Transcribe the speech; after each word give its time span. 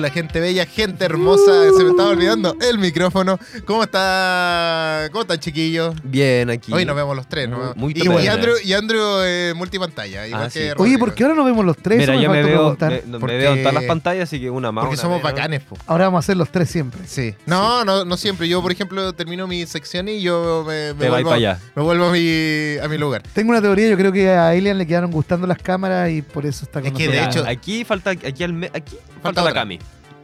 Hola, 0.00 0.08
gente 0.08 0.40
bella, 0.40 0.64
gente 0.64 1.04
hermosa. 1.04 1.52
Se 1.76 1.84
me 1.84 1.90
estaba 1.90 2.08
olvidando 2.08 2.56
el 2.66 2.78
micrófono. 2.78 3.38
¿Cómo 3.66 3.82
está? 3.82 5.08
¿Cómo 5.12 5.20
están, 5.20 5.38
chiquillos? 5.40 5.94
Bien, 6.02 6.48
aquí. 6.48 6.72
Hoy 6.72 6.86
nos 6.86 6.96
vemos 6.96 7.14
los 7.14 7.28
tres, 7.28 7.50
¿no? 7.50 7.74
Muy- 7.76 7.92
y, 7.94 8.08
y 8.08 8.26
Andrew, 8.28 8.54
y 8.64 8.72
Andrew 8.72 9.20
eh, 9.22 9.52
multipantalla. 9.54 10.26
Igual 10.26 10.44
Ah, 10.44 10.46
que 10.46 10.50
sí. 10.52 10.60
Rodrigo. 10.70 10.82
Oye, 10.84 10.98
¿por 10.98 11.12
qué 11.12 11.24
ahora 11.24 11.34
nos 11.36 11.44
vemos 11.44 11.66
los 11.66 11.76
tres? 11.76 11.98
Mira, 11.98 12.14
yo 12.16 12.30
me 12.30 12.42
veo, 12.42 12.74
me, 12.80 13.02
me 13.06 13.18
Porque- 13.18 13.36
veo 13.36 13.52
en 13.52 13.58
todas 13.62 13.74
las 13.74 13.84
pantallas, 13.84 14.22
así 14.22 14.40
que 14.40 14.48
una 14.48 14.72
más. 14.72 14.84
Porque 14.86 14.94
una 14.94 15.02
somos 15.02 15.18
menos. 15.18 15.32
bacanes, 15.34 15.60
po. 15.64 15.76
Ahora 15.86 16.06
vamos 16.06 16.16
a 16.16 16.20
hacer 16.20 16.38
los 16.38 16.48
tres 16.50 16.70
siempre. 16.70 17.02
Sí. 17.06 17.34
No, 17.44 17.84
no, 17.84 18.06
no 18.06 18.16
siempre. 18.16 18.48
Yo, 18.48 18.62
por 18.62 18.72
ejemplo, 18.72 19.12
termino 19.12 19.46
mi 19.46 19.66
sección 19.66 20.08
y 20.08 20.22
yo 20.22 20.64
me, 20.66 20.94
me 20.94 21.10
vuelvo, 21.10 21.28
para 21.28 21.36
allá. 21.36 21.58
me 21.76 21.82
vuelvo 21.82 22.06
a 22.06 22.10
mi, 22.12 22.78
a 22.82 22.88
mi 22.88 22.96
lugar. 22.96 23.22
Tengo 23.34 23.50
una 23.50 23.60
teoría, 23.60 23.86
yo 23.90 23.98
creo 23.98 24.12
que 24.12 24.30
a 24.30 24.54
Elian 24.54 24.78
le 24.78 24.86
quedaron 24.86 25.10
gustando 25.10 25.46
las 25.46 25.58
cámaras 25.58 26.08
y 26.10 26.22
por 26.22 26.46
eso 26.46 26.64
está 26.64 26.80
con 26.80 26.86
Es 26.86 26.94
que, 26.94 27.06
de 27.06 27.22
hecho- 27.22 27.44
Aquí 27.46 27.84
falta, 27.84 28.12
aquí, 28.12 28.42
al 28.42 28.54
me- 28.54 28.70
aquí 28.72 28.96
Falta 29.22 29.42
falta 29.42 29.44
la. 29.44 29.52
Cami. 29.52 29.78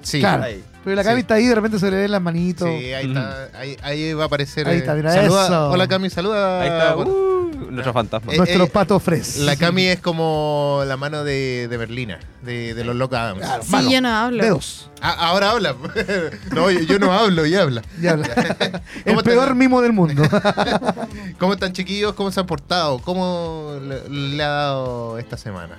Sí. 0.06 0.20
Claro. 0.20 0.44
Ahí. 0.44 0.62
Pero 0.84 0.94
la 0.94 1.02
Sí. 1.02 1.08
Cami 1.08 1.20
está 1.22 1.34
ahí, 1.34 1.46
de 1.46 1.54
repente 1.56 1.80
se 1.80 1.90
le 1.90 1.96
ven 1.96 2.10
las 2.12 2.22
manitos. 2.22 2.68
Sí, 2.68 2.92
ahí 2.92 3.08
está. 3.08 3.48
Ahí, 3.58 3.76
ahí 3.82 4.12
va 4.12 4.22
a 4.22 4.26
aparecer. 4.26 4.68
Ahí 4.68 4.76
eh, 4.76 4.78
está, 4.78 4.94
mira 4.94 5.12
saluda- 5.12 5.44
eso. 5.46 5.70
Hola, 5.70 5.88
Cami, 5.88 6.10
saluda. 6.10 6.60
Ahí 6.60 6.68
está, 6.68 6.94
Bueno, 6.94 7.10
uh, 7.10 7.70
nuestro 7.72 7.92
fantasma. 7.92 8.32
Eh, 8.32 8.36
Nuestro 8.36 8.64
eh, 8.64 8.68
pato 8.68 9.00
fres. 9.00 9.38
La 9.38 9.56
Cami 9.56 9.86
es 9.86 9.98
como 10.00 10.82
la 10.86 10.96
mano 10.96 11.24
de, 11.24 11.66
de 11.68 11.76
Berlina, 11.76 12.20
de, 12.42 12.74
de 12.74 12.84
los 12.84 12.94
Loca 12.94 13.20
Adams. 13.24 13.40
Claro, 13.40 13.62
Sí, 13.64 13.72
mano, 13.72 13.90
yo 13.90 14.00
no 14.00 14.08
hablo. 14.16 14.44
Dedos. 14.44 14.88
Ah, 15.02 15.16
ahora 15.28 15.50
habla. 15.50 15.74
no, 16.54 16.70
yo, 16.70 16.78
yo 16.80 16.98
no 17.00 17.12
hablo 17.12 17.44
y 17.46 17.56
habla. 17.56 17.82
¿Cómo 19.04 19.18
El 19.20 19.24
peor 19.24 19.56
mimo 19.56 19.82
del 19.82 19.92
mundo. 19.92 20.22
¿Cómo 21.40 21.54
están 21.54 21.72
chiquillos? 21.72 22.12
¿Cómo 22.14 22.30
se 22.30 22.38
han 22.38 22.46
portado? 22.46 23.00
¿Cómo 23.00 23.76
le, 23.82 24.08
le 24.08 24.42
ha 24.44 24.48
dado 24.50 25.18
esta 25.18 25.36
semana? 25.36 25.76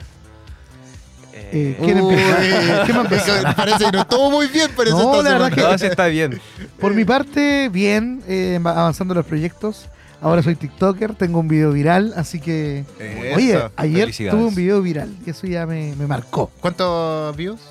Eh, 1.51 1.77
¿Quién 1.83 2.01
Uy, 2.01 2.13
empieza? 2.13 2.83
¿Quién 2.85 2.97
empezar? 2.97 3.55
Parece 3.55 3.85
que 3.85 3.91
no 3.91 4.01
estuvo 4.01 4.31
muy 4.31 4.47
bien, 4.47 4.69
parece 4.75 4.95
No, 4.95 5.11
esta 5.15 5.23
la 5.23 5.29
verdad 5.37 5.49
semana. 5.53 5.71
No, 5.73 5.77
sí 5.77 5.85
está 5.85 6.07
bien. 6.07 6.41
Por 6.79 6.93
mi 6.93 7.05
parte, 7.05 7.69
bien, 7.69 8.21
eh, 8.27 8.59
va- 8.65 8.71
avanzando 8.71 9.13
los 9.13 9.25
proyectos. 9.25 9.87
Ahora 10.19 10.41
soy 10.41 10.55
TikToker, 10.55 11.13
tengo 11.13 11.39
un 11.39 11.47
video 11.47 11.71
viral, 11.71 12.13
así 12.17 12.39
que... 12.39 12.83
Eso. 12.99 13.35
Oye, 13.35 13.59
ayer 13.75 14.11
tuve 14.31 14.45
un 14.45 14.55
video 14.55 14.81
viral 14.81 15.13
y 15.25 15.29
eso 15.29 15.45
ya 15.45 15.65
me, 15.67 15.95
me 15.95 16.07
marcó. 16.07 16.49
¿Cuántos 16.59 17.35
views? 17.37 17.61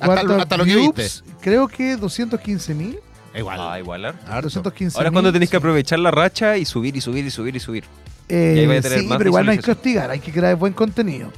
Hasta, 0.00 0.06
¿Cuántos 0.14 0.40
hasta 0.42 0.56
lo 0.56 0.64
que 0.64 0.74
views? 0.76 0.94
viste. 0.96 1.30
Creo 1.42 1.68
que 1.68 1.96
215 1.96 2.74
mil. 2.74 2.98
Igual. 3.36 3.58
Ah, 3.60 3.78
igual. 3.78 4.04
harto. 4.06 4.26
Harto. 4.26 4.42
215 4.48 4.96
Ahora 4.96 5.08
es 5.10 5.12
cuando 5.12 5.30
tenés 5.30 5.50
que 5.50 5.58
aprovechar 5.58 5.98
la 5.98 6.10
racha 6.10 6.56
y 6.56 6.64
subir 6.64 6.96
y 6.96 7.02
subir 7.02 7.26
y 7.26 7.30
subir 7.30 7.54
y 7.54 7.60
subir. 7.60 7.84
Eh, 8.30 8.54
Y 8.56 8.58
ahí 8.60 8.66
vaya 8.66 8.78
a 8.80 8.82
tener 8.82 9.00
sí, 9.00 9.06
más 9.06 9.18
pero 9.18 9.28
igual 9.28 9.44
no 9.44 9.52
hay 9.52 9.58
que 9.58 9.70
hostigar, 9.70 10.10
hay 10.10 10.20
que 10.20 10.32
crear 10.32 10.56
buen 10.56 10.72
contenido. 10.72 11.30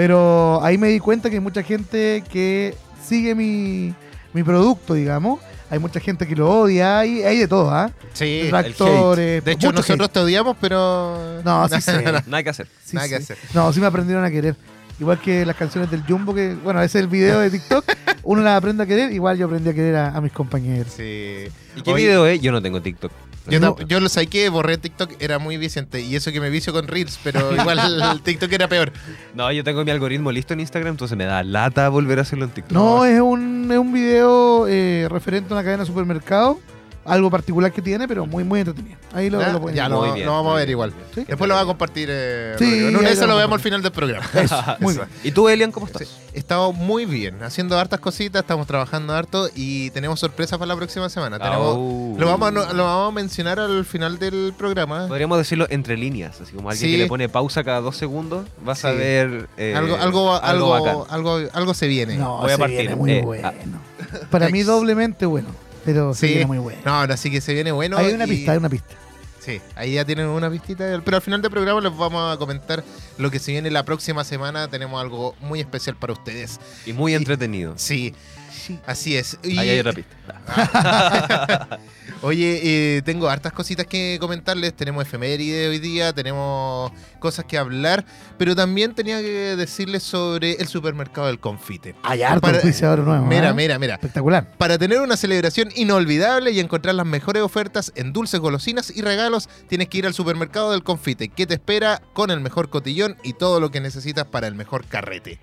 Pero 0.00 0.64
ahí 0.64 0.78
me 0.78 0.88
di 0.88 0.98
cuenta 0.98 1.28
que 1.28 1.36
hay 1.36 1.42
mucha 1.42 1.62
gente 1.62 2.24
que 2.32 2.74
sigue 3.06 3.34
mi, 3.34 3.94
mi 4.32 4.42
producto, 4.42 4.94
digamos. 4.94 5.40
Hay 5.68 5.78
mucha 5.78 6.00
gente 6.00 6.26
que 6.26 6.34
lo 6.34 6.50
odia, 6.50 7.00
hay, 7.00 7.22
hay 7.22 7.36
de 7.36 7.46
todo, 7.46 7.70
¿ah? 7.70 7.92
Sí. 8.14 8.46
Tractores. 8.48 9.44
De 9.44 9.52
hecho, 9.52 9.70
nosotros 9.72 10.06
hate. 10.06 10.14
te 10.14 10.20
odiamos, 10.20 10.56
pero. 10.58 11.42
No, 11.44 11.68
sí 11.68 11.82
sé. 11.82 12.02
Nada 12.02 12.42
que 12.42 12.48
hacer. 12.48 12.66
Sí, 12.82 12.96
Nada 12.96 13.10
que 13.10 13.16
hacer. 13.16 13.36
No, 13.52 13.70
sí 13.74 13.80
me 13.80 13.88
aprendieron 13.88 14.24
a 14.24 14.30
querer. 14.30 14.56
Igual 14.98 15.20
que 15.20 15.44
las 15.44 15.56
canciones 15.56 15.90
del 15.90 16.02
Jumbo, 16.04 16.34
que, 16.34 16.54
bueno, 16.54 16.80
ese 16.80 16.98
es 16.98 17.04
el 17.04 17.10
video 17.10 17.40
de 17.40 17.50
TikTok. 17.50 17.84
Uno 18.22 18.40
las 18.40 18.56
aprende 18.56 18.84
a 18.84 18.86
querer, 18.86 19.12
igual 19.12 19.36
yo 19.36 19.48
aprendí 19.48 19.68
a 19.68 19.74
querer 19.74 19.96
a, 19.96 20.16
a 20.16 20.20
mis 20.22 20.32
compañeros. 20.32 20.94
Sí. 20.96 21.44
¿Y 21.76 21.82
qué 21.84 21.92
video 21.92 22.26
es? 22.26 22.40
Yo 22.40 22.52
no 22.52 22.62
tengo 22.62 22.80
TikTok. 22.80 23.12
Yo, 23.48 23.58
No. 23.58 23.76
yo 23.80 24.00
lo 24.00 24.08
saqué, 24.08 24.48
borré 24.48 24.76
TikTok, 24.78 25.12
era 25.18 25.38
muy 25.38 25.56
vicente. 25.56 26.00
Y 26.00 26.14
eso 26.16 26.30
que 26.30 26.40
me 26.40 26.50
vicio 26.50 26.72
con 26.72 26.86
Reels, 26.88 27.18
pero 27.24 27.54
igual 27.56 27.78
el 28.12 28.20
TikTok 28.22 28.52
era 28.52 28.68
peor. 28.68 28.92
No, 29.34 29.50
yo 29.50 29.64
tengo 29.64 29.84
mi 29.84 29.90
algoritmo 29.90 30.30
listo 30.30 30.52
en 30.54 30.60
Instagram, 30.60 30.92
entonces 30.92 31.16
me 31.16 31.24
da 31.24 31.42
lata 31.42 31.88
volver 31.88 32.18
a 32.18 32.22
hacerlo 32.22 32.44
en 32.44 32.50
TikTok. 32.50 32.72
No, 32.72 33.04
es 33.04 33.20
un, 33.20 33.68
es 33.72 33.78
un 33.78 33.92
video 33.92 34.66
eh, 34.68 35.06
referente 35.10 35.52
a 35.52 35.56
una 35.56 35.64
cadena 35.64 35.82
de 35.82 35.86
supermercado. 35.86 36.58
Algo 37.02 37.30
particular 37.30 37.72
que 37.72 37.80
tiene, 37.80 38.06
pero 38.06 38.26
muy, 38.26 38.44
muy 38.44 38.60
entretenido. 38.60 38.98
Ahí 39.14 39.30
lo, 39.30 39.40
Ya, 39.40 39.48
lo 39.52 39.60
pueden 39.62 39.74
ya 39.76 39.84
ver. 39.84 39.90
lo, 39.92 40.00
Muy 40.02 40.10
bien, 40.12 40.26
lo 40.26 40.32
vamos 40.32 40.52
a 40.52 40.56
ver 40.56 40.66
bien, 40.66 40.74
igual. 40.74 40.92
Después 41.16 41.48
lo 41.48 41.54
va 41.54 41.60
a 41.62 41.64
compartir. 41.64 42.08
Eh, 42.12 42.54
Sí, 42.58 42.70
de 42.70 42.90
esas 43.10 43.20
lo 43.20 43.28
lo 43.28 43.32
a 43.32 43.36
vemos 43.42 43.54
al 43.54 43.60
final 43.60 43.82
del 43.82 43.90
programa. 43.90 44.26
Eso, 44.34 44.62
muy 44.80 44.92
Eso. 44.92 45.06
bien. 45.06 45.18
¿Y 45.24 45.30
tú, 45.32 45.48
Elian, 45.48 45.72
cómo 45.72 45.86
estás? 45.86 46.06
Sí, 46.06 46.14
He 46.34 46.38
estado 46.38 46.72
muy 46.74 47.06
bien, 47.06 47.42
haciendo 47.42 47.78
hartas 47.78 48.00
cositas, 48.00 48.42
estamos 48.42 48.66
trabajando 48.66 49.14
harto 49.14 49.48
y 49.54 49.88
tenemos 49.90 50.20
sorpresas 50.20 50.58
para 50.58 50.68
la 50.68 50.76
próxima 50.76 51.08
semana. 51.08 51.38
Tenemos, 51.38 52.18
lo, 52.20 52.26
vamos 52.26 52.48
a, 52.48 52.50
no- 52.50 52.72
lo 52.74 52.84
vamos 52.84 53.08
a 53.08 53.14
mencionar 53.14 53.58
al 53.58 53.84
final 53.86 54.18
del 54.18 54.52
programa. 54.56 55.08
Podríamos 55.08 55.38
decirlo 55.38 55.66
entre 55.70 55.96
líneas, 55.96 56.38
así 56.40 56.52
como 56.52 56.68
alguien 56.68 56.86
Sí. 56.90 56.96
que 56.96 57.02
le 57.02 57.08
pone 57.08 57.28
pausa 57.30 57.64
cada 57.64 57.80
dos 57.80 57.96
segundos, 57.96 58.46
vas 58.62 58.84
a 58.84 58.92
ver 58.92 59.48
eh, 59.56 59.74
algo, 59.74 59.96
algo, 59.96 60.34
algo, 60.34 61.06
algo, 61.08 61.38
algo 61.54 61.74
se 61.74 61.88
viene. 61.88 62.16
No, 62.18 62.38
Voy 62.38 62.50
a 62.50 62.52
se 62.52 62.58
partir. 62.58 62.78
viene 62.80 62.94
muy 62.96 63.12
Eh, 63.12 63.22
bueno. 63.22 63.48
ah. 63.48 64.16
Para 64.30 64.50
mí 64.50 64.62
doblemente 64.62 65.24
bueno, 65.26 65.48
pero 65.84 66.14
se 66.14 66.26
Sí. 66.26 66.32
viene 66.34 66.46
muy 66.46 66.58
bueno. 66.58 66.80
No, 66.84 66.92
ahora 66.94 67.16
sí 67.16 67.30
que 67.30 67.40
se 67.40 67.54
viene 67.54 67.72
bueno. 67.72 67.96
hay 67.98 68.12
una 68.12 68.24
y- 68.24 68.28
pista, 68.28 68.52
hay 68.52 68.58
una 68.58 68.68
pista. 68.68 68.94
Sí, 69.40 69.58
ahí 69.74 69.94
ya 69.94 70.04
tienen 70.04 70.26
una 70.26 70.50
pistita. 70.50 71.00
Pero 71.02 71.16
al 71.16 71.22
final 71.22 71.40
del 71.40 71.50
programa 71.50 71.80
les 71.80 71.96
vamos 71.96 72.34
a 72.34 72.36
comentar 72.36 72.84
lo 73.16 73.30
que 73.30 73.38
se 73.38 73.52
viene 73.52 73.70
la 73.70 73.84
próxima 73.86 74.22
semana. 74.22 74.68
Tenemos 74.68 75.00
algo 75.00 75.34
muy 75.40 75.60
especial 75.60 75.96
para 75.96 76.12
ustedes. 76.12 76.60
Y 76.84 76.92
muy 76.92 77.12
Y- 77.12 77.14
entretenido. 77.14 77.72
Sí, 77.76 78.14
Sí. 78.66 78.78
así 78.86 79.16
es. 79.16 79.38
Y- 79.42 79.58
Ahí 79.58 79.70
hay 79.70 79.78
otra 79.80 79.94
pista. 79.94 80.18
Oye, 82.22 82.60
eh, 82.98 83.02
tengo 83.02 83.30
hartas 83.30 83.52
cositas 83.52 83.86
que 83.86 84.18
comentarles. 84.20 84.74
Tenemos 84.74 85.02
efeméride 85.06 85.68
hoy 85.68 85.78
día, 85.78 86.12
tenemos 86.12 86.92
cosas 87.18 87.46
que 87.46 87.56
hablar, 87.56 88.04
pero 88.36 88.54
también 88.54 88.94
tenía 88.94 89.20
que 89.22 89.56
decirles 89.56 90.02
sobre 90.02 90.52
el 90.52 90.68
supermercado 90.68 91.28
del 91.28 91.40
confite. 91.40 91.94
Hay 92.02 92.22
harto 92.22 92.42
Para- 92.42 92.60
nuevo. 92.62 93.24
Mira, 93.24 93.50
¿eh? 93.50 93.54
mira, 93.54 93.78
mira. 93.78 93.94
Espectacular. 93.94 94.52
Para 94.58 94.76
tener 94.76 95.00
una 95.00 95.16
celebración 95.16 95.70
inolvidable 95.76 96.50
y 96.50 96.60
encontrar 96.60 96.94
las 96.94 97.06
mejores 97.06 97.42
ofertas 97.42 97.90
en 97.94 98.12
dulces, 98.12 98.38
golosinas 98.38 98.94
y 98.94 99.00
regalos, 99.00 99.48
tienes 99.68 99.88
que 99.88 99.98
ir 99.98 100.06
al 100.06 100.12
supermercado 100.12 100.72
del 100.72 100.82
confite, 100.82 101.28
que 101.30 101.46
te 101.46 101.54
espera 101.54 102.02
con 102.12 102.30
el 102.30 102.40
mejor 102.40 102.68
cotillón 102.68 103.16
y 103.22 103.32
todo 103.32 103.60
lo 103.60 103.70
que 103.70 103.80
necesitas 103.80 104.26
para 104.26 104.46
el 104.46 104.54
mejor 104.54 104.84
carrete. 104.84 105.40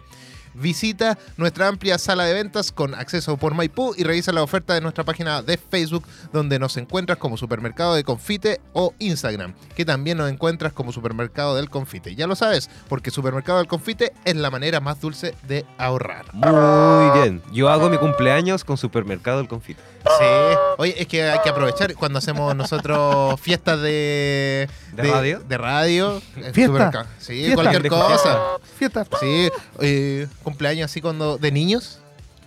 Visita 0.57 1.19
nuestra 1.37 1.67
amplia 1.67 1.99
sala 1.99 2.25
de 2.25 2.33
ventas 2.33 2.71
con 2.71 2.95
acceso 2.95 3.37
por 3.37 3.53
Maipú 3.53 3.93
y 3.95 4.03
revisa 4.03 4.31
la 4.31 4.41
oferta 4.41 4.73
de 4.73 4.81
nuestra 4.81 5.03
página 5.03 5.43
de 5.43 5.55
Facebook 5.57 6.03
donde 6.33 6.57
nos 6.57 6.77
encuentras 6.77 7.19
como 7.19 7.37
Supermercado 7.37 7.93
de 7.93 8.03
Confite 8.03 8.59
o 8.73 8.93
Instagram, 8.97 9.53
que 9.75 9.85
también 9.85 10.17
nos 10.17 10.31
encuentras 10.31 10.73
como 10.73 10.91
Supermercado 10.91 11.55
del 11.55 11.69
Confite. 11.69 12.15
Ya 12.15 12.25
lo 12.25 12.35
sabes, 12.35 12.71
porque 12.89 13.11
Supermercado 13.11 13.59
del 13.59 13.67
Confite 13.67 14.13
es 14.25 14.35
la 14.35 14.49
manera 14.49 14.79
más 14.79 14.99
dulce 14.99 15.35
de 15.47 15.63
ahorrar. 15.77 16.33
Muy 16.33 17.19
bien. 17.19 17.43
Yo 17.51 17.69
hago 17.69 17.89
mi 17.89 17.97
cumpleaños 17.97 18.63
con 18.63 18.77
Supermercado 18.77 19.37
del 19.37 19.47
Confite. 19.47 19.81
Sí. 20.19 20.57
Oye, 20.77 21.01
es 21.01 21.07
que 21.07 21.23
hay 21.23 21.39
que 21.39 21.49
aprovechar 21.49 21.93
cuando 21.95 22.19
hacemos 22.19 22.55
nosotros 22.55 23.39
fiestas 23.41 23.81
de... 23.81 24.69
¿De 24.93 25.03
radio? 25.03 25.39
De 25.39 25.57
radio. 25.57 26.21
en 26.35 26.53
Fiesta. 26.53 27.05
Sí, 27.19 27.33
Fiesta. 27.33 27.55
cualquier 27.55 27.87
cosa. 27.89 28.39
Fiesta. 28.77 29.05
Sí, 29.19 29.49
eh, 29.79 30.27
cumpleaños 30.43 30.91
así 30.91 31.01
cuando 31.01 31.37
de 31.37 31.51
niños. 31.51 31.99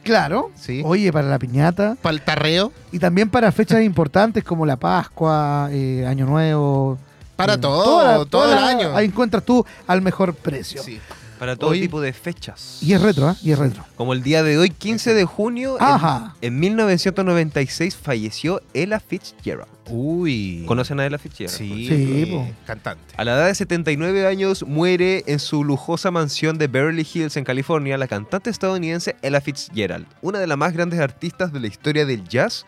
Claro. 0.02 0.50
Sí. 0.56 0.82
Oye, 0.84 1.12
para 1.12 1.28
la 1.28 1.38
piñata. 1.38 1.96
Para 2.00 2.14
el 2.14 2.22
tarreo. 2.22 2.72
Y 2.90 2.98
también 2.98 3.28
para 3.28 3.52
fechas 3.52 3.82
importantes 3.82 4.42
como 4.44 4.64
la 4.64 4.76
Pascua, 4.76 5.68
eh, 5.70 6.04
Año 6.08 6.26
Nuevo. 6.26 6.98
Para 7.36 7.54
eh, 7.54 7.58
todo, 7.58 7.84
toda 7.84 8.24
todo 8.24 8.44
el 8.44 8.58
toda 8.58 8.68
año. 8.68 8.96
Ahí 8.96 9.06
encuentras 9.06 9.44
tú 9.44 9.64
al 9.86 10.02
mejor 10.02 10.34
precio. 10.34 10.82
Sí. 10.82 11.00
Para 11.40 11.56
todo 11.56 11.72
tipo 11.72 12.00
de 12.02 12.12
fechas. 12.12 12.78
Y 12.82 12.92
es 12.92 13.00
retro, 13.00 13.28
¿ah? 13.28 13.36
Y 13.42 13.50
es 13.50 13.58
retro. 13.58 13.82
Como 13.96 14.12
el 14.12 14.22
día 14.22 14.42
de 14.42 14.58
hoy, 14.58 14.68
15 14.68 15.14
de 15.14 15.24
junio, 15.24 15.76
en- 15.78 15.82
Ajá. 15.84 16.36
en, 16.42 16.60
1996 16.60 17.96
falleció 17.96 18.60
Ella 18.74 19.00
Fitzgerald. 19.00 19.66
Uy. 19.88 20.64
¿Conocen 20.66 21.00
a 21.00 21.06
Ella 21.06 21.16
Fitzgerald? 21.18 21.56
Sí, 21.56 21.86
Sí, 21.88 22.22
eh, 22.22 22.26
po. 22.30 22.46
cantante. 22.66 23.14
A 23.16 23.24
la 23.24 23.36
edad 23.36 23.46
de 23.46 23.54
79 23.54 24.26
años 24.26 24.64
muere 24.66 25.24
en 25.26 25.38
su 25.38 25.64
lujosa 25.64 26.10
mansión 26.10 26.58
de 26.58 26.66
Beverly 26.68 27.06
Hills 27.10 27.36
en 27.38 27.44
California 27.44 27.96
la 27.96 28.06
cantante 28.06 28.50
estadounidense 28.50 29.16
Ella 29.22 29.40
Fitzgerald, 29.40 30.06
una 30.20 30.38
de 30.40 30.46
las 30.46 30.58
más 30.58 30.74
grandes 30.74 31.00
artistas 31.00 31.54
de 31.54 31.60
la 31.60 31.66
historia 31.68 32.04
del 32.04 32.28
jazz, 32.28 32.66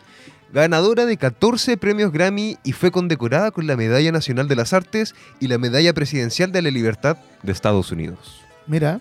ganadora 0.51 1.05
de 1.05 1.17
14 1.17 1.77
premios 1.77 2.11
Grammy 2.11 2.57
y 2.63 2.73
fue 2.73 2.91
condecorada 2.91 3.51
con 3.51 3.67
la 3.67 3.75
Medalla 3.77 4.11
Nacional 4.11 4.47
de 4.47 4.55
las 4.55 4.73
Artes 4.73 5.15
y 5.39 5.47
la 5.47 5.57
Medalla 5.59 5.93
Presidencial 5.93 6.51
de 6.51 6.61
la 6.63 6.71
Libertad 6.71 7.17
de 7.43 7.51
Estados 7.51 7.91
Unidos. 7.91 8.42
Mira. 8.67 8.99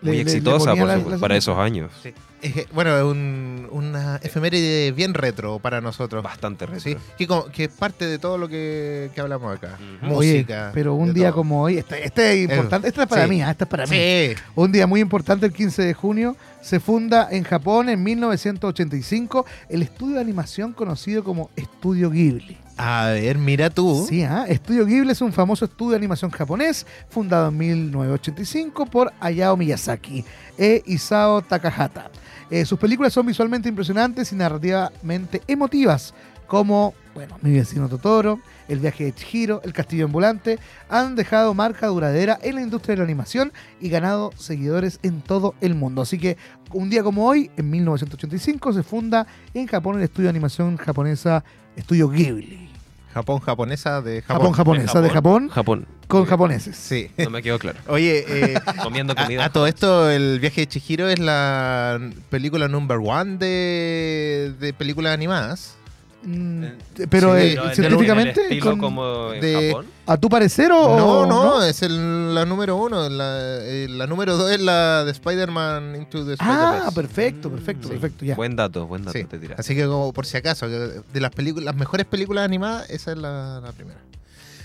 Muy 0.00 0.12
Le- 0.12 0.18
le- 0.18 0.24
le 0.24 0.30
exitosa 0.30 0.66
ponía 0.70 0.82
por 0.82 0.88
la- 0.96 1.02
su- 1.02 1.10
la- 1.10 1.18
para 1.18 1.36
esos 1.36 1.58
años. 1.58 1.90
Sí. 2.02 2.14
Es 2.40 2.70
bueno, 2.72 2.96
es 2.96 3.02
un- 3.02 3.66
una 3.72 4.20
efeméride 4.22 4.92
bien 4.92 5.12
retro 5.12 5.58
para 5.58 5.80
nosotros. 5.80 6.22
Bastante 6.22 6.66
retro. 6.66 6.80
Sí, 6.80 6.96
que, 7.18 7.26
que 7.52 7.64
es 7.64 7.68
parte 7.70 8.06
de 8.06 8.20
todo 8.20 8.38
lo 8.38 8.46
que, 8.48 9.10
que 9.12 9.20
hablamos 9.20 9.56
acá. 9.56 9.76
Ujú. 10.04 10.14
Oye, 10.18 10.34
Música. 10.34 10.70
pero 10.72 10.94
un 10.94 11.12
día 11.12 11.30
todo. 11.30 11.38
como 11.38 11.62
hoy, 11.62 11.78
este, 11.78 12.04
este 12.06 12.34
es 12.44 12.48
importante, 12.48 12.86
esta 12.86 13.02
es 13.02 13.08
para 13.08 13.24
Sí. 13.24 13.30
mí, 13.30 13.42
ah, 13.42 13.50
esta 13.50 13.64
es 13.64 13.70
para 13.70 13.86
mí. 13.86 13.96
Sí. 13.96 14.34
Un 14.54 14.70
día 14.70 14.86
muy 14.86 15.00
importante, 15.00 15.46
el 15.46 15.52
15 15.52 15.82
de 15.82 15.94
junio, 15.94 16.36
se 16.62 16.78
funda 16.78 17.26
en 17.32 17.42
Japón 17.42 17.88
en 17.88 18.00
1985 18.04 19.46
el 19.68 19.82
estudio 19.82 20.14
de 20.14 20.20
animación 20.20 20.72
conocido 20.74 21.24
como 21.24 21.50
Estudio 21.56 22.08
Ghibli. 22.10 22.56
A 22.78 23.06
ver, 23.08 23.38
mira 23.38 23.70
tú. 23.70 24.06
Sí, 24.08 24.22
¿ah? 24.22 24.44
Estudio 24.48 24.86
Ghibli 24.86 25.10
es 25.10 25.20
un 25.20 25.32
famoso 25.32 25.64
estudio 25.64 25.90
de 25.90 25.96
animación 25.96 26.30
japonés 26.30 26.86
fundado 27.08 27.48
en 27.48 27.58
1985 27.58 28.86
por 28.86 29.12
Hayao 29.18 29.56
Miyazaki 29.56 30.24
e 30.56 30.84
Isao 30.86 31.42
Takahata. 31.42 32.08
Eh, 32.50 32.64
sus 32.64 32.78
películas 32.78 33.12
son 33.12 33.26
visualmente 33.26 33.68
impresionantes 33.68 34.32
y 34.32 34.36
narrativamente 34.36 35.42
emotivas, 35.48 36.14
como, 36.46 36.94
bueno, 37.14 37.36
Mi 37.42 37.52
vecino 37.52 37.88
Totoro, 37.88 38.38
El 38.68 38.78
viaje 38.80 39.04
de 39.04 39.12
Chihiro, 39.14 39.60
El 39.64 39.72
castillo 39.72 40.04
ambulante, 40.04 40.58
han 40.88 41.16
dejado 41.16 41.54
marca 41.54 41.86
duradera 41.86 42.38
en 42.42 42.54
la 42.56 42.62
industria 42.62 42.94
de 42.94 42.98
la 42.98 43.04
animación 43.04 43.52
y 43.80 43.88
ganado 43.88 44.30
seguidores 44.36 45.00
en 45.02 45.20
todo 45.22 45.54
el 45.60 45.74
mundo. 45.74 46.02
Así 46.02 46.18
que 46.18 46.36
un 46.72 46.90
día 46.90 47.02
como 47.02 47.26
hoy, 47.26 47.50
en 47.56 47.70
1985, 47.70 48.72
se 48.74 48.82
funda 48.82 49.26
en 49.54 49.66
Japón 49.66 49.96
el 49.96 50.02
estudio 50.04 50.26
de 50.26 50.30
animación 50.30 50.76
japonesa 50.76 51.42
Estudio 51.76 52.08
Ghibli. 52.10 52.68
Japón 53.14 53.40
japonesa 53.40 54.02
de 54.02 54.20
Japón, 54.20 54.36
Japón. 54.38 54.52
japonesa 54.52 55.00
de 55.00 55.08
Japón 55.10 55.48
Japón. 55.48 55.86
con 56.08 56.24
japoneses. 56.26 56.76
Sí. 56.76 57.10
No 57.16 57.30
me 57.30 57.42
quedó 57.42 57.58
claro. 57.58 57.78
Oye, 57.88 58.24
eh, 58.28 58.60
Comiendo 58.82 59.14
a, 59.14 59.16
comida. 59.16 59.44
a 59.46 59.50
todo 59.50 59.66
esto, 59.66 60.10
el 60.10 60.38
viaje 60.40 60.60
de 60.60 60.66
Chihiro 60.68 61.08
es 61.08 61.18
la 61.18 61.98
película 62.28 62.68
number 62.68 62.98
one 63.02 63.38
de, 63.38 64.54
de 64.60 64.72
películas 64.74 65.14
animadas. 65.14 65.74
Mm, 66.20 66.64
Eh, 66.64 66.76
pero 67.08 67.34
sí, 67.36 67.42
eh, 67.42 67.52
pero 67.54 67.68
en- 67.68 67.74
científicamente, 67.76 68.40
¿En 68.40 68.46
el 68.46 68.52
estilo 68.58 68.70
con- 68.72 68.80
como 68.80 69.32
en 69.32 69.40
de- 69.40 69.68
Japón? 69.70 69.86
¿a 70.06 70.16
tu 70.16 70.28
parecer 70.28 70.72
o 70.72 70.96
no, 70.96 71.26
no, 71.26 71.62
es 71.62 71.80
el- 71.82 72.34
la 72.34 72.44
número 72.44 72.76
uno. 72.76 73.08
La, 73.08 73.38
eh, 73.62 73.86
la 73.88 74.06
número 74.08 74.36
dos 74.36 74.50
es 74.50 74.60
la 74.60 75.04
de 75.04 75.12
Spider-Man 75.12 75.94
Into 75.96 76.24
the 76.26 76.32
Spider-Verse. 76.32 76.84
Ah, 76.86 76.90
perfecto, 76.92 77.50
perfecto, 77.50 77.84
Sí. 77.88 77.92
perfecto, 77.94 78.24
ya. 78.24 78.34
Buen 78.34 78.56
dato, 78.56 78.86
buen 78.88 79.04
dato 79.04 79.16
Sí. 79.16 79.24
te 79.24 79.38
tiraste. 79.38 79.60
Así 79.60 79.76
que 79.76 79.86
como 79.86 80.12
por 80.12 80.26
si 80.26 80.36
acaso, 80.36 80.66
que 80.66 80.74
de 81.12 81.20
las 81.20 81.30
películas, 81.30 81.66
las 81.66 81.76
mejores 81.76 82.04
películas 82.06 82.44
animadas, 82.44 82.90
esa 82.90 83.12
es 83.12 83.18
la, 83.18 83.60
la 83.60 83.70
primera. 83.72 84.00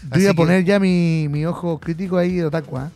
Yo 0.03 0.09
Así 0.09 0.19
voy 0.21 0.25
a 0.25 0.29
que- 0.31 0.35
poner 0.35 0.63
ya 0.65 0.79
mi, 0.79 1.27
mi 1.29 1.45
ojo 1.45 1.79
crítico 1.79 2.17
ahí 2.17 2.33
de 2.37 2.45
otaku, 2.45 2.77
¿ah? 2.77 2.89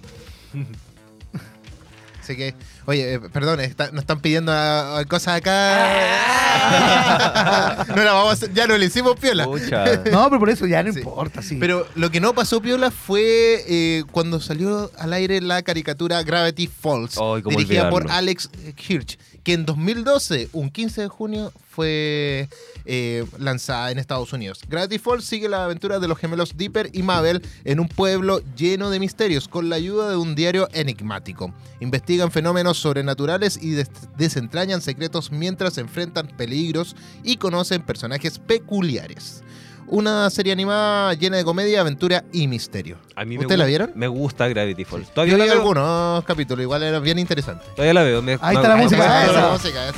Así 2.21 2.35
que, 2.35 2.53
oye, 2.87 3.13
eh, 3.13 3.19
perdón, 3.19 3.59
está- 3.59 3.91
nos 3.91 4.01
están 4.01 4.19
pidiendo 4.21 4.51
ah, 4.53 5.03
cosas 5.07 5.35
acá. 5.37 6.55
no 7.95 8.03
la 8.03 8.13
vamos 8.13 8.29
a 8.31 8.33
hacer- 8.33 8.53
ya 8.53 8.67
no 8.67 8.77
le 8.77 8.85
hicimos 8.85 9.15
piola. 9.19 9.45
Pucha. 9.45 9.85
No, 10.11 10.25
pero 10.29 10.39
por 10.39 10.49
eso 10.49 10.65
ya 10.65 10.83
no 10.83 10.91
Sí. 10.91 10.99
importa, 10.99 11.41
sí. 11.41 11.57
Pero 11.59 11.87
lo 11.95 12.09
que 12.09 12.19
no 12.19 12.33
pasó 12.33 12.61
piola 12.61 12.91
fue 12.91 13.63
eh, 13.67 14.03
cuando 14.11 14.39
salió 14.39 14.91
al 14.97 15.13
aire 15.13 15.41
la 15.41 15.61
caricatura 15.61 16.21
Gravity 16.23 16.67
Falls, 16.67 17.17
Ay, 17.17 17.41
cómo 17.41 17.57
dirigida 17.57 17.89
por 17.89 18.03
olvidarlo. 18.03 18.17
Alex 18.19 18.49
Hirsch, 18.87 19.17
que 19.47 19.53
en 19.53 19.65
2012, 19.65 20.49
un 20.51 20.69
15 20.69 21.03
de 21.03 21.07
junio, 21.07 21.53
fue 21.69 22.49
eh, 22.83 23.25
lanzada 23.39 23.91
en 23.91 23.97
Estados 23.97 24.33
Unidos. 24.33 24.59
Gravity 24.67 24.99
Falls 24.99 25.23
sigue 25.23 25.47
la 25.47 25.63
aventura 25.63 25.99
de 25.99 26.07
los 26.09 26.17
gemelos 26.17 26.57
Dipper 26.57 26.89
y 26.91 27.01
Mabel 27.01 27.41
en 27.63 27.79
un 27.79 27.87
pueblo 27.87 28.41
lleno 28.57 28.89
de 28.89 28.99
misterios, 28.99 29.47
con 29.47 29.69
la 29.69 29.77
ayuda 29.77 30.09
de 30.09 30.17
un 30.17 30.35
diario 30.35 30.67
enigmático. 30.73 31.53
Investigan 31.79 32.29
fenómenos 32.29 32.77
sobrenaturales 32.79 33.57
y 33.61 33.69
des- 33.71 33.89
desentrañan 34.17 34.81
secretos 34.81 35.31
mientras 35.31 35.77
enfrentan 35.77 36.27
peligros 36.27 36.97
y 37.23 37.37
conocen 37.37 37.83
personajes 37.83 38.39
peculiares. 38.39 39.43
Una 39.89 40.29
serie 40.29 40.51
animada 40.51 41.13
llena 41.13 41.37
de 41.37 41.45
comedia, 41.45 41.79
aventura 41.81 42.23
y 42.33 42.47
misterio. 42.47 42.97
A 43.15 43.23
mí 43.23 43.37
me 43.37 43.45
¿Ustedes 43.45 43.57
la 43.59 43.65
vieron? 43.65 43.91
Me 43.95 44.07
gusta 44.09 44.47
Gravity 44.49 44.83
Falls. 44.83 45.07
Yo 45.07 45.13
Todavía 45.13 45.35
vi 45.35 45.39
la 45.39 45.45
veo. 45.45 45.53
algunos 45.55 46.23
capítulos, 46.25 46.61
igual 46.63 46.83
era 46.83 46.99
bien 46.99 47.17
interesante. 47.19 47.65
Todavía 47.73 47.93
la 47.93 48.03
veo. 48.03 48.21
me- 48.21 48.33
Ahí 48.41 48.55
me- 48.55 48.61
está 48.61 48.67
la 48.75 48.75
música, 48.75 48.97
la 49.07 49.23
esa. 49.25 49.89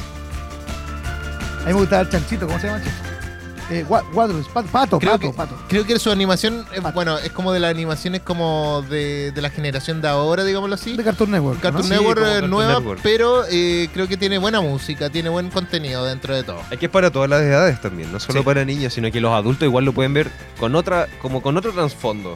A 1.62 1.66
mí 1.66 1.74
me 1.74 1.74
gustaba 1.74 2.04
el 2.04 2.10
chanchito, 2.10 2.46
¿cómo 2.48 2.60
se 2.60 2.68
llama? 2.68 2.82
Eh, 3.72 3.86
pato, 3.88 4.68
pato, 4.72 5.00
Creo 5.00 5.12
pato, 5.14 5.20
que- 5.20 5.34
pato. 5.38 5.56
Creo 5.68 5.86
que 5.86 6.00
su 6.00 6.12
animación, 6.12 6.66
eh, 6.74 6.82
Pato. 6.82 6.96
bueno, 6.96 7.18
es 7.20 7.32
como 7.32 7.52
de 7.54 7.60
las 7.60 7.70
animaciones 7.72 8.22
como 8.22 8.84
de, 8.90 9.32
de 9.32 9.42
la 9.42 9.50
generación 9.50 10.02
de 10.02 10.08
ahora, 10.08 10.44
digámoslo 10.44 10.74
así. 10.76 10.98
De 10.98 11.04
Cartoon 11.04 11.32
Network. 11.32 11.60
Cartoon 11.62 11.88
Network 11.90 12.20
eh, 12.20 12.24
Cartoon 12.24 12.50
nueva, 12.50 12.74
Network. 12.80 13.00
pero 13.04 13.44
eh, 13.50 13.88
creo 13.94 14.08
que 14.08 14.18
tiene 14.18 14.38
buena 14.40 14.60
música, 14.62 15.10
tiene 15.10 15.30
buen 15.30 15.50
contenido 15.50 16.04
dentro 16.06 16.36
de 16.36 16.44
todo. 16.44 16.62
Es 16.72 16.80
que 16.80 16.88
es 16.88 16.92
para 16.92 17.12
todas 17.12 17.30
las 17.30 17.42
edades 17.42 17.80
también, 17.82 18.12
no 18.12 18.20
solo 18.20 18.40
Sí. 18.40 18.46
para 18.46 18.66
niños, 18.66 18.94
sino 18.94 19.12
que 19.12 19.22
los 19.22 19.32
adultos 19.34 19.66
igual 19.68 19.86
lo 19.86 19.94
pueden 19.94 20.14
ver 20.14 20.32
con 20.60 20.76
otra, 20.76 21.08
como 21.22 21.42
con 21.42 21.56
otro 21.58 21.72
trasfondo. 21.72 22.36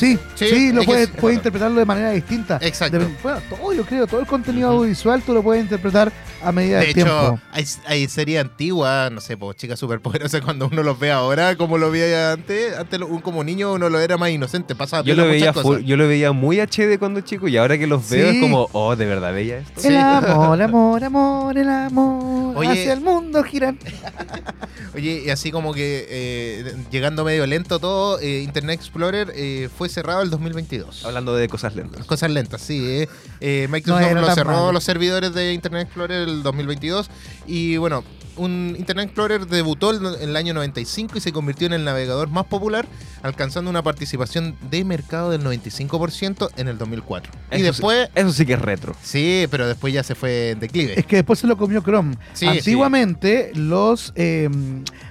Sí, 0.00 0.18
Sí, 0.34 0.46
sí, 0.48 0.72
lo 0.72 0.82
puedes, 0.84 1.10
es- 1.10 1.16
puedes 1.16 1.36
interpretarlo 1.36 1.78
de 1.78 1.84
manera 1.84 2.10
distinta. 2.12 2.58
Exacto. 2.62 2.98
De- 2.98 3.06
bueno, 3.22 3.38
todo, 3.50 3.72
yo 3.74 3.84
creo, 3.84 4.06
todo 4.06 4.20
el 4.20 4.26
contenido 4.26 4.70
audiovisual 4.70 5.20
tú 5.20 5.34
lo 5.34 5.42
puedes 5.42 5.62
interpretar 5.62 6.10
a 6.42 6.52
medida 6.52 6.78
De 6.78 6.86
del 6.86 6.90
hecho, 6.98 7.04
tiempo. 7.04 7.40
hay, 7.52 7.64
hay 7.86 8.08
series 8.08 8.40
antiguas, 8.40 9.12
no 9.12 9.20
sé, 9.20 9.36
pues 9.36 9.58
chicas 9.58 9.78
superpoderosas, 9.78 10.40
cuando 10.44 10.68
uno 10.68 10.82
los 10.82 10.98
ve 10.98 11.12
ahora, 11.12 11.54
como 11.56 11.76
lo 11.76 11.90
veía 11.90 12.32
antes, 12.32 12.76
antes 12.78 12.98
lo- 12.98 13.08
un- 13.08 13.20
como 13.20 13.44
niño 13.44 13.74
uno 13.74 13.90
lo 13.90 14.00
era 14.00 14.16
más 14.16 14.30
inocente, 14.30 14.74
pasaba 14.74 15.02
Yo 15.04 15.14
lo, 15.14 15.26
veía 15.26 15.52
cosas. 15.52 15.64
full- 15.64 15.84
yo 15.84 15.98
lo 15.98 16.08
veía 16.08 16.32
muy 16.32 16.60
HD 16.60 16.98
cuando 16.98 17.20
chico 17.20 17.46
y 17.48 17.58
ahora 17.58 17.76
que 17.76 17.86
los 17.86 18.08
veo 18.08 18.30
Sí. 18.30 18.36
es 18.36 18.42
como, 18.42 18.68
oh, 18.72 18.96
de 18.96 19.04
verdad 19.04 19.34
veía 19.34 19.58
esto. 19.58 19.80
Sí. 19.82 19.88
El 19.88 19.98
amor, 19.98 20.62
amor, 20.62 21.04
amor, 21.04 21.58
el 21.58 21.68
amor. 21.68 22.56
Oye. 22.56 22.70
hacia 22.70 22.94
el 22.94 23.02
mundo 23.02 23.42
giran. 23.42 23.78
Oye, 24.94 25.22
y 25.26 25.30
así 25.30 25.50
como 25.52 25.72
que 25.74 26.06
eh, 26.08 26.74
llegando 26.90 27.22
medio 27.24 27.46
lento 27.46 27.78
todo, 27.78 28.18
eh, 28.20 28.40
Internet 28.42 28.80
Explorer 28.80 29.32
eh, 29.36 29.68
fue 29.76 29.88
cerrado 29.90 30.22
el 30.22 30.30
2022. 30.30 31.04
Hablando 31.04 31.34
de 31.34 31.48
cosas 31.48 31.74
lentas. 31.74 32.04
Cosas 32.06 32.30
lentas, 32.30 32.60
sí. 32.62 32.82
eh. 32.86 33.08
Eh, 33.40 33.68
Microsoft 33.70 34.12
No 34.14 34.20
lo 34.20 34.34
cerró 34.34 34.50
malo. 34.52 34.72
los 34.72 34.84
servidores 34.84 35.34
de 35.34 35.52
Internet 35.52 35.86
Explorer 35.86 36.28
el 36.28 36.42
2022 36.42 37.10
y 37.46 37.76
bueno, 37.76 38.04
un 38.36 38.74
Internet 38.78 39.06
Explorer 39.06 39.46
debutó 39.46 39.92
en 39.94 40.28
el 40.30 40.36
año 40.36 40.54
95 40.54 41.18
y 41.18 41.20
se 41.20 41.32
convirtió 41.32 41.66
en 41.66 41.74
el 41.74 41.84
navegador 41.84 42.28
más 42.30 42.46
popular, 42.46 42.86
alcanzando 43.22 43.68
una 43.70 43.82
participación 43.82 44.56
de 44.70 44.84
mercado 44.84 45.30
del 45.30 45.42
95% 45.42 46.50
en 46.56 46.68
el 46.68 46.78
2004. 46.78 47.32
y 47.50 47.54
Eso 47.56 47.64
después, 47.64 48.06
sí, 48.06 48.12
eso 48.14 48.32
sí 48.32 48.46
que 48.46 48.54
es 48.54 48.62
retro. 48.62 48.94
sí, 49.02 49.46
pero 49.50 49.66
después 49.66 49.92
ya 49.92 50.02
se 50.02 50.14
fue 50.14 50.50
en 50.50 50.60
declive. 50.60 50.98
Es 50.98 51.04
que 51.06 51.16
después 51.16 51.38
se 51.38 51.46
lo 51.46 51.56
comió 51.58 51.82
Chrome. 51.82 52.16
Sí, 52.32 52.46
antiguamente 52.46 53.50
los 53.54 54.12
eh, 54.16 54.48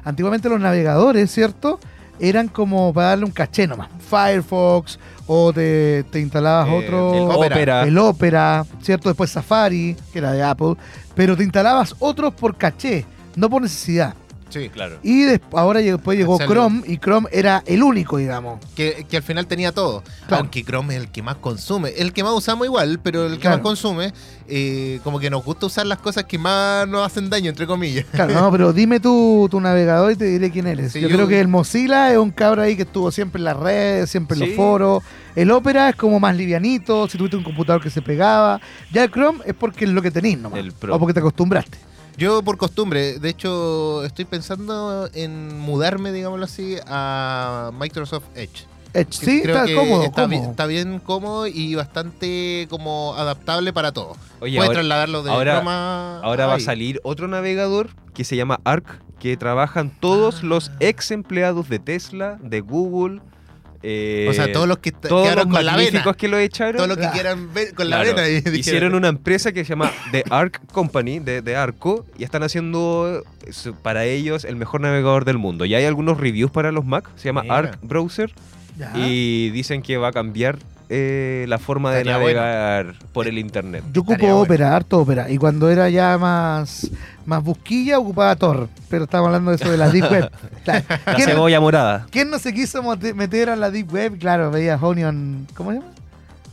antiguamente 0.03 0.49
los 0.49 0.59
navegadores, 0.59 1.31
¿cierto? 1.31 1.79
Eran 2.19 2.47
como 2.47 2.93
para 2.93 3.09
darle 3.09 3.25
un 3.25 3.31
caché 3.31 3.65
nomás. 3.67 3.89
Firefox 4.09 4.99
o 5.27 5.53
te, 5.53 6.03
te 6.11 6.19
instalabas 6.19 6.67
Eh, 6.69 6.77
otro 6.77 7.13
el 7.13 7.21
Opera. 7.37 7.55
Opera. 7.55 7.83
el 7.83 7.97
Opera, 7.97 8.65
¿cierto? 8.81 9.09
Después 9.09 9.29
Safari, 9.29 9.95
que 10.11 10.19
era 10.19 10.31
de 10.31 10.43
Apple, 10.43 10.75
pero 11.15 11.37
te 11.37 11.43
instalabas 11.43 11.95
otros 11.99 12.33
por 12.33 12.55
caché, 12.57 13.05
no 13.35 13.49
por 13.49 13.61
necesidad. 13.61 14.13
Sí, 14.49 14.69
Claro. 14.69 14.97
Y 15.03 15.25
ahora 15.53 15.79
después 15.79 16.17
llegó 16.17 16.37
Chrome 16.39 16.81
y 16.87 16.97
Chrome 16.97 17.27
era 17.31 17.63
el 17.65 17.83
único, 17.83 18.17
digamos. 18.17 18.59
que, 18.75 19.05
que 19.09 19.17
al 19.17 19.23
final 19.23 19.47
tenía 19.47 19.71
todo. 19.71 20.03
Claro. 20.27 20.41
Aunque 20.43 20.63
Chrome 20.63 20.95
es 20.95 21.01
el 21.03 21.09
que 21.11 21.21
más 21.21 21.35
consume. 21.35 21.89
El 21.97 22.13
que 22.13 22.23
más 22.23 22.33
usamos 22.33 22.65
igual, 22.65 22.99
pero 23.01 23.25
el 23.27 23.33
que 23.33 23.39
Claro. 23.41 23.57
más 23.57 23.63
consume, 23.63 24.13
eh, 24.47 24.99
como 25.03 25.19
que 25.19 25.29
nos 25.29 25.43
gusta 25.43 25.67
usar 25.67 25.85
las 25.85 25.99
cosas 25.99 26.23
que 26.25 26.37
más 26.37 26.87
nos 26.87 27.05
hacen 27.05 27.29
daño, 27.29 27.49
entre 27.49 27.67
comillas. 27.67 28.05
Claro, 28.11 28.33
no, 28.33 28.51
pero 28.51 28.73
dime 28.73 28.99
tu, 28.99 29.47
tu 29.51 29.59
navegador 29.61 30.11
y 30.11 30.15
te 30.15 30.25
diré 30.25 30.49
quién 30.51 30.67
eres. 30.67 30.91
Sí, 30.91 30.99
yo, 31.01 31.07
yo- 31.07 31.15
creo 31.15 31.27
que 31.27 31.39
el 31.39 31.47
Mozilla 31.47 32.11
es 32.11 32.17
un 32.17 32.31
cabro 32.31 32.61
ahí 32.63 32.75
que 32.75 32.83
estuvo 32.83 33.11
siempre 33.11 33.39
en 33.39 33.45
las 33.45 33.57
redes, 33.57 34.09
siempre 34.09 34.35
en 34.37 34.41
Sí. 34.43 34.47
los 34.47 34.55
foros. 34.55 35.03
El 35.35 35.51
Opera 35.51 35.89
es 35.89 35.95
como 35.95 36.19
más 36.19 36.35
livianito, 36.35 37.07
si 37.07 37.17
tuviste 37.17 37.37
un 37.37 37.43
computador 37.43 37.81
que 37.81 37.89
se 37.89 38.01
pegaba. 38.01 38.59
Ya 38.91 39.03
el 39.03 39.11
Chrome 39.11 39.39
es 39.45 39.53
porque 39.53 39.85
es 39.85 39.91
lo 39.91 40.01
que 40.01 40.11
tenés 40.11 40.37
nomás. 40.39 40.59
El 40.59 40.71
Pro. 40.73 40.95
O 40.95 40.99
porque 40.99 41.13
te 41.13 41.19
acostumbraste. 41.19 41.77
Yo 42.19 42.43
por 42.43 42.57
costumbre, 42.57 43.17
de 43.17 43.29
hecho, 43.29 44.03
estoy 44.03 44.25
pensando 44.25 45.09
en 45.13 45.57
mudarme, 45.57 46.11
digámoslo 46.11 46.43
así, 46.45 46.75
a 46.85 47.71
Microsoft 47.79 48.25
Edge. 48.35 48.65
Edge, 48.93 49.07
sí, 49.13 49.41
creo 49.41 49.55
está 49.55 49.65
que 49.67 49.75
cómodo, 49.75 50.03
está, 50.03 50.23
cómodo. 50.23 50.27
Bien, 50.39 50.49
está 50.49 50.65
bien 50.65 50.99
cómodo 50.99 51.47
y 51.47 51.75
bastante 51.75 52.67
como 52.69 53.13
adaptable 53.15 53.71
para 53.71 53.93
todo. 53.93 54.17
Oye, 54.41 54.57
Puedes 54.57 54.67
ahora, 54.69 54.73
trasladarlo 54.79 55.23
de 55.23 55.31
ahora- 55.31 55.53
Chrome 55.55 55.71
a- 55.71 56.19
ahora 56.23 56.47
va 56.47 56.55
a 56.55 56.59
salir 56.59 56.99
otro 57.03 57.29
navegador 57.29 57.89
que 58.13 58.25
se 58.25 58.35
llama 58.35 58.59
Arc, 58.65 59.01
que 59.19 59.37
trabajan 59.37 59.89
todos 59.99 60.39
Ah. 60.41 60.45
los 60.47 60.71
ex 60.81 61.11
empleados 61.11 61.69
de 61.69 61.79
Tesla, 61.79 62.37
de 62.43 62.59
Google. 62.59 63.21
Eh, 63.83 64.27
O 64.29 64.33
sea, 64.33 64.51
todos 64.51 64.67
los 64.67 64.79
que 64.79 64.91
todos 64.91 65.35
los 65.35 65.45
con 65.45 65.65
la 65.65 65.75
vena. 65.75 66.03
que 66.17 66.27
lo 66.27 66.37
echaron. 66.37 66.75
Todos 66.77 66.89
los 66.89 66.97
que 66.97 67.05
Ah. 67.05 67.11
quieran 67.11 67.53
ver 67.53 67.73
con 67.73 67.87
Claro, 67.87 68.13
la 68.13 68.21
vena. 68.23 68.29
y 68.55 68.59
Hicieron 68.59 68.93
una 68.95 69.07
empresa 69.07 69.51
que 69.51 69.63
se 69.63 69.69
llama 69.69 69.91
The 70.11 70.23
Arc 70.29 70.65
Company, 70.71 71.19
de, 71.19 71.41
de 71.41 71.55
Arco, 71.55 72.05
y 72.17 72.23
están 72.23 72.43
haciendo 72.43 73.23
eh, 73.45 73.71
para 73.81 74.05
ellos 74.05 74.43
el 74.45 74.55
mejor 74.55 74.81
navegador 74.81 75.25
del 75.25 75.37
mundo. 75.37 75.65
Y 75.65 75.75
hay 75.75 75.85
algunos 75.85 76.17
reviews 76.19 76.51
para 76.51 76.71
los 76.71 76.85
Mac, 76.85 77.09
se 77.15 77.25
llama 77.29 77.43
Mira. 77.43 77.55
Arc 77.55 77.79
Browser, 77.81 78.33
Ya. 78.77 78.91
y 78.95 79.49
dicen 79.51 79.81
que 79.81 79.97
va 79.97 80.09
a 80.09 80.11
cambiar 80.13 80.57
eh, 80.89 81.45
la 81.47 81.59
forma 81.59 81.91
de 81.91 81.99
Estaría 81.99 82.17
bueno. 82.19 82.39
navegar 82.41 82.95
por 83.13 83.27
el 83.27 83.37
internet. 83.37 83.83
Yo 83.93 84.01
ocupo 84.01 84.13
estaría 84.13 84.33
bueno. 84.33 84.43
Opera, 84.45 84.75
harto 84.75 84.99
Opera. 84.99 85.29
Y 85.29 85.37
cuando 85.37 85.69
era 85.69 85.87
ya 85.89 86.17
más, 86.17 86.89
más 87.25 87.43
busquilla, 87.43 87.99
ocupaba 87.99 88.35
Tor. 88.35 88.67
Pero 88.89 89.03
estamos 89.05 89.27
hablando 89.27 89.51
de 89.51 89.57
eso 89.57 89.69
de 89.69 89.77
la 89.77 89.89
Deep 89.89 90.11
Web. 90.11 90.31
Claro. 90.63 90.85
La 91.05 91.13
¿Quién, 91.15 91.29
cebolla 91.29 91.59
morada. 91.61 92.05
quién 92.11 92.29
no 92.29 92.37
se 92.39 92.53
quiso 92.53 92.81
meter 93.15 93.49
a 93.49 93.55
la 93.55 93.71
Deep 93.71 93.91
Web? 93.93 94.19
Claro, 94.19 94.51
veías 94.51 94.81
Onion. 94.83 95.47
¿Cómo 95.55 95.71
se 95.71 95.77
llama? 95.77 95.91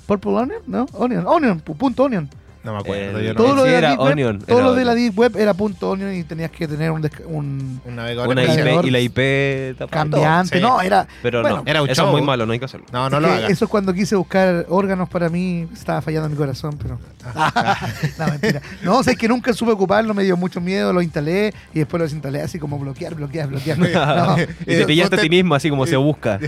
¿Purple 0.07 0.31
Onion? 0.33 0.63
¿No? 0.67 0.87
Onion. 0.93 1.25
Onion, 1.27 1.63
pu- 1.65 1.77
punto 1.77 2.05
Onion. 2.05 2.29
No 2.67 2.73
me 2.73 2.79
acuerdo. 2.81 3.19
El- 3.21 3.27
yo 3.27 3.33
no- 3.35 3.41
Todo 3.43 3.55
lo 3.55 3.63
de 3.63 3.71
la 3.71 3.79
era 3.79 3.89
Deep 3.91 4.01
Web, 4.01 4.13
Onion, 4.13 4.39
todo 4.41 4.59
era 4.59 4.67
lo 4.67 4.75
de 4.75 4.85
la. 4.85 4.95
Deep 4.97 5.17
Web 5.19 5.37
era 5.37 5.55
punto 5.55 5.91
.onion 5.91 6.13
y 6.15 6.25
tenías 6.25 6.51
que 6.51 6.67
tener 6.67 6.91
un, 6.91 7.09
un 7.27 7.81
Un 7.85 7.95
navegador 7.97 8.29
Una. 8.29 8.43
IP 8.43 8.85
y 8.85 8.91
la 8.91 8.99
IP 9.01 9.89
cambiante. 9.89 10.57
Sí. 10.57 10.63
No, 10.63 10.81
era. 10.81 11.07
Pero 11.23 11.43
Bueno, 11.43 11.59
no, 11.59 11.63
era 11.65 11.81
un 11.83 11.89
eso 11.89 12.03
show. 12.03 12.07
es 12.09 12.13
muy 12.19 12.23
malo, 12.23 12.45
no 12.45 12.53
hay 12.53 12.59
que 12.59 12.65
hacerlo. 12.65 12.87
No, 12.93 13.09
no 13.09 13.17
es 13.19 13.23
lo 13.23 13.29
que 13.29 13.35
hagas. 13.35 13.51
Eso 13.51 13.65
es 13.67 13.71
cuando 13.71 13.95
quise 13.95 14.17
buscar 14.17 14.67
órganos 14.69 15.09
para 15.09 15.29
mí. 15.29 15.69
Estaba 15.73 16.03
fallando 16.03 16.29
mi 16.29 16.35
corazón, 16.37 16.77
pero. 16.83 16.99
no, 18.19 18.27
mentira. 18.27 18.61
No, 18.83 18.99
o 18.99 19.03
sea, 19.05 19.13
es 19.13 19.19
que 19.19 19.29
nunca 19.29 19.53
supe 19.53 19.71
ocuparlo, 19.73 20.13
me 20.13 20.25
dio 20.25 20.37
mucho 20.37 20.61
miedo, 20.61 20.93
lo 20.93 21.03
instalé 21.03 21.55
y 21.73 21.79
después 21.81 21.99
lo 22.01 22.05
desinstalé 22.05 22.43
así 22.43 22.59
como 22.59 22.79
bloquear, 22.79 23.15
bloquear, 23.15 23.49
bloquear. 23.49 23.77
No, 24.27 24.37
Y 24.39 24.65
te 24.65 24.87
pillaste 24.87 25.17
a 25.17 25.21
ti 25.21 25.29
mismo 25.31 25.55
así 25.55 25.71
como 25.71 25.87
se 25.87 25.97
busca. 25.97 26.41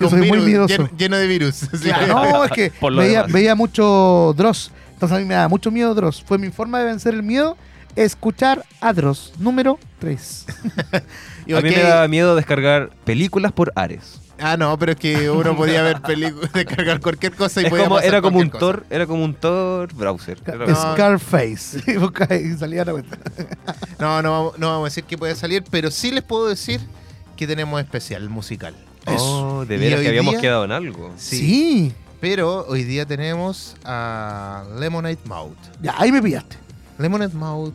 yo 0.00 0.08
soy 0.08 0.26
muy 0.28 0.40
miedoso. 0.40 0.68
Lleno, 0.74 0.90
lleno 0.96 1.16
de 1.18 1.26
virus. 1.26 1.66
Claro, 1.82 2.06
no, 2.06 2.44
es 2.44 2.50
que 2.52 2.72
veía, 2.96 3.24
veía 3.24 3.54
mucho 3.54 4.34
Dross. 4.36 4.70
Entonces 5.00 5.16
a 5.16 5.18
mí 5.20 5.24
me 5.24 5.32
daba 5.32 5.48
mucho 5.48 5.70
miedo 5.70 5.94
Dross. 5.94 6.22
Fue 6.22 6.36
mi 6.36 6.50
forma 6.50 6.78
de 6.78 6.84
vencer 6.84 7.14
el 7.14 7.22
miedo, 7.22 7.56
escuchar 7.96 8.66
a 8.82 8.92
Dross. 8.92 9.32
Número 9.38 9.78
3. 9.98 10.46
Y 11.46 11.54
A 11.54 11.62
mí 11.62 11.70
me 11.70 11.80
daba 11.82 12.06
miedo 12.06 12.36
descargar 12.36 12.90
películas 13.04 13.50
por 13.50 13.72
Ares. 13.76 14.20
Ah, 14.38 14.58
no, 14.58 14.78
pero 14.78 14.92
es 14.92 14.98
que 14.98 15.30
uno 15.30 15.56
podía 15.56 15.82
ver 15.82 16.02
películas, 16.06 16.52
descargar 16.54 17.00
cualquier 17.00 17.34
cosa 17.34 17.62
y 17.62 17.64
Es 17.64 17.70
podía 17.70 17.84
como, 17.84 17.96
pasar 17.96 18.08
era 18.10 18.20
como 18.22 18.38
un 18.40 18.48
cosa. 18.50 18.58
Tor, 18.60 18.86
era 18.90 19.06
como 19.06 19.24
un 19.24 19.32
Tor 19.34 19.94
browser. 19.94 20.38
No. 20.46 20.66
Scarface. 20.92 21.82
Y 22.44 22.58
salía 22.58 22.84
la 22.84 22.92
cuenta. 22.92 23.16
No, 23.98 24.20
no, 24.20 24.30
vamos- 24.32 24.58
no 24.58 24.66
vamos 24.68 24.82
a 24.82 24.88
decir 24.90 25.04
que 25.04 25.16
puede 25.16 25.34
salir, 25.34 25.64
pero 25.70 25.90
sí 25.90 26.10
les 26.10 26.22
puedo 26.22 26.46
decir 26.46 26.78
que 27.38 27.46
tenemos 27.46 27.80
especial 27.80 28.28
musical. 28.28 28.74
Oh, 29.06 29.64
de 29.66 29.78
veras 29.78 30.00
que 30.02 30.08
habíamos 30.08 30.32
día- 30.34 30.40
quedado 30.42 30.66
en 30.66 30.72
algo. 30.72 31.10
Sí. 31.16 31.94
Pero 32.20 32.66
hoy 32.68 32.84
día 32.84 33.06
tenemos 33.06 33.76
a 33.84 34.64
Lemonade 34.78 35.18
Mouth. 35.24 35.56
Ya, 35.80 35.94
ahí 35.98 36.12
me 36.12 36.20
pillaste. 36.20 36.56
Lemonade 36.98 37.34
Mouth. 37.34 37.72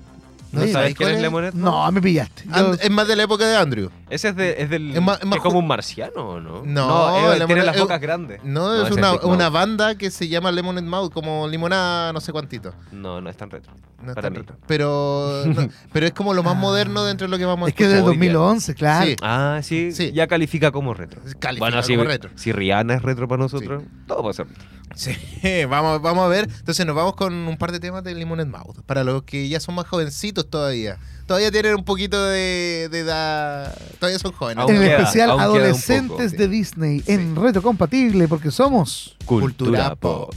¿No 0.56 0.60
sabéis 0.62 0.74
sabes 0.74 0.96
quién 0.96 1.10
es 1.10 1.22
Lemonade? 1.22 1.52
No, 1.56 1.92
me 1.92 2.02
pillaste. 2.02 2.44
Yo- 2.46 2.54
And- 2.56 2.80
es 2.82 2.90
más 2.92 3.08
de 3.08 3.16
la 3.16 3.24
época 3.24 3.46
de 3.48 3.56
Andrew. 3.58 3.90
Ese 4.10 4.30
es, 4.30 4.36
de, 4.36 4.56
es 4.62 4.70
del. 4.70 4.96
Es 4.96 5.02
más- 5.02 5.20
es 5.20 5.26
más 5.26 5.34
que 5.34 5.38
es 5.38 5.44
como 5.44 5.56
ju- 5.58 5.62
un 5.62 5.68
marciano, 5.68 6.22
¿o 6.30 6.40
¿no? 6.40 6.64
No, 6.66 7.34
Lemonade- 7.34 7.46
tiene 7.48 7.64
las 7.64 7.78
bocas 7.80 8.00
grandes. 8.02 8.44
No, 8.44 8.74
es 8.76 8.84
ese 8.90 8.94
una, 8.94 9.12
Big 9.14 9.22
Mouth. 9.22 9.34
una 9.34 9.50
banda 9.50 9.96
que 9.96 10.10
se 10.12 10.28
llama 10.28 10.52
Lemonade 10.52 10.88
Mouth, 10.88 11.12
como 11.14 11.48
limonada 11.48 12.12
no 12.14 12.20
sé 12.22 12.32
cuántito. 12.32 12.74
No, 12.92 13.22
no 13.22 13.30
es 13.30 13.38
tan 13.38 13.50
retro. 13.50 13.74
No 14.02 14.12
es 14.12 14.16
Para 14.16 14.26
tan 14.28 14.34
mí. 14.34 14.40
retro. 14.40 14.56
Pero, 14.68 15.44
no, 15.46 15.68
pero 15.94 16.06
es 16.06 16.14
como 16.14 16.34
lo 16.34 16.44
más 16.44 16.56
moderno 16.56 17.04
dentro 17.04 17.26
de 17.28 17.32
lo 17.32 17.38
que 17.38 17.46
vamos 17.46 17.68
a 17.68 17.70
es 17.70 17.76
que 17.76 17.86
es 17.86 17.90
del 17.90 18.04
hoy 18.04 18.18
día. 18.18 18.34
2011, 18.34 18.76
claro. 18.76 19.06
Sí. 19.08 19.16
Ah, 19.22 19.60
sí, 19.64 19.92
Sí. 19.92 20.12
ya 20.12 20.28
califica 20.28 20.72
como 20.72 20.94
retro. 20.94 21.22
Califica 21.40 21.60
bueno, 21.60 21.82
si, 21.84 21.96
como 21.96 22.08
retro. 22.08 22.30
si 22.36 22.52
Rihanna 22.52 22.96
es 22.96 23.02
retro 23.02 23.28
para 23.28 23.42
nosotros, 23.42 23.84
todo 24.08 24.22
puede 24.22 24.34
ser 24.36 24.48
retro. 24.48 24.64
Sí, 24.94 25.16
vamos, 25.70 26.02
vamos 26.02 26.26
a 26.26 26.28
ver. 26.28 26.48
Entonces 26.60 26.86
nos 26.86 26.96
vamos 26.96 27.16
con 27.16 27.34
un 27.34 27.58
par 27.58 27.72
de 27.72 27.80
temas 27.80 28.04
de 28.04 28.14
Lemonade 28.14 28.50
Mouth. 28.50 28.82
Para 28.86 29.04
los 29.04 29.24
que 29.24 29.48
ya 29.50 29.60
son 29.60 29.76
más 29.76 29.88
jovencitos 29.88 30.50
todavía. 30.50 30.98
Todavía 31.26 31.52
tienen 31.52 31.76
un 31.76 31.84
poquito 31.84 32.24
de, 32.24 32.88
de 32.92 33.00
edad. 33.00 33.76
Todavía 34.00 34.20
son 34.20 34.32
jóvenes. 34.32 34.62
Aún 34.62 34.76
en 34.76 34.82
queda, 34.82 34.98
especial 34.98 35.32
Adolescentes 35.32 36.32
poco, 36.34 36.38
de 36.38 36.46
sí. 36.46 36.48
Disney 36.48 37.04
en 37.08 37.36
Reto 37.36 37.62
Compatible 37.62 38.28
porque 38.28 38.52
somos 38.52 39.18
Cultura 39.26 39.96
pop. 39.96 40.34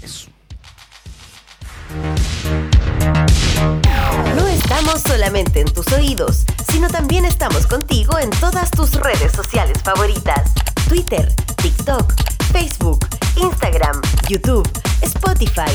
No 4.34 4.46
estamos 4.48 5.02
solamente 5.06 5.60
en 5.60 5.72
tus 5.72 5.86
oídos, 5.92 6.44
sino 6.70 6.88
también 6.88 7.24
estamos 7.24 7.66
contigo 7.66 8.18
en 8.18 8.30
todas 8.30 8.70
tus 8.70 8.92
redes 8.94 9.32
sociales 9.32 9.78
favoritas. 9.82 10.52
Twitter, 10.88 11.34
TikTok, 11.56 12.14
Facebook, 12.52 13.06
Instagram, 13.36 14.00
YouTube, 14.28 14.66
Spotify, 15.02 15.70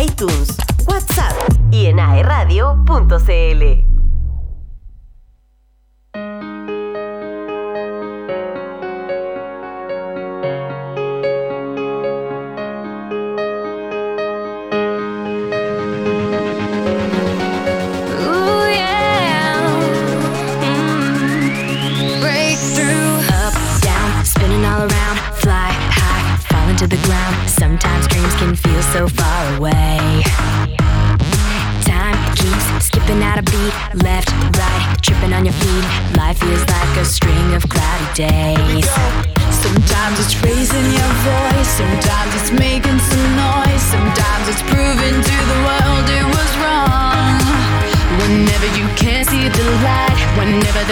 iTunes, 0.00 0.56
WhatsApp 0.86 1.34
y 1.70 1.86
en 1.86 1.98
aeradio.cl. 1.98 3.97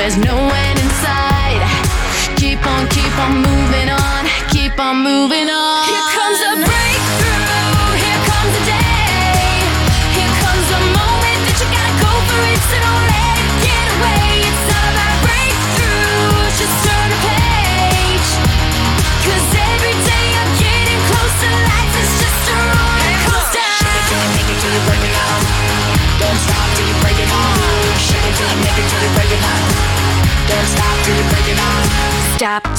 there's 0.08 0.18
no 0.18 0.36
end 0.36 0.75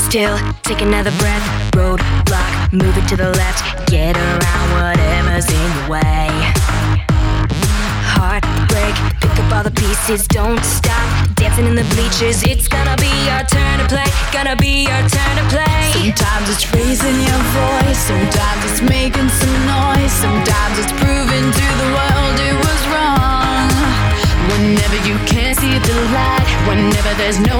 still, 0.07 0.39
take 0.63 0.81
another 0.81 1.11
breath. 1.19 1.43
Roadblock, 1.75 2.71
move 2.71 2.95
it 2.97 3.05
to 3.09 3.17
the 3.17 3.29
left. 3.31 3.61
Get 3.91 4.15
around 4.15 4.67
whatever's 4.79 5.47
in 5.51 5.67
your 5.75 5.99
way. 5.99 6.31
Heartbreak, 8.15 8.95
pick 9.19 9.35
up 9.43 9.51
all 9.51 9.63
the 9.63 9.75
pieces. 9.75 10.25
Don't 10.27 10.63
stop 10.63 11.07
dancing 11.35 11.67
in 11.67 11.75
the 11.75 11.87
bleachers. 11.95 12.43
It's 12.43 12.69
gonna 12.69 12.95
be 12.95 13.11
our 13.35 13.43
turn 13.43 13.79
to 13.79 13.87
play. 13.91 14.07
Gonna 14.31 14.55
be 14.55 14.87
our 14.87 15.03
turn 15.11 15.33
to 15.41 15.45
play. 15.51 15.91
Sometimes 15.91 16.47
it's 16.55 16.65
raising 16.71 17.19
your 17.27 17.43
voice, 17.59 17.99
sometimes 17.99 18.61
it's 18.71 18.81
making 18.81 19.27
some 19.27 19.59
noise, 19.67 20.13
sometimes 20.23 20.75
it's 20.79 20.93
proving 21.03 21.45
to 21.59 21.67
the 21.83 21.89
world 21.97 22.35
it 22.47 22.55
was 22.55 22.81
wrong. 22.93 23.67
Whenever 24.55 24.97
you 25.03 25.19
can't 25.27 25.57
see 25.59 25.75
the 25.77 25.97
light, 26.15 26.47
whenever 26.63 27.11
there's 27.19 27.39
no 27.39 27.59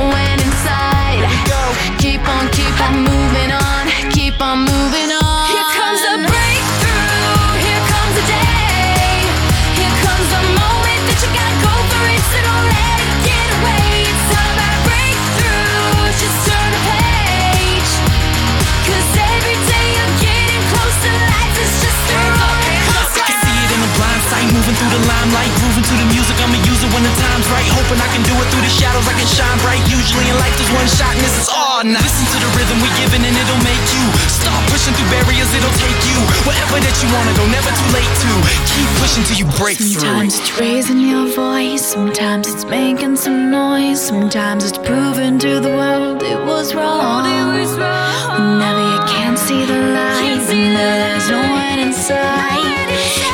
limelight, 25.28 25.52
grooving 25.60 25.84
to 25.84 25.96
the 26.00 26.08
music. 26.14 26.36
I'ma 26.40 26.56
use 26.64 26.80
it 26.84 26.92
when 26.94 27.04
the 27.04 27.12
time's 27.20 27.48
right. 27.52 27.68
Hoping 27.76 28.00
I 28.00 28.08
can 28.16 28.24
do 28.24 28.34
it 28.40 28.48
through 28.52 28.64
the 28.64 28.72
shadows, 28.72 29.08
I 29.08 29.14
can 29.20 29.28
shine 29.28 29.58
bright. 29.60 29.84
Usually 29.92 30.24
in 30.32 30.36
life, 30.40 30.56
there's 30.56 30.72
one 30.72 30.88
shot, 30.88 31.12
and 31.16 31.24
this 31.24 31.36
is 31.36 31.50
all. 31.52 31.84
Now 31.84 32.00
listen 32.00 32.26
to 32.32 32.38
the 32.40 32.50
rhythm 32.56 32.80
we 32.80 32.90
giving, 32.96 33.24
and 33.24 33.36
it'll 33.36 33.64
make 33.64 33.86
you 33.92 34.04
start 34.32 34.64
pushing 34.72 34.94
through 34.96 35.10
barriers. 35.12 35.52
It'll 35.52 35.78
take 35.80 36.00
you 36.08 36.18
wherever 36.48 36.80
that 36.80 36.96
you 37.04 37.08
wanna 37.12 37.34
go. 37.36 37.44
Never 37.52 37.72
too 37.72 37.90
late 37.92 38.14
to 38.24 38.32
keep 38.72 38.90
pushing 39.04 39.24
till 39.28 39.38
you 39.38 39.48
break 39.60 39.78
through. 39.78 40.00
Sometimes 40.00 40.40
it's 40.40 40.52
raising 40.60 41.02
your 41.04 41.28
voice, 41.28 41.84
sometimes 41.84 42.48
it's 42.48 42.66
making 42.66 43.16
some 43.18 43.52
noise, 43.52 44.00
sometimes 44.00 44.64
it's 44.64 44.80
proving 44.80 45.40
to 45.40 45.60
the 45.60 45.70
world 45.70 46.24
it 46.24 46.40
was 46.46 46.74
wrong. 46.74 47.24
Whenever 47.28 48.84
you 48.94 49.02
can't 49.12 49.38
see 49.38 49.66
the 49.66 49.80
light, 49.98 50.40
whenever 50.48 50.98
there's 51.04 51.30
no 51.30 51.42
one 51.42 51.80
inside, 51.80 52.88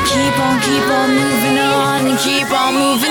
keep 0.08 0.36
on, 0.38 0.60
keep 0.60 0.86
on 0.98 1.08
moving 1.10 1.34
on, 1.34 1.53
and 1.53 1.53
keep 2.18 2.50
on 2.52 2.74
moving 2.74 3.03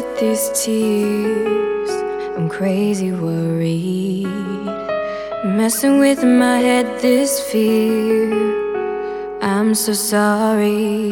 these 0.00 0.50
tears. 0.54 1.90
I'm 2.36 2.48
crazy 2.48 3.12
worried. 3.12 4.26
Messing 5.44 5.98
with 5.98 6.24
my 6.24 6.58
head 6.58 6.86
this 7.00 7.40
fear. 7.50 8.32
I'm 9.42 9.74
so 9.74 9.92
sorry. 9.92 11.08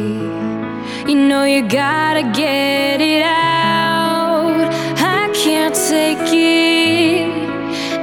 You 1.09 1.15
know 1.29 1.45
you 1.45 1.63
gotta 1.69 2.23
get 2.33 3.01
it 3.01 3.23
out. 3.23 4.73
I 4.97 5.31
can't 5.35 5.75
take 5.75 6.33
it. 6.33 7.29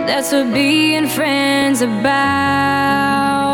That's 0.06 0.32
what 0.32 0.54
being 0.54 1.08
friends 1.08 1.82
about. 1.82 3.47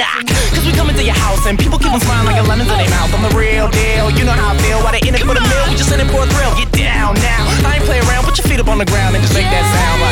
Up 0.00 0.18
and 0.18 0.28
let 0.28 0.44
us 0.44 0.52
in, 0.52 0.52
knock. 0.52 0.52
Cause 0.52 0.64
we 0.66 0.72
come 0.72 0.88
into 0.90 1.04
your 1.04 1.16
house 1.16 1.46
and 1.46 1.58
people 1.58 1.78
keep 1.78 1.92
on 1.92 2.00
smiling 2.00 2.26
like 2.26 2.40
a 2.40 2.46
lemons 2.46 2.70
in 2.70 2.76
their 2.76 2.90
mouth. 2.90 3.12
I'm 3.14 3.22
the 3.22 3.34
real 3.36 3.68
deal, 3.70 4.10
you 4.10 4.24
know 4.24 4.36
how 4.36 4.52
I 4.52 4.56
feel. 4.58 4.78
Why 4.82 4.92
they 4.92 5.02
in 5.08 5.14
it 5.14 5.22
for 5.24 5.34
the 5.34 5.44
meal, 5.44 5.64
we 5.68 5.76
just 5.76 5.92
in 5.92 6.00
it 6.00 6.08
for 6.10 6.24
a 6.24 6.28
thrill. 6.28 6.52
Get 6.56 6.72
down 6.72 7.14
now. 7.20 7.42
I 7.64 7.80
ain't 7.80 7.84
play 7.84 8.00
around, 8.00 8.24
put 8.24 8.38
your 8.38 8.46
feet 8.48 8.60
up 8.60 8.68
on 8.68 8.78
the 8.78 8.88
ground 8.88 9.16
and 9.16 9.22
just 9.22 9.34
make 9.34 9.48
that 9.48 9.64
sound 9.72 10.05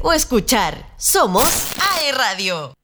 ver 0.00 0.06
o 0.06 0.12
escuchar. 0.12 0.86
Somos 0.96 1.66
AE 1.78 2.12
Radio. 2.12 2.74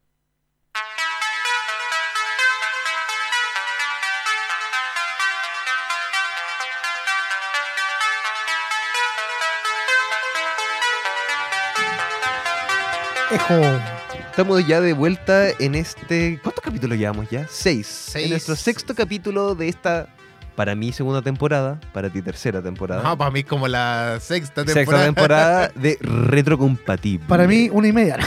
Ejo. 13.30 13.96
Estamos 14.30 14.66
ya 14.66 14.82
de 14.82 14.92
vuelta 14.92 15.48
en 15.58 15.74
este. 15.74 16.38
¿Cuántos 16.42 16.62
capítulos 16.62 16.98
llevamos 16.98 17.28
ya? 17.30 17.46
Seis. 17.48 17.86
Seis. 17.86 18.24
En 18.26 18.30
nuestro 18.30 18.54
sexto 18.54 18.94
capítulo 18.94 19.54
de 19.54 19.68
esta, 19.68 20.14
para 20.56 20.74
mí, 20.74 20.90
segunda 20.92 21.22
temporada, 21.22 21.78
para 21.92 22.10
ti, 22.10 22.22
tercera 22.22 22.62
temporada. 22.62 23.02
No, 23.02 23.16
para 23.16 23.30
mí 23.30 23.44
como 23.44 23.68
la 23.68 24.18
sexta 24.20 24.64
temporada. 24.64 24.74
Sexta 24.86 25.04
temporada 25.04 25.70
de 25.74 25.98
Retrocompatible. 26.00 27.26
Para 27.28 27.46
mí, 27.46 27.68
una 27.72 27.88
y 27.88 27.92
media. 27.92 28.18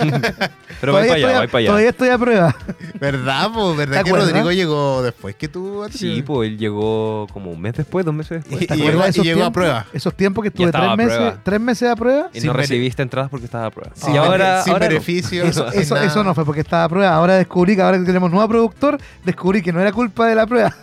Pero 0.80 0.92
va 0.94 1.00
para 1.00 1.14
allá, 1.14 1.28
a- 1.28 1.40
va 1.40 1.46
para 1.46 1.58
allá. 1.58 1.66
Todavía 1.68 1.88
estoy 1.90 2.08
a 2.08 2.18
prueba. 2.18 2.56
¿Verdad, 2.98 3.50
po? 3.52 3.74
¿Verdad 3.76 3.98
¿Te 3.98 4.04
que 4.04 4.10
acuerdas? 4.10 4.28
Rodrigo 4.30 4.52
llegó 4.52 5.02
después 5.02 5.34
que 5.34 5.48
tú? 5.48 5.84
Sí, 5.92 6.22
pues 6.22 6.48
él 6.50 6.58
llegó 6.58 7.26
como 7.32 7.50
un 7.50 7.60
mes 7.60 7.74
después, 7.74 8.04
dos 8.06 8.14
meses 8.14 8.42
después. 8.42 8.62
Y- 8.62 8.66
¿Te 8.66 8.76
y 8.76 8.80
acuerdas 8.82 8.92
llegó- 8.94 9.02
de 9.04 9.08
esos 9.10 9.24
y 9.24 9.28
llegó 9.28 9.40
a 9.40 9.42
tiempos? 9.44 9.54
prueba. 9.54 9.86
Esos 9.92 10.14
tiempos 10.14 10.42
que 10.42 10.48
estuve 10.48 10.70
tres 10.72 10.96
meses, 10.96 11.16
prueba. 11.16 11.36
tres 11.42 11.60
meses 11.60 11.90
a 11.90 11.96
prueba. 11.96 12.30
Y 12.32 12.40
no 12.40 12.52
recibiste 12.52 13.02
entradas 13.02 13.28
porque 13.30 13.46
estaba 13.46 13.66
a 13.66 13.70
prueba. 13.70 13.90
Sin 13.94 14.14
y 14.14 14.18
ahora, 14.18 14.62
sin 14.62 14.72
ahora 14.72 14.86
no. 14.86 14.90
beneficio. 14.90 15.44
Eso, 15.44 15.68
eso, 15.72 15.96
eso 15.96 16.24
no 16.24 16.34
fue 16.34 16.44
porque 16.44 16.60
estaba 16.60 16.84
a 16.84 16.88
prueba. 16.88 17.14
Ahora 17.14 17.34
descubrí 17.34 17.74
que 17.76 17.82
ahora 17.82 17.98
que 17.98 18.04
tenemos 18.04 18.30
nuevo 18.30 18.48
productor, 18.48 18.98
descubrí 19.24 19.62
que 19.62 19.72
no 19.72 19.80
era 19.80 19.92
culpa 19.92 20.26
de 20.28 20.34
la 20.34 20.46
prueba. 20.46 20.74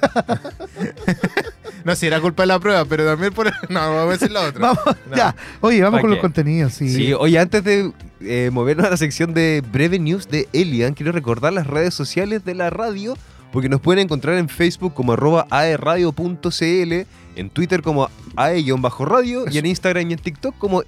No, 1.83 1.95
si 1.95 2.05
era 2.07 2.19
culpa 2.19 2.43
de 2.43 2.47
la 2.47 2.59
prueba, 2.59 2.83
pero 2.85 3.05
también 3.05 3.33
por. 3.33 3.47
No, 3.69 3.79
vamos 3.79 4.09
a 4.09 4.11
decir 4.11 4.31
la 4.31 4.41
otra. 4.41 4.59
vamos, 4.61 4.83
No. 5.09 5.15
ya. 5.15 5.35
Oye, 5.61 5.81
vamos 5.81 5.99
¿Pa 5.99 6.01
con 6.01 6.09
qué? 6.09 6.15
los 6.15 6.21
contenidos. 6.21 6.73
Sí. 6.73 6.89
Sí, 6.89 7.13
oye, 7.13 7.39
antes 7.39 7.63
de 7.63 7.91
eh, 8.21 8.49
movernos 8.51 8.85
a 8.87 8.89
la 8.89 8.97
sección 8.97 9.33
de 9.33 9.63
breve 9.71 9.97
news 9.99 10.27
de 10.27 10.49
Elian, 10.53 10.93
quiero 10.93 11.11
recordar 11.13 11.53
las 11.53 11.65
redes 11.67 11.93
sociales 11.93 12.43
de 12.43 12.55
la 12.55 12.69
radio, 12.69 13.17
porque 13.53 13.69
nos 13.69 13.79
pueden 13.79 14.03
encontrar 14.03 14.37
en 14.37 14.49
Facebook 14.49 14.93
como 14.93 15.13
arroba 15.13 15.47
aeradio.cl, 15.49 16.93
en 17.35 17.49
Twitter 17.51 17.81
como 17.81 18.09
ae-radio 18.35 19.45
y 19.49 19.57
en 19.57 19.65
Instagram 19.67 20.09
y 20.09 20.13
en 20.13 20.19
TikTok 20.19 20.57
como 20.57 20.83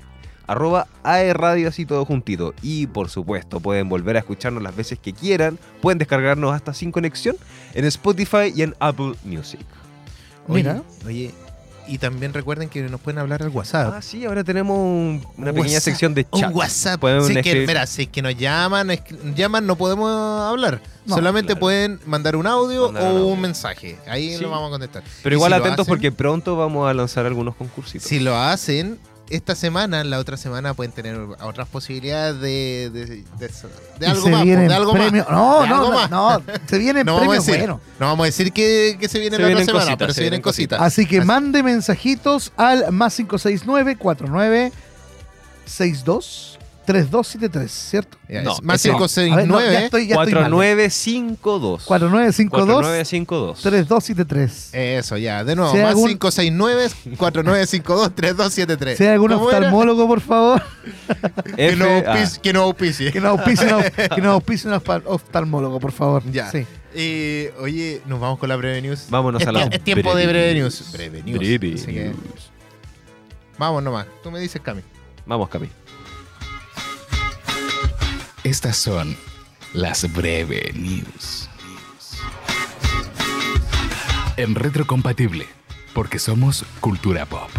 arroba 0.49 0.87
aeradio, 1.03 1.69
así 1.69 1.85
todo 1.85 2.03
juntito. 2.05 2.53
Y 2.61 2.87
por 2.87 3.09
supuesto, 3.09 3.59
pueden 3.59 3.87
volver 3.89 4.15
a 4.15 4.19
escucharnos 4.19 4.63
las 4.63 4.75
veces 4.75 4.99
que 4.99 5.13
quieran, 5.13 5.59
pueden 5.81 5.97
descargarnos 5.99 6.53
hasta 6.53 6.73
sin 6.73 6.91
conexión 6.91 7.35
en 7.73 7.85
Spotify 7.85 8.51
y 8.55 8.63
en 8.63 8.75
Apple 8.79 9.13
Music. 9.23 9.61
Oye, 10.47 10.63
Mira. 10.63 10.81
Oye, 11.05 11.31
y 11.87 11.97
también 11.97 12.33
recuerden 12.33 12.69
que 12.69 12.81
nos 12.83 12.99
pueden 13.01 13.17
hablar 13.19 13.41
al 13.41 13.49
WhatsApp. 13.49 13.93
Ah, 13.95 14.01
sí, 14.01 14.25
ahora 14.25 14.43
tenemos 14.43 14.77
un- 14.77 15.23
una 15.37 15.49
Un 15.51 15.55
pequeña 15.57 15.79
sección 15.79 16.13
de 16.13 16.25
Un 16.31 16.39
chat. 16.39 16.53
WhatsApp. 16.53 16.99
Pueden 16.99 17.23
Si 17.23 17.35
es 17.37 17.43
que, 17.43 17.65
mira, 17.67 17.85
si 17.87 18.03
es 18.03 18.07
que 18.09 18.21
nos 18.21 18.35
llaman, 18.37 18.91
es 18.91 19.01
que- 19.01 19.15
llaman 19.35 19.65
no 19.65 19.75
podemos 19.75 20.09
hablar. 20.41 20.81
No, 21.07 21.15
Solamente 21.15 21.47
claro. 21.53 21.59
pueden 21.61 21.99
mandar 22.05 22.35
un 22.35 22.45
audio 22.45 22.85
Mandar 22.91 23.03
o 23.03 23.05
un 23.09 23.11
audio. 23.17 23.27
un 23.27 23.41
mensaje. 23.41 23.97
Ahí 24.07 24.35
Sí. 24.37 24.41
lo 24.43 24.51
vamos 24.51 24.67
a 24.67 24.71
contestar. 24.71 25.03
Pero 25.23 25.35
Y 25.35 25.37
igual 25.37 25.51
si 25.51 25.57
atentos 25.59 25.79
hacen- 25.85 25.91
porque 25.91 26.11
pronto 26.11 26.55
vamos 26.55 26.87
a 26.87 26.93
lanzar 26.93 27.25
algunos 27.25 27.55
concursitos. 27.55 28.07
Si 28.07 28.19
lo 28.19 28.37
hacen, 28.37 28.99
esta 29.29 29.55
semana, 29.55 30.03
la 30.03 30.19
otra 30.19 30.37
semana 30.37 30.73
pueden 30.73 30.91
tener 30.91 31.17
otras 31.41 31.67
posibilidades 31.67 32.39
de, 32.41 32.89
de, 32.91 33.23
de- 33.99 34.07
algo 34.07 34.23
se 34.25 34.29
más. 34.31 34.43
vienen 34.43 34.67
de 34.67 34.73
algo 34.73 34.91
premios. 34.93 35.27
más. 35.29 35.37
No, 35.37 35.61
de 35.61 35.67
no, 35.69 35.75
algo 35.75 35.87
no, 35.89 35.93
más. 35.99 36.09
no, 36.09 36.43
se 36.67 36.77
vienen 36.77 37.05
No 37.05 37.15
vamos, 37.15 37.37
a 37.37 37.51
premios 37.51 37.79
no 37.99 38.05
vamos 38.07 38.23
a 38.23 38.25
decir 38.25 38.51
que, 38.51 38.97
que 38.99 39.07
se 39.09 39.19
viene 39.19 39.35
Se 39.37 39.41
la 39.41 39.47
otra 39.47 39.55
vienen 39.55 39.65
semana, 39.65 39.85
cositas, 39.85 39.97
pero 39.97 40.09
se 40.13 40.15
se 40.15 40.21
vienen 40.21 40.31
vienen 40.31 40.41
cositas. 40.43 40.81
Así 40.81 41.05
que 41.05 41.21
mande 41.21 41.63
mensajitos 41.63 42.51
al 42.57 42.91
más 42.91 43.15
569 43.15 43.95
49 43.97 44.71
62 45.65 46.58
3273, 46.93 47.71
¿cierto? 47.71 48.17
Ya, 48.27 48.41
No, 48.41 48.53
es 48.53 48.63
más 48.63 48.77
ese 48.83 48.89
no. 48.89 48.97
A 48.97 49.01
ver, 49.37 49.47
no, 49.47 49.59
ya 49.61 49.67
569. 49.67 49.85
estoy, 49.85 50.07
ya 50.07 50.15
estoy 50.15 50.33
mal. 50.33 50.51
4952. 50.51 51.83
4952 51.85 52.81
4952. 52.81 53.61
3273. 53.61 54.69
Eso, 54.73 55.17
ya. 55.17 55.43
De 55.43 55.55
nuevo, 55.55 55.71
Si 55.71 55.77
más 55.77 55.89
algún- 55.89 56.17
569-4952-3273. 56.19 58.95
Si 58.97 59.03
hay 59.03 59.09
algún 59.13 59.31
oftalmólogo, 59.33 60.07
por 60.07 60.21
favor, 60.21 60.63
Que 61.55 61.75
no 61.75 61.85
auspicie. 61.85 62.41
Que 62.41 62.53
no 62.53 62.61
auspicie. 62.63 63.11
que 63.11 63.21
nos 64.21 64.33
auspicie 64.33 64.67
un 64.71 64.81
oftalmólogo, 65.05 65.79
por 65.79 65.91
favor. 65.91 66.23
Ya. 66.31 66.49
Sí. 66.49 66.65
Y, 66.95 67.49
oye, 67.61 68.01
nos 68.07 68.19
vamos 68.19 68.39
con 68.39 68.49
la 68.49 68.55
breve 68.55 68.81
news. 68.81 69.05
Vámonos 69.11 69.43
es, 69.43 69.47
a 69.47 69.51
la 69.51 69.65
es 69.65 69.83
tiempo 69.83 70.15
de 70.15 70.25
breve 70.25 70.55
news. 70.55 70.81
news. 70.81 70.91
Breve 70.91 71.21
news. 71.23 71.37
Breve 71.37 71.73
Así 71.75 71.85
que 71.85 72.05
news. 72.05 72.51
vamos 73.59 73.83
nomás. 73.83 74.07
Tú 74.23 74.31
me 74.31 74.39
dices, 74.39 74.59
Cami. 74.59 74.81
Vamos, 75.27 75.47
Cami. 75.49 75.69
Estas 78.45 78.77
son 78.77 79.17
las 79.73 80.11
breve 80.13 80.71
news. 80.73 81.49
En 84.37 84.55
retrocompatible, 84.55 85.45
porque 85.93 86.19
somos 86.19 86.63
cultura 86.79 87.25
pop. 87.25 87.49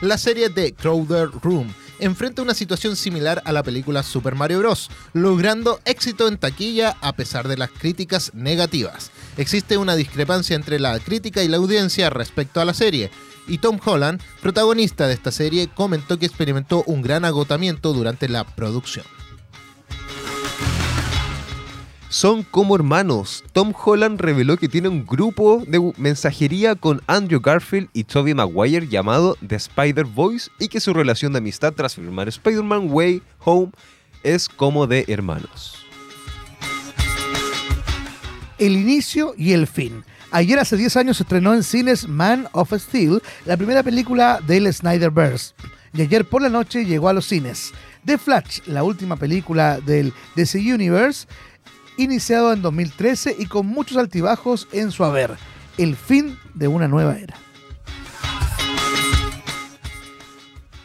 La 0.00 0.16
serie 0.16 0.48
de 0.48 0.72
Crowder 0.72 1.28
Room 1.42 1.74
enfrenta 1.98 2.40
una 2.40 2.54
situación 2.54 2.96
similar 2.96 3.42
a 3.44 3.52
la 3.52 3.62
película 3.62 4.02
Super 4.02 4.34
Mario 4.34 4.60
Bros., 4.60 4.90
logrando 5.12 5.78
éxito 5.84 6.26
en 6.26 6.38
taquilla 6.38 6.96
a 7.02 7.12
pesar 7.12 7.48
de 7.48 7.58
las 7.58 7.70
críticas 7.70 8.32
negativas. 8.32 9.10
Existe 9.36 9.78
una 9.78 9.96
discrepancia 9.96 10.56
entre 10.56 10.78
la 10.78 10.98
crítica 11.00 11.42
y 11.42 11.48
la 11.48 11.56
audiencia 11.56 12.10
respecto 12.10 12.60
a 12.60 12.64
la 12.64 12.74
serie, 12.74 13.10
y 13.48 13.58
Tom 13.58 13.78
Holland, 13.84 14.20
protagonista 14.40 15.06
de 15.06 15.14
esta 15.14 15.32
serie, 15.32 15.68
comentó 15.68 16.18
que 16.18 16.26
experimentó 16.26 16.84
un 16.86 17.02
gran 17.02 17.24
agotamiento 17.24 17.92
durante 17.92 18.28
la 18.28 18.44
producción. 18.44 19.04
Son 22.12 22.42
como 22.42 22.76
hermanos. 22.76 23.42
Tom 23.54 23.72
Holland 23.72 24.20
reveló 24.20 24.58
que 24.58 24.68
tiene 24.68 24.88
un 24.88 25.06
grupo 25.06 25.62
de 25.66 25.94
mensajería 25.96 26.74
con 26.74 27.00
Andrew 27.06 27.40
Garfield 27.40 27.88
y 27.94 28.04
Tobey 28.04 28.34
Maguire 28.34 28.86
llamado 28.86 29.38
The 29.46 29.56
Spider 29.56 30.04
Boys 30.04 30.50
y 30.58 30.68
que 30.68 30.78
su 30.78 30.92
relación 30.92 31.32
de 31.32 31.38
amistad 31.38 31.72
tras 31.72 31.94
filmar 31.94 32.28
Spider-Man 32.28 32.88
Way 32.90 33.22
Home 33.46 33.72
es 34.22 34.46
como 34.50 34.86
de 34.86 35.06
hermanos. 35.08 35.81
El 38.62 38.76
inicio 38.76 39.34
y 39.36 39.54
el 39.54 39.66
fin. 39.66 40.04
Ayer 40.30 40.56
hace 40.60 40.76
10 40.76 40.96
años 40.96 41.16
se 41.16 41.24
estrenó 41.24 41.52
en 41.52 41.64
cines 41.64 42.06
Man 42.06 42.46
of 42.52 42.72
Steel, 42.72 43.20
la 43.44 43.56
primera 43.56 43.82
película 43.82 44.38
del 44.46 44.72
Snyderverse. 44.72 45.52
Y 45.92 46.02
ayer 46.02 46.24
por 46.24 46.42
la 46.42 46.48
noche 46.48 46.84
llegó 46.84 47.08
a 47.08 47.12
los 47.12 47.26
cines. 47.26 47.72
The 48.04 48.18
Flash, 48.18 48.60
la 48.66 48.84
última 48.84 49.16
película 49.16 49.80
del 49.80 50.14
DC 50.36 50.60
Universe, 50.60 51.26
iniciado 51.96 52.52
en 52.52 52.62
2013 52.62 53.34
y 53.36 53.46
con 53.46 53.66
muchos 53.66 53.96
altibajos 53.96 54.68
en 54.70 54.92
su 54.92 55.02
haber. 55.02 55.32
El 55.76 55.96
fin 55.96 56.38
de 56.54 56.68
una 56.68 56.86
nueva 56.86 57.18
era. 57.18 57.34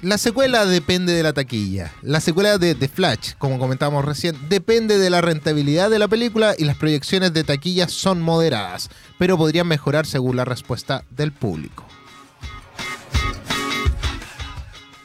La 0.08 0.18
secuela 0.18 0.66
depende 0.66 1.12
de 1.12 1.22
la 1.22 1.34
taquilla. 1.34 1.92
La 2.02 2.22
secuela 2.22 2.58
de 2.58 2.76
The 2.76 2.88
Flash, 2.88 3.34
como 3.38 3.60
comentábamos 3.60 4.06
recién, 4.06 4.38
depende 4.48 4.98
de 4.98 5.10
la 5.10 5.20
rentabilidad 5.20 5.90
de 5.90 6.00
la 6.00 6.08
película 6.08 6.56
y 6.58 6.64
las 6.64 6.78
proyecciones 6.78 7.34
de 7.34 7.44
taquilla 7.44 7.90
son 7.90 8.22
moderadas, 8.22 8.90
pero 9.20 9.38
podrían 9.38 9.68
mejorar 9.68 10.06
según 10.06 10.38
la 10.38 10.46
respuesta 10.46 11.04
del 11.10 11.34
público. 11.34 11.86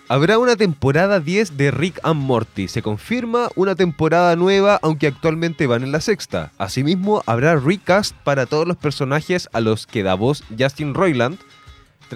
Habrá 0.07 0.39
una 0.39 0.55
temporada 0.55 1.19
10 1.19 1.57
de 1.57 1.73
Rick 1.73 1.99
and 2.05 2.21
Morty. 2.21 2.69
Se 2.69 2.81
confirma 2.81 3.49
una 3.57 3.75
temporada 3.75 4.37
nueva, 4.37 4.79
aunque 4.83 5.09
actualmente 5.09 5.67
van 5.67 5.83
en 5.83 5.91
la 5.91 6.01
sexta. 6.01 6.53
Asimismo, 6.59 7.25
habrá 7.27 7.57
recast 7.57 8.15
para 8.23 8.47
todos 8.47 8.69
los 8.69 8.77
personajes 8.77 9.49
a 9.53 9.61
los 9.61 9.89
que 9.89 10.05
da 10.05 10.15
voz 10.15 10.45
Justin 10.57 10.95
Roiland. 10.95 11.41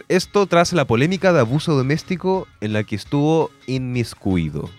Esto 0.09 0.47
tras 0.47 0.73
la 0.73 0.85
polémica 0.85 1.33
de 1.33 1.41
abuso 1.41 1.75
doméstico 1.75 2.47
en 2.61 2.73
la 2.73 2.85
que 2.85 2.97
estuvo 2.97 3.51
inmiscuido. 3.67 4.71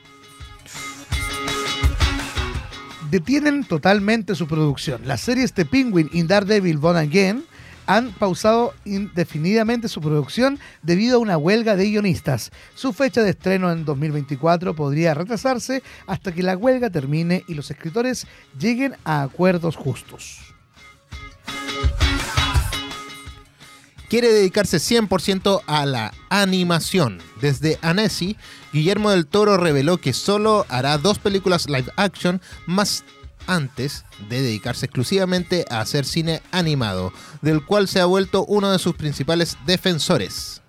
detienen 3.10 3.64
totalmente 3.64 4.36
su 4.36 4.48
producción. 4.48 5.02
Las 5.06 5.22
series 5.22 5.54
The 5.54 5.66
Penguin 5.66 6.10
y 6.12 6.24
Daredevil 6.24 6.78
Born 6.78 6.98
Again 6.98 7.46
han 7.86 8.12
pausado 8.12 8.74
indefinidamente 8.84 9.88
su 9.88 10.02
producción 10.02 10.60
debido 10.84 11.16
a 11.16 11.20
una 11.20 11.38
huelga 11.38 11.78
de 11.78 11.90
guionistas. 11.90 12.52
Su 12.76 12.92
fecha 12.92 13.24
de 13.24 13.30
estreno 13.30 13.72
en 13.72 13.86
2024 13.86 14.76
podría 14.76 15.14
retrasarse 15.14 15.82
hasta 16.06 16.34
que 16.34 16.44
la 16.44 16.58
huelga 16.58 16.90
termine 16.90 17.44
y 17.48 17.54
los 17.54 17.72
escritores 17.72 18.28
lleguen 18.60 18.96
a 19.06 19.24
acuerdos 19.24 19.78
justos. 19.78 20.57
Quiere 24.10 24.32
dedicarse 24.32 24.78
100% 24.78 25.64
a 25.68 25.86
la 25.86 26.14
animación. 26.30 27.20
Desde 27.42 27.78
Annecy, 27.82 28.38
Guillermo 28.72 29.12
del 29.12 29.28
Toro 29.28 29.58
reveló 29.58 29.98
que 29.98 30.14
solo 30.14 30.66
hará 30.70 30.98
dos 30.98 31.20
películas 31.20 31.68
live 31.68 31.92
action 31.98 32.42
más 32.66 33.04
antes 33.48 34.06
de 34.30 34.42
dedicarse 34.42 34.86
exclusivamente 34.86 35.66
a 35.70 35.82
hacer 35.82 36.06
cine 36.06 36.42
animado, 36.52 37.12
del 37.42 37.66
cual 37.66 37.88
se 37.88 38.00
ha 38.00 38.06
vuelto 38.06 38.46
uno 38.46 38.72
de 38.72 38.80
sus 38.80 38.96
principales 38.96 39.58
defensores. 39.66 40.62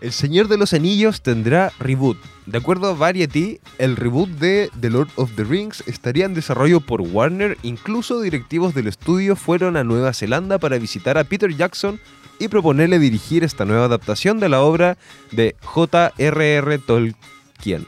El 0.00 0.12
Señor 0.12 0.46
de 0.46 0.58
los 0.58 0.74
Anillos 0.74 1.22
tendrá 1.22 1.72
reboot. 1.80 2.18
De 2.46 2.58
acuerdo 2.58 2.88
a 2.88 2.94
Variety, 2.94 3.58
el 3.78 3.96
reboot 3.96 4.28
de 4.28 4.70
The 4.80 4.90
Lord 4.90 5.08
of 5.16 5.32
the 5.34 5.42
Rings 5.42 5.82
estaría 5.88 6.24
en 6.24 6.34
desarrollo 6.34 6.80
por 6.80 7.00
Warner. 7.00 7.58
Incluso 7.62 8.20
directivos 8.20 8.74
del 8.74 8.86
estudio 8.86 9.34
fueron 9.34 9.76
a 9.76 9.82
Nueva 9.82 10.12
Zelanda 10.12 10.58
para 10.58 10.78
visitar 10.78 11.18
a 11.18 11.24
Peter 11.24 11.52
Jackson 11.52 11.98
y 12.38 12.46
proponerle 12.46 13.00
dirigir 13.00 13.42
esta 13.42 13.64
nueva 13.64 13.86
adaptación 13.86 14.38
de 14.38 14.48
la 14.48 14.60
obra 14.60 14.96
de 15.32 15.56
J.R.R. 15.62 16.78
Tolkien. 16.78 17.84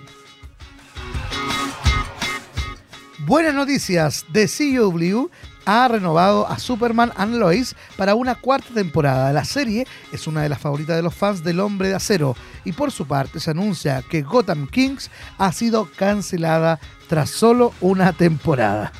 Buenas 3.21 3.55
noticias, 3.55 4.27
The 4.33 4.49
CW 4.49 5.29
ha 5.71 5.87
renovado 5.87 6.49
a 6.49 6.59
Superman 6.59 7.13
and 7.17 7.37
Lois 7.37 7.77
para 7.97 8.17
una 8.17 8.35
cuarta 8.35 8.75
temporada. 8.75 9.33
La 9.33 9.45
serie 9.45 9.87
es 10.11 10.27
una 10.27 10.43
de 10.43 10.49
las 10.49 10.59
favoritas 10.59 10.97
de 10.97 11.03
los 11.03 11.15
fans 11.15 11.45
del 11.45 11.61
Hombre 11.61 11.91
de 11.91 11.95
Acero 11.95 12.35
y 12.65 12.73
por 12.73 12.91
su 12.91 13.07
parte 13.07 13.39
se 13.39 13.53
anuncia 13.53 14.03
que 14.03 14.23
Gotham 14.23 14.67
Kings 14.67 15.13
ha 15.39 15.53
sido 15.53 15.89
cancelada 15.97 16.81
tras 17.09 17.31
solo 17.31 17.73
una 17.81 18.13
temporada. 18.13 18.93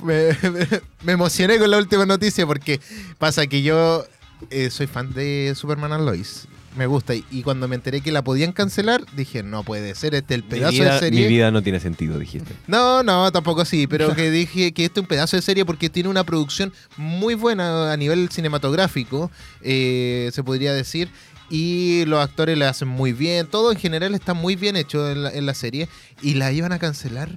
Me, 0.02 0.36
emocioné 1.06 1.58
con 1.58 1.70
la 1.70 1.78
última 1.78 2.06
noticia 2.06 2.44
porque 2.48 2.80
pasa 3.18 3.46
que 3.46 3.62
yo 3.62 4.04
eh, 4.50 4.70
soy 4.70 4.88
fan 4.88 5.12
de 5.12 5.52
Superman 5.54 5.92
and 5.92 6.04
Lois. 6.04 6.48
Me 6.76 6.86
gusta. 6.86 7.14
Y, 7.14 7.24
y 7.30 7.42
cuando 7.42 7.66
me 7.66 7.74
enteré 7.74 8.00
que 8.00 8.12
la 8.12 8.22
podían 8.22 8.52
cancelar, 8.52 9.04
dije, 9.16 9.42
no 9.42 9.64
puede 9.64 9.94
ser 9.94 10.14
este 10.14 10.34
el 10.34 10.44
Mi 10.44 10.48
pedazo 10.50 10.72
vida, 10.72 10.94
de 10.94 11.00
serie. 11.00 11.22
mi 11.22 11.26
vida 11.28 11.50
no 11.50 11.62
tiene 11.62 11.80
sentido, 11.80 12.18
dijiste. 12.18 12.54
No, 12.68 13.02
no, 13.02 13.32
tampoco 13.32 13.64
sí, 13.64 13.86
pero 13.86 14.14
que 14.16 14.30
dije 14.30 14.72
que 14.72 14.84
este 14.84 15.00
es 15.00 15.02
un 15.02 15.08
pedazo 15.08 15.36
de 15.36 15.42
serie 15.42 15.64
porque 15.64 15.88
tiene 15.90 16.08
una 16.08 16.24
producción 16.24 16.72
muy 16.96 17.34
buena 17.34 17.92
a 17.92 17.96
nivel 17.96 18.28
cinematográfico, 18.30 19.30
eh, 19.62 20.30
se 20.32 20.44
podría 20.44 20.72
decir, 20.72 21.10
y 21.50 22.04
los 22.06 22.22
actores 22.22 22.56
le 22.56 22.64
hacen 22.66 22.86
muy 22.86 23.12
bien, 23.12 23.46
todo 23.48 23.72
en 23.72 23.78
general 23.78 24.14
está 24.14 24.34
muy 24.34 24.54
bien 24.54 24.76
hecho 24.76 25.10
en 25.10 25.24
la, 25.24 25.30
en 25.30 25.46
la 25.46 25.54
serie, 25.54 25.88
y 26.22 26.34
la 26.34 26.52
iban 26.52 26.70
a 26.72 26.78
cancelar, 26.78 27.30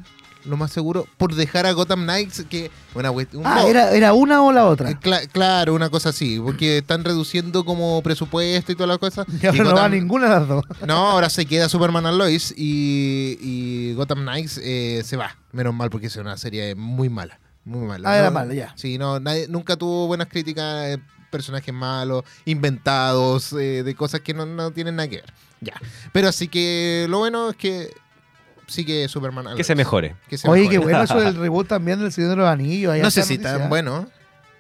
lo 0.46 0.58
más 0.58 0.72
seguro, 0.72 1.08
por 1.18 1.36
dejar 1.36 1.66
a 1.66 1.72
Gotham 1.72 2.04
Knights, 2.04 2.46
que 2.50 2.70
una 2.96 3.12
Ah, 3.44 3.64
¿era, 3.68 3.92
era 3.92 4.14
una 4.14 4.42
o 4.44 4.52
la 4.52 4.62
eh, 4.62 4.64
otra? 4.66 4.90
cla- 5.00 5.28
claro, 5.32 5.74
una 5.74 5.90
cosa 5.90 6.10
así, 6.10 6.40
porque 6.40 6.80
están 6.80 7.04
reduciendo 7.04 7.66
como 7.66 8.02
presupuesto 8.04 8.72
y 8.72 8.76
todas 8.76 8.90
las 8.90 8.98
cosas. 8.98 9.26
Y 9.42 9.46
ahora 9.46 9.58
y 9.58 9.62
no 9.62 9.74
va 9.76 9.90
ninguna 9.90 10.26
de 10.26 10.40
las 10.40 10.48
dos. 10.48 10.64
no, 10.88 11.10
ahora 11.12 11.30
se 11.30 11.46
queda 11.46 11.70
Superman 11.70 12.06
and 12.06 12.18
Lois 12.18 12.54
y, 12.58 13.38
y 13.42 13.94
Gotham 13.96 14.22
Knights 14.24 14.60
eh, 14.64 15.02
se 15.06 15.18
va. 15.18 15.36
Menos 15.52 15.74
mal 15.74 15.90
porque 15.90 16.08
es 16.08 16.16
una 16.18 16.38
serie 16.38 16.76
muy 16.76 17.10
mala. 17.10 17.40
Muy 17.66 17.88
mala. 17.88 18.10
Ah, 18.12 18.18
era 18.18 18.32
mala, 18.32 18.54
ya. 18.54 18.74
Sí, 18.76 18.98
no, 18.98 19.20
nadie, 19.20 19.48
nunca 19.48 19.78
tuvo 19.78 20.08
buenas 20.08 20.28
críticas, 20.28 20.86
eh, 20.90 20.98
personajes 21.32 21.74
malos, 21.74 22.24
inventados, 22.46 23.54
eh, 23.54 23.84
de 23.84 23.96
cosas 23.96 24.22
que 24.22 24.34
no, 24.34 24.46
no 24.46 24.72
tienen 24.72 24.96
nada 24.98 25.08
que 25.10 25.18
ver. 25.18 25.34
Ya. 25.62 25.74
Pero 26.12 26.28
así 26.28 26.48
que 26.50 27.06
lo 27.10 27.20
bueno 27.20 27.52
es 27.52 27.56
que 27.56 27.90
sí 28.68 28.86
que 28.86 29.08
Superman 29.08 29.56
Que 29.56 29.64
se 29.64 29.76
mejore. 29.76 30.16
Que 30.30 30.38
se 30.38 30.48
Oye, 30.50 30.62
mejore. 30.64 30.78
qué 30.78 30.84
bueno 30.84 31.04
eso 31.04 31.20
del 31.20 31.36
reboot 31.40 31.68
también 31.68 32.00
del 32.00 32.12
Señor 32.12 32.32
de 32.32 32.36
los 32.38 32.48
Anillos. 32.48 32.98
No 32.98 33.12
sé 33.12 33.24
si 33.24 33.38
noticia. 33.38 33.58
tan 33.60 33.70
bueno. 33.70 34.08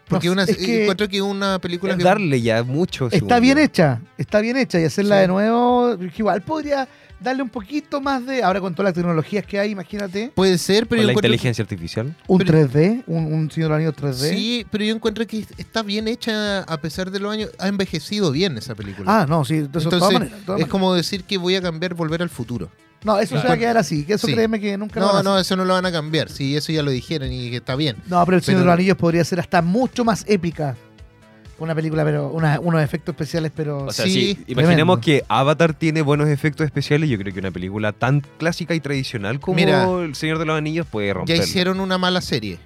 Porque 0.07 0.27
No, 0.27 0.33
una, 0.33 0.43
es 0.43 0.57
que- 0.57 0.81
encuentro 0.83 1.07
que 1.07 1.21
una 1.21 1.59
película 1.59 1.93
Es 1.93 1.97
que... 1.97 2.03
darle 2.03 2.41
ya 2.41 2.61
mucho. 2.63 3.07
Está 3.09 3.39
bien 3.39 3.57
yo. 3.57 3.63
hecha, 3.63 4.01
está 4.17 4.41
bien 4.41 4.57
hecha 4.57 4.79
y 4.79 4.83
hacerla 4.83 5.15
Sí. 5.15 5.21
de 5.21 5.27
nuevo, 5.29 5.97
igual 6.17 6.41
podría 6.41 6.87
darle 7.21 7.41
un 7.41 7.47
poquito 7.49 8.01
más 8.01 8.25
de, 8.25 8.43
ahora 8.43 8.59
con 8.59 8.75
todas 8.75 8.89
las 8.89 8.93
tecnologías 8.95 9.45
que 9.45 9.57
hay, 9.57 9.71
imagínate, 9.71 10.29
Puede 10.35 10.57
ser, 10.57 10.87
pero 10.87 10.99
Con 10.99 11.03
yo 11.03 11.07
la 11.07 11.13
que- 11.13 11.19
inteligencia 11.19 11.61
artificial. 11.63 12.13
un 12.27 12.37
Pero- 12.37 12.51
3D, 12.67 13.03
un, 13.07 13.33
un 13.33 13.49
Señor 13.49 13.71
de 13.71 13.85
los 13.85 13.95
Anillos 13.95 13.95
3D. 14.19 14.29
Sí, 14.35 14.65
pero 14.69 14.83
yo 14.83 14.93
encuentro 14.93 15.25
que 15.25 15.45
está 15.57 15.83
bien 15.83 16.09
hecha 16.09 16.63
a 16.63 16.77
pesar 16.81 17.09
de 17.09 17.19
los 17.19 17.31
años. 17.31 17.51
Ha 17.57 17.69
envejecido 17.69 18.29
bien 18.33 18.57
esa 18.57 18.75
película. 18.75 19.21
Ah, 19.21 19.25
no, 19.27 19.45
sí, 19.45 19.59
de 19.59 19.67
todas 19.69 19.85
Entonces, 19.85 20.13
maneras, 20.13 20.37
de 20.39 20.45
todas 20.45 20.59
es 20.59 20.65
maneras. 20.65 20.69
como 20.69 20.93
decir 20.93 21.23
que 21.23 21.37
voy 21.37 21.55
a 21.55 21.61
cambiar 21.61 21.93
Volver 21.93 22.21
al 22.21 22.29
Futuro. 22.29 22.69
No, 23.03 23.19
eso 23.19 23.39
se 23.41 23.47
va 23.47 23.53
a 23.53 23.57
quedar 23.57 23.77
así, 23.77 24.05
que 24.05 24.13
eso 24.13 24.27
Sí. 24.27 24.33
créeme 24.33 24.59
que 24.59 24.77
nunca 24.77 24.99
lo 24.99 25.07
van 25.07 25.15
a 25.17 25.23
No, 25.23 25.33
no, 25.33 25.39
eso 25.39 25.55
no 25.55 25.65
lo 25.65 25.73
van 25.73 25.85
a 25.85 25.91
cambiar. 25.91 26.29
Sí, 26.29 26.55
eso 26.55 26.71
ya 26.71 26.81
lo 26.83 26.91
dijeron 26.91 27.31
y 27.31 27.49
que 27.49 27.57
está 27.57 27.75
bien. 27.75 27.97
No, 28.07 28.23
pero 28.25 28.37
el 28.37 28.43
Señor 28.43 28.59
Pero- 28.59 28.59
de 28.61 28.65
los 28.67 28.73
Anillos 28.79 28.97
podría 28.97 29.23
ser 29.25 29.39
hasta 29.39 29.61
mucho 29.61 30.05
más 30.05 30.23
épica. 30.27 30.75
Una 31.59 31.75
película, 31.75 32.03
pero 32.03 32.29
una- 32.29 32.59
unos 32.59 32.81
efectos 32.81 33.13
especiales, 33.13 33.51
pero... 33.55 33.85
O 33.85 33.91
sea, 33.91 34.05
Sí, 34.05 34.11
sí, 34.11 34.43
imaginemos 34.47 34.99
tremendo. 35.01 35.25
que 35.25 35.25
Avatar 35.29 35.73
tiene 35.73 36.01
buenos 36.01 36.27
efectos 36.29 36.65
especiales. 36.65 37.09
Yo 37.09 37.17
creo 37.17 37.33
que 37.33 37.39
una 37.39 37.51
película 37.51 37.91
tan 37.93 38.21
clásica 38.37 38.73
y 38.73 38.79
tradicional 38.79 39.39
como 39.39 39.55
Mira, 39.57 39.83
El 40.01 40.15
Señor 40.15 40.39
de 40.39 40.45
los 40.45 40.57
Anillos 40.57 40.87
puede 40.89 41.07
Ya 41.07 41.13
romper. 41.13 41.37
hicieron 41.37 41.79
una 41.79 41.97
mala 41.97 42.21
serie. 42.21 42.57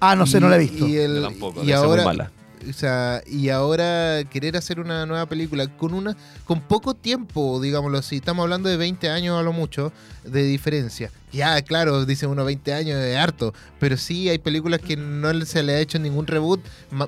ah, 0.00 0.16
no 0.16 0.26
sé, 0.26 0.38
Y- 0.38 0.40
no 0.40 0.48
la 0.48 0.56
he 0.56 0.60
visto. 0.60 0.86
Y, 0.86 0.96
el- 0.96 1.16
Yo 1.16 1.22
tampoco, 1.22 1.62
y 1.62 1.66
debe 1.66 1.78
ser 1.78 1.86
muy 1.88 1.98
ahora, 1.98 2.04
mala. 2.04 2.30
O 2.68 2.72
sea, 2.72 3.22
y 3.26 3.48
ahora 3.48 4.22
querer 4.30 4.56
hacer 4.56 4.80
una 4.80 5.06
nueva 5.06 5.26
película 5.26 5.66
con 5.76 5.94
una 5.94 6.16
con 6.44 6.60
poco 6.60 6.94
tiempo, 6.94 7.60
digámoslo 7.60 7.98
así. 7.98 8.16
Estamos 8.16 8.42
hablando 8.42 8.68
de 8.68 8.76
20 8.76 9.08
años 9.08 9.38
a 9.38 9.42
lo 9.42 9.52
mucho 9.52 9.92
de 10.24 10.42
diferencia. 10.44 11.10
Ya, 11.32 11.60
claro, 11.62 12.04
dice 12.04 12.26
uno 12.26 12.44
20 12.44 12.72
años 12.72 12.98
es 12.98 13.16
harto, 13.16 13.54
pero 13.78 13.96
sí 13.96 14.28
hay 14.28 14.38
películas 14.38 14.80
que 14.80 14.96
no 14.96 15.32
se 15.46 15.62
le 15.62 15.74
ha 15.74 15.80
hecho 15.80 15.98
ningún 15.98 16.26
reboot 16.26 16.60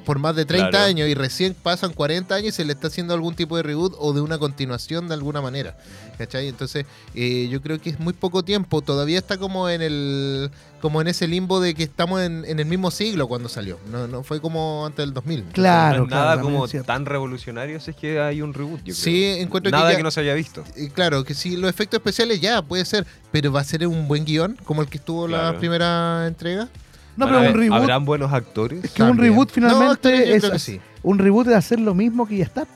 por 0.04 0.18
más 0.18 0.36
de 0.36 0.44
30 0.44 0.70
Claro. 0.70 0.84
años 0.86 1.08
y 1.08 1.14
recién 1.14 1.54
pasan 1.54 1.92
40 1.92 2.34
años 2.34 2.48
y 2.48 2.52
se 2.52 2.64
le 2.64 2.72
está 2.72 2.86
haciendo 2.86 3.14
algún 3.14 3.34
tipo 3.34 3.56
de 3.56 3.62
reboot 3.64 3.94
o 3.98 4.12
de 4.12 4.20
una 4.20 4.38
continuación 4.38 5.08
de 5.08 5.14
alguna 5.14 5.40
manera. 5.40 5.76
¿Cachai? 6.18 6.46
Entonces, 6.46 6.86
eh, 7.14 7.48
yo 7.50 7.60
creo 7.62 7.80
que 7.80 7.90
es 7.90 7.98
muy 7.98 8.12
poco 8.12 8.44
tiempo. 8.44 8.80
Todavía 8.82 9.18
está 9.18 9.38
como 9.38 9.68
en 9.68 9.82
el 9.82 10.50
como 10.80 11.00
en 11.00 11.06
ese 11.06 11.28
limbo 11.28 11.60
de 11.60 11.74
que 11.74 11.84
estamos 11.84 12.20
en, 12.22 12.44
en 12.44 12.58
el 12.58 12.66
mismo 12.66 12.90
siglo 12.90 13.28
cuando 13.28 13.48
salió. 13.48 13.78
No, 13.90 14.08
no 14.08 14.24
fue 14.24 14.40
como 14.40 14.84
antes 14.84 14.98
del 14.98 15.14
2000. 15.14 15.44
Claro, 15.52 15.98
no 15.98 16.02
es 16.04 16.08
claro, 16.08 16.24
nada 16.24 16.42
como 16.42 16.64
es 16.64 16.82
tan 16.84 17.06
revolucionario 17.06 17.78
si 17.80 17.92
es 17.92 17.96
que 17.96 18.20
hay 18.20 18.42
un 18.42 18.52
reboot. 18.52 18.82
Yo 18.84 18.92
Sí, 18.94 19.10
creo. 19.32 19.36
encuentro 19.44 19.70
nada 19.70 19.90
que 19.90 19.96
que, 19.96 20.00
ya- 20.00 20.04
no 20.04 20.10
se 20.10 20.20
haya 20.20 20.34
visto. 20.34 20.64
Eh, 20.76 20.90
claro, 20.92 21.22
que 21.24 21.34
sí, 21.34 21.56
los 21.56 21.70
efectos 21.70 21.98
especiales 21.98 22.40
ya 22.40 22.62
puede 22.62 22.84
ser, 22.84 23.06
pero 23.30 23.52
va 23.52 23.60
a 23.60 23.64
ser 23.64 23.86
un 23.86 24.08
buen 24.12 24.26
guion 24.26 24.58
como 24.64 24.82
el 24.82 24.88
que 24.88 24.98
estuvo 24.98 25.26
la 25.26 25.56
primera 25.58 26.26
entrega. 26.26 26.68
No, 27.16 27.26
pero 27.26 27.40
un 27.40 27.54
reboot, 27.54 27.80
¿Habrán 27.80 28.04
buenos 28.04 28.30
actores? 28.32 28.84
es 28.84 28.90
que 28.90 29.02
un 29.02 29.16
reboot 29.16 29.50
finalmente 29.50 30.34
es, 30.34 30.40
creo 30.40 30.52
que 30.52 30.58
sí. 30.58 30.80
un 31.02 31.18
reboot 31.18 31.46
es 31.48 31.54
hacer 31.54 31.80
lo 31.80 31.94
mismo 31.94 32.26
que 32.26 32.36
ya 32.36 32.44
está 32.44 32.66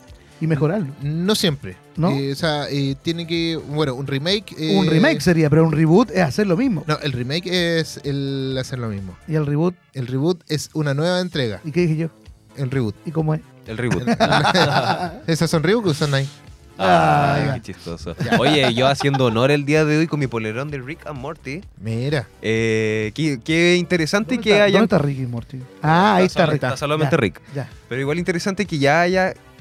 y 0.41 0.47
mejorarlo. 0.47 0.89
No 1.03 1.35
siempre. 1.35 1.77
¿No? 1.97 2.11
Eh, 2.11 2.33
o 2.33 2.35
sea, 2.35 2.69
eh, 2.71 2.95
tiene 3.03 3.27
que. 3.27 3.57
Bueno, 3.69 3.95
un 3.95 4.07
remake. 4.07 4.55
eh, 4.59 4.77
un 4.79 4.87
remake 4.87 5.21
sería, 5.21 5.51
pero 5.51 5.65
un 5.65 5.73
reboot 5.73 6.11
es 6.11 6.21
hacer 6.23 6.47
lo 6.47 6.57
mismo. 6.57 6.85
No, 6.87 6.99
el 7.01 7.13
remake 7.13 7.47
es 7.47 8.01
el 8.05 8.57
hacer 8.59 8.79
lo 8.79 8.89
mismo. 8.89 9.17
Y 9.29 9.35
el 9.35 9.45
reboot, 9.47 9.75
El 9.93 10.07
reboot 10.07 10.43
es 10.49 10.71
una 10.73 10.95
nueva 10.95 11.21
entrega. 11.21 11.61
¿y 11.65 11.71
qué 11.71 11.81
dije 11.83 11.97
yo? 11.97 12.09
El 12.57 12.71
reboot. 12.71 12.95
¿Y 13.05 13.11
cómo 13.11 13.35
es? 13.35 13.41
El 13.67 13.77
reboot. 13.77 14.07
¿Esas 15.27 15.51
son 15.51 15.63
reboot 15.63 15.85
que 15.85 15.91
usan 15.91 16.15
ahí? 16.15 16.29
Ah, 16.79 17.35
Ay, 17.37 17.47
ya. 17.47 17.55
qué 17.55 17.61
chistoso. 17.63 18.15
Oye, 18.39 18.75
yo 18.75 18.87
haciendo 18.87 19.27
honor 19.27 19.51
el 19.51 19.65
día 19.65 19.85
de 19.85 19.99
hoy 19.99 20.07
con 20.07 20.21
mi 20.21 20.27
polerón 20.27 20.71
de 20.71 20.79
Rick 20.79 21.07
and 21.07 21.19
Morty. 21.19 21.63
Mira. 21.81 22.27
Eh, 22.43 23.13
qué, 23.15 23.41
qué 23.43 23.77
interesante 23.77 24.39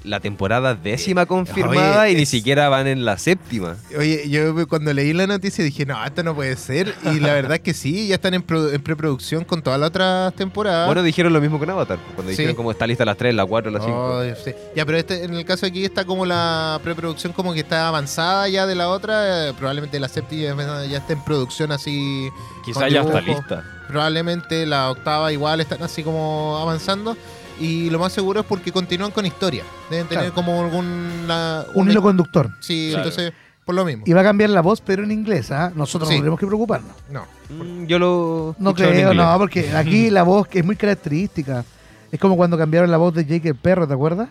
¿Dónde 0.06 0.22
que 0.22 0.28
está, 0.28 0.46
haya. 0.46 0.46
¿Dónde 0.46 0.46
está 0.46 0.46
Ricky 0.46 0.46
y 0.46 0.46
Morty? 0.46 0.46
Ah, 0.46 0.46
ahí 0.46 0.56
está, 0.56 0.66
solo- 0.66 0.70
Rick. 0.70 1.56
está 1.56 1.66
solamente 1.66 1.66
Ya, 1.66 1.66
Rick. 1.66 1.66
Ya. 1.66 1.66
Pero 1.66 1.66
igual 1.66 1.66
interesante 1.66 1.66
que 1.66 1.66
ya 1.66 1.66
haya 1.66 1.76
la 1.76 1.80
temporada 1.80 1.86
décima 1.86 1.86
confirmada 1.86 2.02
oye, 2.04 2.12
y 2.12 2.16
ni 2.16 2.26
siquiera 2.26 2.70
van 2.70 2.88
en 2.88 3.06
la 3.06 3.18
séptima. 3.18 3.76
Oye, 3.98 4.30
yo 4.30 4.68
cuando 4.68 4.94
leí 4.94 5.14
la 5.14 5.28
noticia 5.28 5.64
dije, 5.64 5.86
no, 5.86 6.04
esto 6.06 6.24
no 6.24 6.36
puede 6.36 6.56
ser. 6.58 6.94
Y 7.04 7.20
la 7.20 7.34
verdad 7.34 7.56
es 7.56 7.60
que 7.62 7.74
sí, 7.74 8.08
ya 8.08 8.16
están 8.16 8.34
en, 8.34 8.42
pro- 8.42 8.72
en 8.72 8.82
preproducción 8.82 9.44
con 9.44 9.62
todas 9.62 9.80
las 9.80 9.90
otras 9.90 10.34
temporadas. 10.36 10.88
Bueno, 10.88 11.04
dijeron 11.04 11.34
lo 11.34 11.42
mismo 11.42 11.60
con 11.60 11.70
Avatar. 11.70 12.00
Cuando 12.16 12.32
Sí. 12.32 12.38
dijeron 12.38 12.56
como 12.56 12.72
está 12.72 12.86
lista 12.88 13.06
las 13.06 13.18
3, 13.18 13.34
la 13.36 13.46
4, 13.46 13.72
la 13.72 13.80
5. 13.80 14.20
Ay, 14.20 14.34
sí. 14.44 14.52
Ya, 14.76 14.86
pero 14.86 14.98
este, 14.98 15.24
en 15.24 15.34
el 15.34 15.46
caso 15.46 15.66
aquí 15.66 15.84
está 15.86 16.06
como 16.06 16.26
la 16.26 16.80
preproducción 16.84 17.34
como 17.34 17.54
que 17.54 17.60
está 17.62 17.88
avanzada 17.88 18.48
ya 18.50 18.66
de 18.66 18.76
la 18.76 18.90
otra. 18.90 19.50
eh, 19.50 19.54
probablemente 19.58 20.00
la 20.00 20.08
séptima 20.08 20.86
ya 20.86 20.98
está 20.98 21.14
en 21.14 21.24
producción 21.24 21.72
así. 21.72 22.30
Quizá 22.64 22.88
ya 22.90 23.02
está 23.02 23.22
lista. 23.22 23.64
Probablemente 23.88 24.66
la 24.66 24.90
octava 24.92 25.32
igual 25.32 25.62
están 25.62 25.82
así 25.84 26.04
como 26.04 26.58
avanzando. 26.62 27.16
Y 27.60 27.90
lo 27.90 28.00
más 28.00 28.12
seguro 28.14 28.42
es 28.42 28.46
porque 28.46 28.72
continúan 28.72 29.12
con 29.12 29.26
historia. 29.26 29.64
Deben 29.90 30.08
tener 30.08 30.26
Claro. 30.26 30.34
como 30.36 30.62
algún... 30.64 31.24
la- 31.28 31.66
Un 31.74 31.90
hilo 31.90 32.02
conductor. 32.02 32.50
Sí, 32.60 32.90
Claro. 32.92 33.08
entonces, 33.08 33.34
por 33.66 33.76
lo 33.76 33.86
mismo. 33.86 34.04
Y 34.06 34.14
va 34.14 34.22
a 34.22 34.24
cambiar 34.24 34.50
la 34.50 34.62
voz, 34.62 34.82
pero 34.82 35.04
en 35.04 35.12
inglés, 35.12 35.52
¿ah? 35.52 35.72
Nosotros 35.76 36.10
Sí. 36.10 36.16
no 36.16 36.22
tenemos 36.22 36.40
que 36.40 36.46
preocuparnos. 36.48 36.92
No. 37.10 37.24
Mm, 37.50 37.86
yo 37.86 37.98
lo. 38.00 38.56
No 38.60 38.74
creo, 38.74 39.14
no, 39.14 39.38
porque 39.38 39.70
aquí 39.76 40.10
la 40.10 40.24
voz 40.24 40.48
que 40.48 40.60
es 40.60 40.66
muy 40.66 40.76
característica. 40.76 41.64
Es 42.12 42.20
como 42.20 42.36
cuando 42.38 42.58
cambiaron 42.58 42.92
la 42.92 42.98
voz 42.98 43.14
de 43.14 43.26
Jake 43.26 43.50
el 43.50 43.56
perro, 43.56 43.88
¿te 43.88 43.94
acuerdas? 43.94 44.30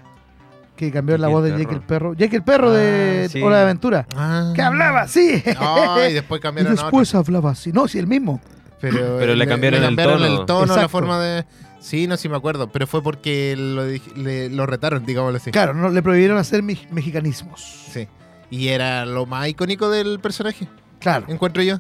Que 0.76 0.90
cambiaron 0.90 1.20
la 1.22 1.28
voz 1.28 1.44
el 1.46 1.52
de 1.52 1.58
Jake 1.58 1.66
perro. 1.66 1.76
el 1.76 1.82
perro. 1.86 2.14
Jake 2.14 2.36
el 2.36 2.42
perro 2.42 2.70
de 2.72 3.24
Ah, 3.26 3.28
sí. 3.30 3.42
Hora 3.42 3.56
de 3.58 3.62
Aventura. 3.62 4.06
Ah. 4.16 4.52
Que 4.54 4.62
hablaba, 4.62 5.06
sí. 5.08 5.42
Ay, 5.58 6.12
después 6.14 6.38
y 6.38 6.42
cambiaron 6.42 6.72
a 6.72 6.82
después 6.82 7.14
hablaba 7.14 7.50
así. 7.50 7.72
No, 7.72 7.86
sí, 7.88 7.98
el 7.98 8.06
mismo. 8.06 8.40
Pero, 8.90 9.16
Pero 9.18 9.34
le 9.34 9.46
cambiaron 9.46 9.82
el 9.84 9.96
tono. 9.96 10.24
el 10.24 10.46
tono, 10.46 10.76
la 10.76 10.88
forma 10.88 11.20
de... 11.20 11.44
Sí, 11.80 12.06
no, 12.06 12.16
sí 12.16 12.28
me 12.30 12.36
acuerdo. 12.36 12.68
Pero 12.68 12.86
fue 12.86 13.02
porque 13.02 13.54
lo, 13.56 13.84
le- 14.22 14.48
lo 14.48 14.64
retaron, 14.66 15.04
digámoslo 15.04 15.36
así. 15.36 15.50
Claro, 15.50 15.74
no, 15.74 15.90
le 15.90 16.02
prohibieron 16.02 16.38
hacer 16.38 16.62
me- 16.62 16.78
mexicanismos. 16.90 17.60
Sí. 17.92 18.08
Y 18.50 18.68
era 18.68 19.04
lo 19.04 19.26
más 19.26 19.48
icónico 19.48 19.90
del 19.90 20.18
personaje, 20.20 20.66
Claro. 21.00 21.26
encuentro 21.28 21.62
yo. 21.62 21.78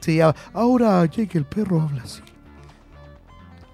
Sí, 0.00 0.20
ahora 0.52 1.04
Jake 1.06 1.38
el 1.38 1.44
perro 1.44 1.82
habla 1.82 2.02
así. 2.02 2.20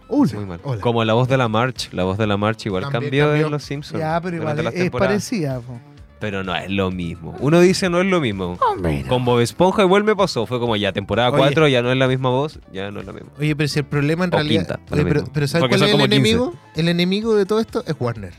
Hola. 0.08 0.32
Muy 0.34 0.44
mal. 0.44 0.60
Hola. 0.64 0.80
Como 0.80 1.04
la 1.04 1.12
voz 1.14 1.28
de 1.28 1.36
la 1.36 1.48
March. 1.48 1.88
La 1.92 2.04
voz 2.04 2.18
de 2.18 2.26
la 2.26 2.36
March 2.36 2.66
igual 2.66 2.82
También 2.84 3.02
cambió, 3.04 3.26
cambió. 3.28 3.46
en 3.46 3.52
Los 3.52 3.62
Simpsons. 3.62 4.00
Ya, 4.00 4.20
pero 4.20 4.36
igual 4.36 4.58
es, 4.74 4.90
parecida. 4.90 5.60
po. 5.60 5.80
Pero 6.20 6.44
no 6.44 6.54
es 6.54 6.70
lo 6.70 6.90
mismo. 6.90 7.34
Uno 7.40 7.60
dice 7.60 7.88
no 7.88 8.00
es 8.00 8.06
lo 8.06 8.20
mismo. 8.20 8.58
Hombre, 8.70 9.04
Con 9.08 9.24
Bob 9.24 9.40
Esponja 9.40 9.82
igual 9.82 10.04
me 10.04 10.14
pasó. 10.14 10.46
Fue 10.46 10.60
como 10.60 10.76
ya 10.76 10.92
temporada 10.92 11.30
Oye. 11.30 11.38
4, 11.38 11.68
ya 11.68 11.82
no 11.82 11.90
es 11.90 11.96
la 11.98 12.06
misma 12.08 12.28
voz, 12.28 12.60
ya 12.72 12.90
no 12.90 13.00
es 13.00 13.06
la 13.06 13.12
misma. 13.12 13.30
Oye, 13.38 13.56
pero 13.56 13.68
si 13.68 13.78
el 13.78 13.86
problema 13.86 14.24
en 14.26 14.34
O 14.34 14.36
realidad... 14.36 14.60
quinta, 14.62 14.74
da 14.76 14.82
Oye, 14.94 15.02
lo 15.02 15.08
pero, 15.08 15.20
mismo. 15.22 15.32
pero 15.34 15.48
¿sabes 15.48 15.62
Porque 15.62 15.76
cuál 15.78 15.82
es 15.82 15.88
el 15.88 15.92
como 15.92 16.04
15. 16.04 16.16
enemigo? 16.16 16.54
El 16.76 16.88
enemigo 16.88 17.34
de 17.34 17.46
todo 17.46 17.60
esto 17.60 17.82
es 17.86 17.94
Warner. 17.98 18.34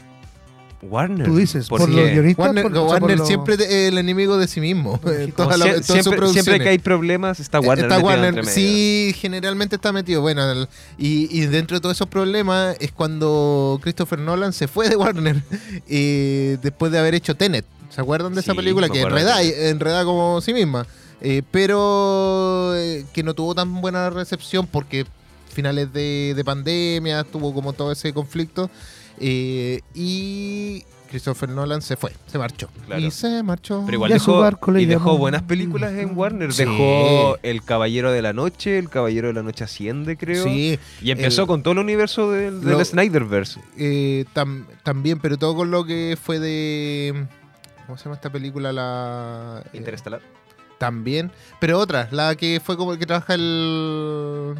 Warner. 0.81 1.27
Tú 1.27 1.37
dices, 1.37 1.67
por, 1.69 1.79
¿Por 1.81 1.89
los 1.89 2.09
guionistas. 2.09 2.45
Warner, 2.45 2.63
por- 2.63 2.71
o 2.71 2.89
sea, 2.89 2.99
por 2.99 3.09
Warner 3.09 3.25
siempre 3.25 3.53
es 3.55 3.61
el 3.61 3.97
enemigo 3.97 4.37
de 4.37 4.47
sí 4.47 4.59
mismo. 4.61 4.99
Eh, 5.07 5.31
toda 5.35 5.57
la- 5.57 5.81
siempre, 5.83 6.59
que 6.59 6.69
hay 6.69 6.79
problemas 6.79 7.39
está 7.39 7.59
Warner. 7.59 7.85
Está 7.85 7.97
metido 7.97 8.09
Warner, 8.09 8.45
sí, 8.45 9.13
generalmente 9.17 9.75
está 9.75 9.91
metido. 9.91 10.21
Bueno, 10.21 10.49
el- 10.51 10.67
y, 10.97 11.27
y 11.31 11.45
dentro 11.45 11.77
de 11.77 11.81
todos 11.81 11.95
esos 11.97 12.07
problemas 12.07 12.75
es 12.79 12.91
cuando 12.91 13.79
Christopher 13.83 14.19
Nolan 14.19 14.53
se 14.53 14.67
fue 14.67 14.89
de 14.89 14.95
Warner 14.95 15.43
eh, 15.87 16.57
después 16.61 16.91
de 16.91 16.99
haber 16.99 17.13
hecho 17.15 17.35
Tenet. 17.35 17.65
¿Se 17.89 18.01
acuerdan 18.01 18.33
de 18.33 18.41
esa 18.41 18.53
película? 18.55 18.89
Que 18.89 19.01
enreda, 19.01 19.41
enreda 19.43 20.05
como 20.05 20.39
sí 20.41 20.53
misma. 20.53 20.87
Eh, 21.23 21.43
pero 21.51 22.73
eh, 22.75 23.05
que 23.13 23.21
no 23.21 23.33
tuvo 23.35 23.53
tan 23.53 23.81
buena 23.81 24.09
recepción 24.09 24.65
porque 24.65 25.05
finales 25.53 25.91
de, 25.93 26.33
de 26.35 26.43
pandemia, 26.45 27.23
tuvo 27.25 27.53
como 27.53 27.73
todo 27.73 27.91
ese 27.91 28.13
conflicto. 28.13 28.69
Eh, 29.21 29.81
y 29.93 30.83
Christopher 31.09 31.49
Nolan 31.49 31.81
se 31.81 31.97
fue, 31.97 32.11
se 32.27 32.37
marchó. 32.37 32.69
Claro. 32.85 33.01
Y 33.01 33.11
se 33.11 33.43
marchó. 33.43 33.83
Pero 33.85 33.95
igual 33.95 34.11
dejó, 34.11 34.39
barco 34.39 34.77
y 34.77 34.85
dejó 34.85 35.17
buenas 35.17 35.41
películas 35.43 35.93
en 35.93 36.17
Warner. 36.17 36.53
Sí. 36.53 36.63
Dejó 36.65 37.37
El 37.43 37.63
Caballero 37.63 38.11
de 38.11 38.21
la 38.21 38.31
Noche, 38.33 38.77
El 38.77 38.89
Caballero 38.89 39.27
de 39.27 39.33
la 39.33 39.43
Noche 39.43 39.63
Asciende, 39.65 40.15
creo. 40.17 40.43
Sí, 40.45 40.79
Y 41.01 41.11
empezó 41.11 41.47
con 41.47 41.63
todo 41.63 41.73
el 41.73 41.79
universo 41.79 42.31
del, 42.31 42.61
del 42.61 42.71
Lo- 42.77 42.85
Snyderverse. 42.85 43.59
eh, 43.77 44.25
tam- 44.33 44.65
también, 44.83 45.19
pero 45.19 45.37
todo 45.37 45.55
con 45.55 45.69
lo 45.71 45.83
que 45.85 46.17
fue 46.21 46.39
de. 46.39 47.25
¿Cómo 47.87 47.97
se 47.97 48.05
llama 48.05 48.15
esta 48.15 48.29
película? 48.31 48.71
La. 48.71 49.63
eh, 49.73 49.77
Interestelar. 49.77 50.21
también. 50.77 51.29
Pero 51.59 51.77
otra, 51.77 52.07
la 52.11 52.35
que 52.35 52.61
fue 52.63 52.77
como 52.77 52.93
el 52.93 52.99
que 52.99 53.05
trabaja 53.05 53.33
el. 53.33 54.55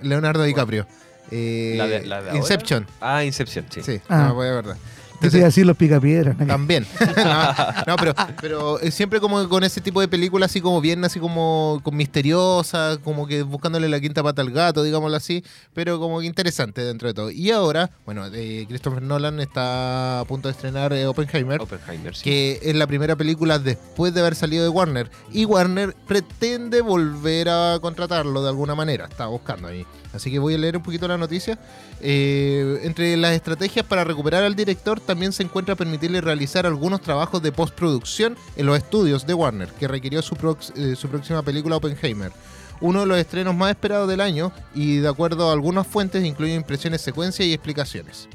Leonardo 0.00 0.44
DiCaprio. 0.44 0.86
Eh, 1.30 1.74
¿La 1.76 1.86
de- 1.86 2.06
la 2.06 2.22
de 2.22 2.28
ahora? 2.30 2.38
Inception. 2.38 2.86
Ah, 3.00 3.24
Inception, 3.24 3.66
sí. 3.70 3.82
Sí, 3.82 4.00
Ah. 4.08 4.32
no 4.34 4.40
a 4.42 4.44
verdad. 4.54 4.76
Te 5.20 5.26
iba 5.26 5.38
a 5.40 5.44
decir 5.46 5.66
los 5.66 5.76
picapiedras. 5.76 6.38
¿no? 6.38 6.46
También. 6.46 6.86
no, 7.16 7.54
no, 7.88 7.96
pero, 7.96 8.14
pero 8.40 8.80
eh, 8.80 8.92
siempre 8.92 9.18
como 9.18 9.48
con 9.48 9.64
ese 9.64 9.80
tipo 9.80 10.00
de 10.00 10.06
películas 10.06 10.50
así 10.52 10.60
como 10.60 10.80
bien, 10.80 11.04
así 11.04 11.18
como 11.18 11.80
con 11.82 11.96
misteriosa, 11.96 12.98
como 13.02 13.26
que 13.26 13.42
buscándole 13.42 13.88
la 13.88 13.98
quinta 13.98 14.22
pata 14.22 14.42
al 14.42 14.52
gato, 14.52 14.84
digámoslo 14.84 15.16
así, 15.16 15.42
pero 15.74 15.98
como 15.98 16.20
que 16.20 16.26
interesante 16.26 16.82
dentro 16.84 17.08
de 17.08 17.14
todo. 17.14 17.30
Y 17.32 17.50
ahora, 17.50 17.90
bueno, 18.06 18.26
eh, 18.32 18.64
Christopher 18.68 19.02
Nolan 19.02 19.40
está 19.40 20.20
a 20.20 20.24
punto 20.24 20.46
de 20.48 20.52
estrenar 20.52 20.92
eh, 20.92 21.06
Oppenheimer. 21.08 21.60
Oppenheimer, 21.60 22.14
sí. 22.14 22.22
que 22.22 22.60
es 22.62 22.76
la 22.76 22.86
primera 22.86 23.16
película 23.16 23.58
después 23.58 24.14
de 24.14 24.20
haber 24.20 24.36
salido 24.36 24.62
de 24.62 24.68
Warner. 24.68 25.10
Y 25.32 25.46
Warner 25.46 25.96
pretende 26.06 26.80
volver 26.80 27.48
a 27.48 27.78
contratarlo 27.82 28.40
de 28.42 28.50
alguna 28.50 28.76
manera. 28.76 29.06
Está 29.06 29.26
buscando 29.26 29.66
ahí. 29.66 29.84
Así 30.12 30.30
que 30.30 30.38
voy 30.38 30.54
a 30.54 30.58
leer 30.58 30.76
un 30.76 30.82
poquito 30.82 31.06
la 31.06 31.18
noticia. 31.18 31.58
Eh, 32.00 32.80
entre 32.82 33.16
las 33.16 33.32
estrategias 33.32 33.84
para 33.84 34.04
recuperar 34.04 34.44
al 34.44 34.54
director 34.54 35.00
también 35.00 35.32
se 35.32 35.42
encuentra 35.42 35.74
permitirle 35.74 36.20
realizar 36.20 36.66
algunos 36.66 37.00
trabajos 37.00 37.42
de 37.42 37.52
postproducción 37.52 38.36
en 38.56 38.66
los 38.66 38.76
estudios 38.76 39.26
de 39.26 39.34
Warner, 39.34 39.68
que 39.68 39.88
requirió 39.88 40.22
su, 40.22 40.36
eh, 40.76 40.96
su 40.96 41.08
próxima 41.08 41.42
película 41.42 41.76
Oppenheimer. 41.76 42.32
Uno 42.80 43.00
de 43.00 43.06
los 43.06 43.18
estrenos 43.18 43.54
más 43.54 43.70
esperados 43.70 44.08
del 44.08 44.20
año 44.20 44.52
y 44.74 44.98
de 44.98 45.08
acuerdo 45.08 45.50
a 45.50 45.52
algunas 45.52 45.86
fuentes 45.86 46.24
incluye 46.24 46.54
impresiones, 46.54 47.00
secuencia 47.00 47.44
y 47.44 47.52
explicaciones. 47.52 48.28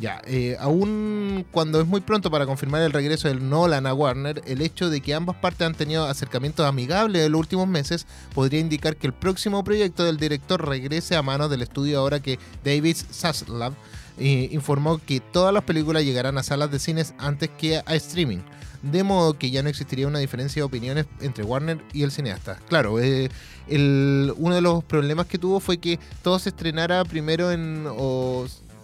Ya, 0.00 0.22
eh, 0.26 0.56
aún 0.60 1.44
cuando 1.50 1.80
es 1.80 1.86
muy 1.86 2.00
pronto 2.00 2.30
para 2.30 2.46
confirmar 2.46 2.82
el 2.82 2.92
regreso 2.92 3.26
del 3.26 3.48
Nolan 3.48 3.84
a 3.84 3.94
Warner, 3.94 4.42
el 4.46 4.62
hecho 4.62 4.90
de 4.90 5.00
que 5.00 5.12
ambas 5.12 5.34
partes 5.36 5.66
han 5.66 5.74
tenido 5.74 6.06
acercamientos 6.06 6.64
amigables 6.66 7.26
en 7.26 7.32
los 7.32 7.40
últimos 7.40 7.66
meses 7.66 8.06
podría 8.32 8.60
indicar 8.60 8.94
que 8.96 9.08
el 9.08 9.12
próximo 9.12 9.64
proyecto 9.64 10.04
del 10.04 10.16
director 10.16 10.64
regrese 10.68 11.16
a 11.16 11.22
manos 11.22 11.50
del 11.50 11.62
estudio 11.62 11.98
ahora 11.98 12.20
que 12.20 12.38
David 12.64 12.96
Zaslav 13.12 13.72
eh, 14.18 14.48
informó 14.52 14.98
que 14.98 15.18
todas 15.18 15.52
las 15.52 15.64
películas 15.64 16.04
llegarán 16.04 16.38
a 16.38 16.44
salas 16.44 16.70
de 16.70 16.78
cines 16.78 17.12
antes 17.18 17.50
que 17.58 17.78
a 17.84 17.94
streaming. 17.96 18.38
De 18.82 19.02
modo 19.02 19.36
que 19.36 19.50
ya 19.50 19.64
no 19.64 19.68
existiría 19.68 20.06
una 20.06 20.20
diferencia 20.20 20.60
de 20.60 20.64
opiniones 20.64 21.06
entre 21.20 21.42
Warner 21.42 21.82
y 21.92 22.04
el 22.04 22.12
cineasta. 22.12 22.60
Claro, 22.68 23.00
eh, 23.00 23.28
el- 23.66 24.32
uno 24.36 24.54
de 24.54 24.60
los 24.60 24.84
problemas 24.84 25.26
que 25.26 25.38
tuvo 25.38 25.58
fue 25.58 25.78
que 25.78 25.98
todo 26.22 26.38
se 26.38 26.50
estrenara 26.50 27.04
primero 27.04 27.50
en. 27.50 27.88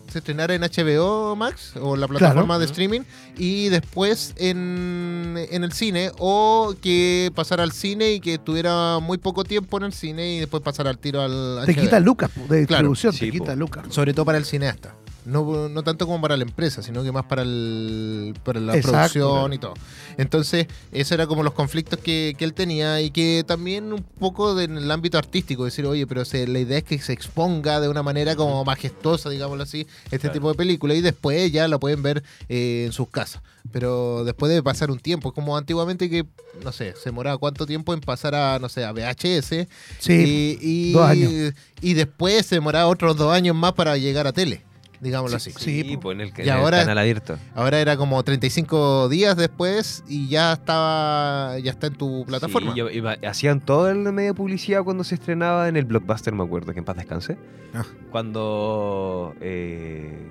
Se 0.09 0.19
estrenara 0.19 0.55
en 0.55 0.63
HBO 0.63 1.35
Max 1.37 1.75
o 1.81 1.97
la 1.97 2.07
plataforma 2.07 2.59
de 2.59 2.67
streaming 2.67 3.01
y 3.37 3.69
después 3.69 4.35
en, 4.37 5.35
en 5.51 5.65
el 5.65 5.73
cine 5.73 6.11
o 6.19 6.75
que 6.81 7.33
pasara 7.35 7.63
al 7.63 7.73
cine 7.73 8.13
y 8.13 8.21
que 8.21 8.39
tuviera 8.39 8.99
muy 9.01 9.19
poco 9.19 9.45
tiempo 9.45 9.77
en 9.79 9.85
el 9.85 9.93
cine 9.93 10.35
y 10.37 10.39
después 10.41 10.63
pasara 10.63 10.91
al 10.91 10.99
tiro 10.99 11.21
al 11.23 11.63
Te 11.67 11.75
HBO. 11.75 11.81
quita 11.81 12.01
lucas 12.01 12.31
de 12.35 12.67
Claro, 12.67 12.89
distribución, 12.89 13.13
sí, 13.13 13.27
te 13.27 13.31
quita 13.33 13.57
lucas. 13.57 13.87
Sobre 13.91 14.15
todo 14.15 14.25
para 14.25 14.39
el 14.39 14.45
cineasta. 14.45 14.95
No, 15.27 15.69
no 15.71 15.83
tanto 15.83 16.07
como 16.07 16.21
para 16.21 16.37
la 16.37 16.43
empresa, 16.43 16.83
sino 16.83 17.03
que 17.03 17.11
más 17.11 17.25
para, 17.25 17.43
el, 17.43 18.35
para 18.45 18.61
la 18.61 18.77
Exacto, 18.77 18.91
producción 18.93 19.31
claro. 19.33 19.55
y 19.55 19.59
todo. 19.59 19.75
Entonces, 20.19 20.67
eso 20.93 21.15
era 21.15 21.27
como 21.27 21.43
los 21.43 21.55
conflictos 21.55 21.99
que, 21.99 22.35
que 22.39 22.45
él 22.45 22.53
tenía 22.55 23.01
y 23.01 23.11
que 23.11 23.43
también 23.47 23.93
un 23.93 24.03
poco 24.03 24.55
de- 24.55 24.65
en 24.65 24.77
el 24.77 24.91
ámbito 24.91 25.17
artístico, 25.19 25.65
decir, 25.65 25.87
oye, 25.87 26.07
pero 26.07 26.25
se- 26.25 26.47
la 26.47 26.59
idea 26.59 26.79
es 26.79 26.85
que 26.85 26.99
se 26.99 27.13
exponga 27.15 27.81
de 27.81 27.89
una 27.89 28.03
manera 28.03 28.37
como 28.37 28.65
majestuosa, 28.65 29.31
digámoslo 29.31 29.63
así, 29.63 29.87
este 30.07 30.19
Claro. 30.19 30.33
tipo 30.35 30.49
de 30.51 30.55
película 30.57 30.95
y 30.95 31.01
después 31.01 31.51
ya 31.51 31.69
la 31.69 31.79
pueden 31.79 32.03
ver 32.03 32.23
eh, 32.49 32.85
en 32.87 32.93
sus 32.93 33.09
casas. 33.09 33.43
Pero 33.73 34.25
después 34.25 34.51
debe 34.51 34.63
pasar 34.63 34.91
un 34.91 34.99
tiempo, 35.01 35.31
es 35.31 35.35
como 35.35 35.57
antiguamente 35.57 36.11
que, 36.11 36.27
no 36.63 36.71
sé, 36.71 36.93
se 36.97 37.05
demoraba 37.07 37.39
cuánto 37.39 37.65
tiempo 37.67 37.95
en 37.95 38.01
pasar 38.01 38.35
a, 38.35 38.59
no 38.59 38.69
sé, 38.69 38.85
a 38.85 38.93
VHS 38.93 39.67
Sí, 39.99 40.59
y, 40.61 40.91
y- 40.91 40.93
dos 40.93 41.09
años. 41.09 41.55
y 41.81 41.95
después 41.95 42.45
se 42.45 42.57
demoraba 42.57 42.87
otros 42.89 43.17
dos 43.17 43.33
años 43.33 43.57
más 43.57 43.73
para 43.73 43.97
llegar 43.97 44.27
a 44.27 44.33
tele, 44.33 44.63
digámoslo 45.05 45.37
así. 45.37 45.53
Sí, 45.53 45.83
Sí, 45.85 45.95
po. 45.97 46.03
pues 46.03 46.15
en 46.17 46.21
el, 46.23 46.33
Y 46.45 46.49
ahora- 46.49 46.79
canal 46.81 46.99
abierto. 46.99 47.39
Ahora 47.55 47.79
era 47.81 47.97
como 47.97 48.21
35 48.25 49.09
días 49.09 49.37
después 49.37 50.03
y 50.09 50.27
ya 50.29 50.55
estaba 50.55 51.57
ya 51.61 51.71
está 51.71 51.87
en 51.87 51.95
tu 51.95 52.25
plataforma. 52.27 52.73
Sí, 52.73 52.79
yo- 52.79 52.91
iba- 52.91 53.17
hacían 53.29 53.61
todo 53.61 53.89
el 53.91 53.99
medio 54.13 54.31
de 54.31 54.35
publicidad 54.35 54.83
cuando 54.83 55.05
se 55.05 55.15
estrenaba 55.15 55.69
en 55.69 55.77
el 55.77 55.85
Blockbuster, 55.85 56.35
me 56.35 56.43
acuerdo, 56.43 56.73
que 56.73 56.81
en 56.81 56.85
paz 56.85 56.97
descanse. 56.97 57.37
Ah. 57.75 57.85
Cuando 58.11 59.35
eh, 59.41 60.27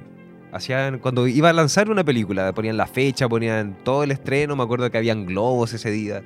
hacían, 0.51 0.99
cuando 0.99 1.27
iba 1.27 1.49
a 1.49 1.53
lanzar 1.53 1.89
una 1.89 2.03
película, 2.03 2.51
ponían 2.53 2.75
la 2.77 2.87
fecha, 2.87 3.29
ponían 3.29 3.77
todo 3.83 4.03
el 4.03 4.11
estreno, 4.11 4.55
me 4.55 4.63
acuerdo 4.63 4.89
que 4.91 4.97
habían 4.97 5.25
globos 5.25 5.73
ese 5.73 5.89
día. 5.91 6.21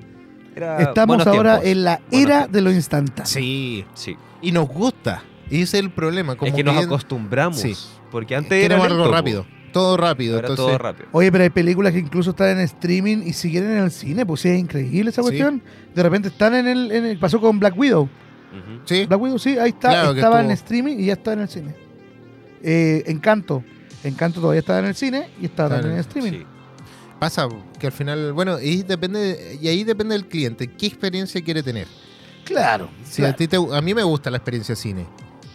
Era 0.56 0.82
Estamos 0.82 1.26
ahora 1.28 1.60
tiempos. 1.60 1.70
en 1.72 1.84
la 1.84 2.02
era 2.12 2.48
de 2.48 2.62
lo 2.62 2.72
instantáneo. 2.72 3.28
Sí, 3.28 3.86
Sí. 3.94 4.16
y 4.42 4.52
nos 4.52 4.68
gusta. 4.68 5.22
Y 5.50 5.62
ese 5.62 5.78
es 5.78 5.84
el 5.84 5.90
problema. 5.92 6.36
Como 6.36 6.50
es 6.50 6.56
que 6.56 6.64
nos 6.64 6.78
acostumbramos. 6.84 7.60
Sí. 7.60 7.76
Porque 8.12 8.36
antes 8.36 8.52
era 8.54 8.76
queremos 8.76 8.88
algo 8.88 9.12
rápido. 9.12 9.46
Todo 9.74 9.98
rápido. 9.98 10.36
Ahora 10.36 10.48
entonces, 10.50 10.66
todo 10.66 10.78
rápido. 10.78 11.10
Oye, 11.12 11.32
pero 11.32 11.44
hay 11.44 11.50
películas 11.50 11.94
que 11.94 12.00
incluso 12.00 12.32
están 12.32 12.50
en 12.50 12.60
streaming 12.62 13.18
y 13.26 13.34
siguen 13.34 13.66
en 13.70 13.78
el 13.84 13.92
cine, 13.92 14.26
pues 14.26 14.42
sí, 14.42 14.50
es 14.50 14.60
increíble 14.60 15.10
esa 15.12 15.22
Sí. 15.22 15.28
cuestión. 15.28 15.62
De 15.94 16.04
repente 16.04 16.30
están 16.30 16.56
en 16.56 16.68
el, 16.68 16.92
en 16.92 17.06
el- 17.06 17.20
Pasó 17.20 17.40
con 17.40 17.60
Black 17.60 17.78
Widow. 17.78 18.10
Sí, 18.86 19.06
Black 19.06 19.22
Widow, 19.22 19.38
sí, 19.38 19.58
ahí 19.60 19.70
está. 19.70 19.90
Claro 19.90 20.12
estaba 20.14 20.42
en 20.44 20.52
streaming 20.52 20.98
y 21.00 21.06
ya 21.08 21.14
está 21.14 21.34
en 21.34 21.42
el 21.42 21.50
cine. 21.50 21.76
Eh, 22.64 23.04
Encanto. 23.08 23.64
Encanto 24.04 24.40
todavía 24.40 24.62
está 24.62 24.80
en 24.80 24.86
el 24.86 24.96
cine 24.96 25.30
y 25.42 25.46
está 25.46 25.68
también 25.70 25.92
en- 25.92 25.94
en 25.96 26.00
streaming. 26.00 26.32
Sí. 26.32 26.46
pasa 27.20 27.48
que 27.80 27.88
al 27.88 27.94
final, 27.94 28.32
bueno, 28.34 28.60
y 28.62 28.84
depende 28.84 29.58
y 29.60 29.68
ahí 29.68 29.84
depende 29.84 30.14
del 30.14 30.28
cliente, 30.28 30.68
qué 30.68 30.86
experiencia 30.86 31.42
quiere 31.44 31.64
tener. 31.64 31.88
Claro. 32.46 32.90
Si 33.04 33.18
claro. 33.24 33.34
a, 33.34 33.36
ti 33.36 33.48
te- 33.48 33.58
a 33.58 33.82
mí 33.82 33.94
me 33.96 34.04
gusta 34.04 34.30
la 34.30 34.38
experiencia 34.38 34.76
cine. 34.76 35.06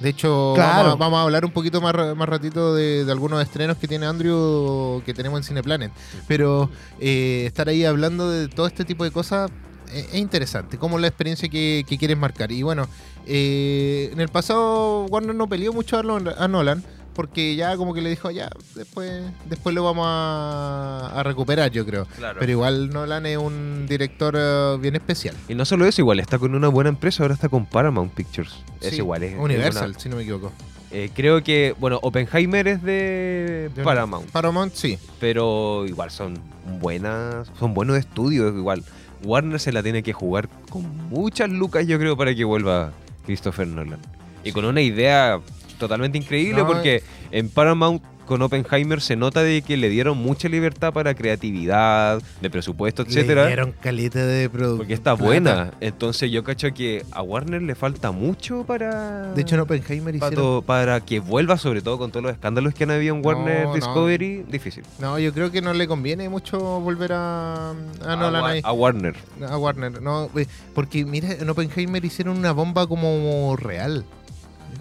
De 0.03 0.09
hecho, 0.11 0.53
Claro. 0.55 0.75
vamos, 0.83 0.93
a, 0.93 0.97
vamos 0.97 1.19
a 1.19 1.23
hablar 1.23 1.45
un 1.45 1.53
poquito 1.53 1.81
más, 1.81 1.95
más 2.17 2.29
ratito 2.29 2.75
de, 2.75 3.05
de 3.05 3.13
algunos 3.13 3.41
estrenos 3.43 3.77
que 3.77 3.87
tiene 3.89 4.07
Andrew 4.07 5.03
que 5.07 5.15
tenemos 5.15 5.39
en 5.39 5.45
Cineplanet. 5.45 5.93
Pero 6.29 6.69
eh, 7.01 7.45
estar 7.47 7.69
ahí 7.69 7.85
hablando 7.85 8.29
de 8.31 8.49
todo 8.49 8.67
este 8.67 8.85
tipo 8.85 9.05
de 9.05 9.11
cosas 9.11 9.51
eh, 9.93 10.07
es 10.13 10.19
interesante, 10.19 10.79
como 10.79 10.99
la 10.99 11.07
experiencia 11.07 11.49
que, 11.49 11.85
que 11.87 11.99
quieres 11.99 12.17
marcar. 12.19 12.51
Y 12.53 12.63
bueno, 12.63 12.89
eh, 13.27 14.11
en 14.13 14.21
el 14.21 14.29
pasado 14.29 15.05
Warner 15.07 15.35
no 15.35 15.47
peleó 15.49 15.73
mucho 15.73 15.99
a 15.99 16.49
Nolan, 16.49 16.83
porque 17.15 17.55
ya 17.57 17.77
como 17.77 17.95
que 17.95 18.01
le 18.01 18.11
dijo, 18.11 18.31
ya, 18.31 18.49
después, 18.75 19.23
después 19.47 19.75
lo 19.75 19.85
vamos 19.85 20.07
a, 20.09 21.13
a 21.15 21.23
recuperar, 21.23 21.71
yo 21.71 21.85
creo. 21.87 22.07
Claro. 22.17 22.39
Pero 22.41 22.53
igual 22.53 22.91
Nolan 22.91 23.27
es 23.27 23.37
un 23.39 23.87
director 23.89 24.35
eh, 24.39 24.77
bien 24.81 24.95
especial. 24.97 25.35
Y 25.49 25.55
no 25.55 25.65
solo 25.65 25.87
eso, 25.87 26.01
igual 26.01 26.21
está 26.21 26.39
con 26.39 26.55
una 26.55 26.69
buena 26.69 26.89
empresa, 26.91 27.23
ahora 27.23 27.35
está 27.35 27.49
con 27.49 27.67
Paramount 27.67 28.13
Pictures. 28.13 28.55
Es 28.81 28.91
Sí, 28.91 28.97
igual, 28.97 29.23
es 29.23 29.33
es 29.35 29.39
Universal, 29.39 29.91
una- 29.91 29.99
si 29.99 30.09
no 30.09 30.17
me 30.17 30.23
equivoco. 30.23 30.53
eh, 30.91 31.11
creo 31.15 31.43
que, 31.43 31.75
bueno, 31.79 31.99
Oppenheimer 32.03 32.67
es 32.69 32.83
de 32.83 33.71
De- 33.75 33.83
Paramount, 33.85 34.31
Paramount, 34.31 34.75
sí. 34.75 34.99
pero 35.21 35.87
igual 35.87 36.11
son 36.11 36.39
buenas, 36.81 37.51
son 37.59 37.75
buenos 37.75 37.97
estudios, 37.97 38.55
igual. 38.55 38.83
Warner 39.25 39.61
se 39.61 39.71
la 39.73 39.83
tiene 39.85 40.03
que 40.03 40.13
jugar 40.13 40.49
con 40.69 40.83
muchas 41.09 41.49
lucas, 41.49 41.87
yo 41.87 41.99
creo, 41.99 42.17
para 42.17 42.35
que 42.35 42.43
vuelva 42.45 42.91
Christopher 43.25 43.69
Nolan. 43.69 44.01
Y 44.43 44.51
con 44.51 44.65
una 44.65 44.81
idea 44.81 45.39
totalmente 45.83 46.19
increíble, 46.19 46.63
No, 46.63 46.67
porque 46.67 47.03
en 47.31 47.49
Paramount 47.49 48.03
con 48.27 48.41
Oppenheimer 48.41 49.01
se 49.01 49.17
nota 49.17 49.43
de 49.43 49.63
que 49.63 49.77
le 49.77 49.89
dieron 49.89 50.17
mucha 50.17 50.49
libertad 50.49 50.93
para 50.93 51.15
creatividad, 51.15 52.23
de 52.41 52.51
presupuesto, 52.51 53.03
etcétera. 53.03 53.43
Le 53.43 53.49
dieron 53.49 53.73
caleta 53.73 54.25
de 54.25 54.49
producto. 54.49 54.79
Porque 54.79 54.95
está 54.95 55.15
buena. 55.15 55.73
Entonces 55.81 56.31
yo 56.31 56.45
cacho 56.45 56.73
que 56.73 57.05
a 57.11 57.23
Warner 57.23 57.63
le 57.63 57.75
falta 57.75 58.11
mucho 58.11 58.65
para. 58.65 59.33
De 59.33 59.43
hecho, 59.43 59.57
en 59.57 59.63
Oppenheimer 59.63 60.19
para, 60.19 60.33
hicieron... 60.33 60.63
para 60.63 61.01
que 61.01 61.21
vuelva, 61.21 61.59
sobre 61.59 61.83
todo 61.83 61.99
con 61.99 62.11
todos 62.11 62.23
los 62.23 62.33
escándalos 62.33 62.75
que 62.75 62.85
han 62.85 62.93
habido 62.93 63.15
en 63.15 63.25
Warner 63.25 63.67
no. 63.67 63.75
Discovery, 63.75 64.45
difícil. 64.49 64.85
No, 64.99 65.19
yo 65.19 65.33
creo 65.33 65.51
que 65.51 65.61
no 65.61 65.75
le 65.75 65.87
conviene 65.87 66.29
mucho 66.29 66.59
volver 66.81 67.13
a, 67.13 67.75
a 68.03 68.73
Warner. 68.73 69.17
A 69.47 69.59
Warner, 69.59 70.01
no, 70.01 70.31
eh, 70.37 70.47
porque 70.75 71.05
mira, 71.05 71.33
en 71.33 71.51
Oppenheimer 71.51 72.05
hicieron 72.05 72.39
una 72.39 72.53
bomba 72.53 72.87
como 72.87 73.57
real. 73.57 74.05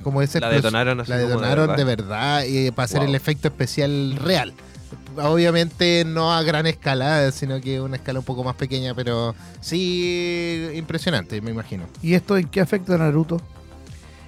Como 0.03 0.21
esa 0.21 0.39
La 0.39 0.49
detonaron 0.49 0.99
así 0.99 1.09
La 1.11 1.17
como 1.17 1.27
de 1.27 1.33
detonaron 1.35 1.67
verdad. 1.67 1.77
de 1.77 1.83
verdad, 1.83 2.43
y 2.45 2.71
para 2.71 2.85
hacer 2.85 2.99
Wow. 2.99 3.09
el 3.09 3.15
efecto 3.15 3.47
especial 3.47 4.15
real. 4.17 4.53
Obviamente 5.17 6.03
no 6.05 6.33
a 6.33 6.41
gran 6.41 6.67
escala, 6.67 7.31
sino 7.31 7.59
que 7.59 7.81
una 7.81 7.97
escala 7.97 8.19
un 8.19 8.25
poco 8.25 8.43
más 8.43 8.55
pequeña, 8.55 8.93
pero 8.95 9.35
sí 9.59 10.69
impresionante, 10.73 11.41
me 11.41 11.51
imagino. 11.51 11.83
¿Y 12.01 12.13
esto 12.13 12.37
en 12.37 12.47
qué 12.47 12.61
afecta 12.61 12.95
a 12.95 12.97
Naruto? 12.97 13.41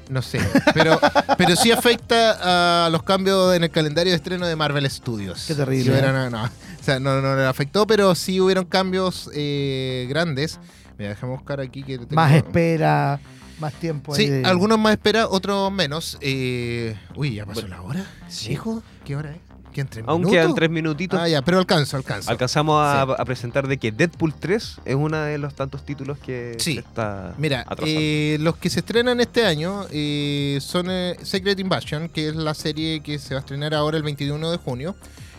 No 0.10 0.22
sé, 0.22 0.40
pero, 0.74 1.00
pero 1.38 1.56
sí 1.56 1.72
afecta 1.72 2.86
a 2.86 2.90
los 2.90 3.04
cambios 3.04 3.56
en 3.56 3.64
el 3.64 3.70
calendario 3.72 4.12
de 4.12 4.18
estreno 4.18 4.46
de 4.46 4.56
Marvel 4.58 4.90
Studios. 4.90 5.46
Qué 5.48 5.56
terrible, 5.56 5.92
hubieron- 5.92 6.30
no, 6.32 6.44
o 6.44 6.50
sea, 6.84 7.00
no, 7.00 7.22
no 7.22 7.36
le 7.38 7.46
afectó, 7.46 7.88
pero 7.88 8.14
sí 8.14 8.42
hubieron 8.42 8.66
cambios 8.66 9.30
eh, 9.34 10.06
grandes. 10.10 10.60
Mira, 10.98 11.12
déjame 11.12 11.32
buscar 11.34 11.62
aquí 11.62 11.84
que 11.84 11.98
tengo- 12.00 12.14
Más 12.16 12.34
espera, 12.34 13.20
más 13.64 13.74
tiempo. 13.80 14.14
ahí 14.14 14.26
Sí, 14.26 14.30
de- 14.30 14.45
algunos 14.45 14.78
más 14.78 14.91
espera, 14.93 15.28
otros 15.28 15.72
menos. 15.72 16.18
Eh, 16.22 16.95
uy, 17.16 17.36
¿ya 17.36 17.45
pasó 17.45 17.61
Bueno, 17.61 17.76
la 17.78 17.82
hora? 17.82 18.05
sí. 18.28 18.51
Hijo, 18.53 18.84
¿qué 19.05 19.16
hora 19.16 19.32
es? 19.32 19.38
¿Quedan 19.74 19.88
tres 19.88 20.05
Aún 20.07 20.22
minutos? 20.22 20.38
quedan 20.39 20.53
tres 20.53 20.70
minutitos. 20.70 21.20
Ah, 21.20 21.28
ya, 21.28 21.41
pero 21.41 21.57
alcanzo, 21.57 21.97
alcanzo. 21.97 22.30
Alcanzamos 22.30 22.76
a, 22.86 23.01
a 23.01 23.26
presentar 23.26 23.68
de 23.68 23.78
que 23.78 23.91
Deadpool 23.91 24.32
3 24.36 24.82
es 24.86 24.93
uno 24.95 25.18
de 25.18 25.39
los 25.39 25.55
tantos 25.55 25.84
títulos 25.84 26.20
que 26.20 26.55
Sí. 26.59 26.78
está 26.78 27.34
Mira, 27.39 27.66
eh, 27.84 28.38
los 28.39 28.55
que 28.57 28.70
se 28.70 28.82
estrenan 28.82 29.20
este 29.20 29.47
año 29.47 29.86
eh, 29.91 30.59
son 30.61 30.86
eh, 30.91 31.18
Secret 31.24 31.59
Invasion, 31.59 32.07
que 32.09 32.30
es 32.30 32.36
la 32.36 32.53
serie 32.53 32.99
que 33.01 33.18
se 33.18 33.34
va 33.34 33.39
a 33.39 33.41
estrenar 33.41 33.74
ahora 33.74 33.97
el 33.97 34.03
21 34.03 34.51
de 34.51 34.57
junio. 34.57 34.95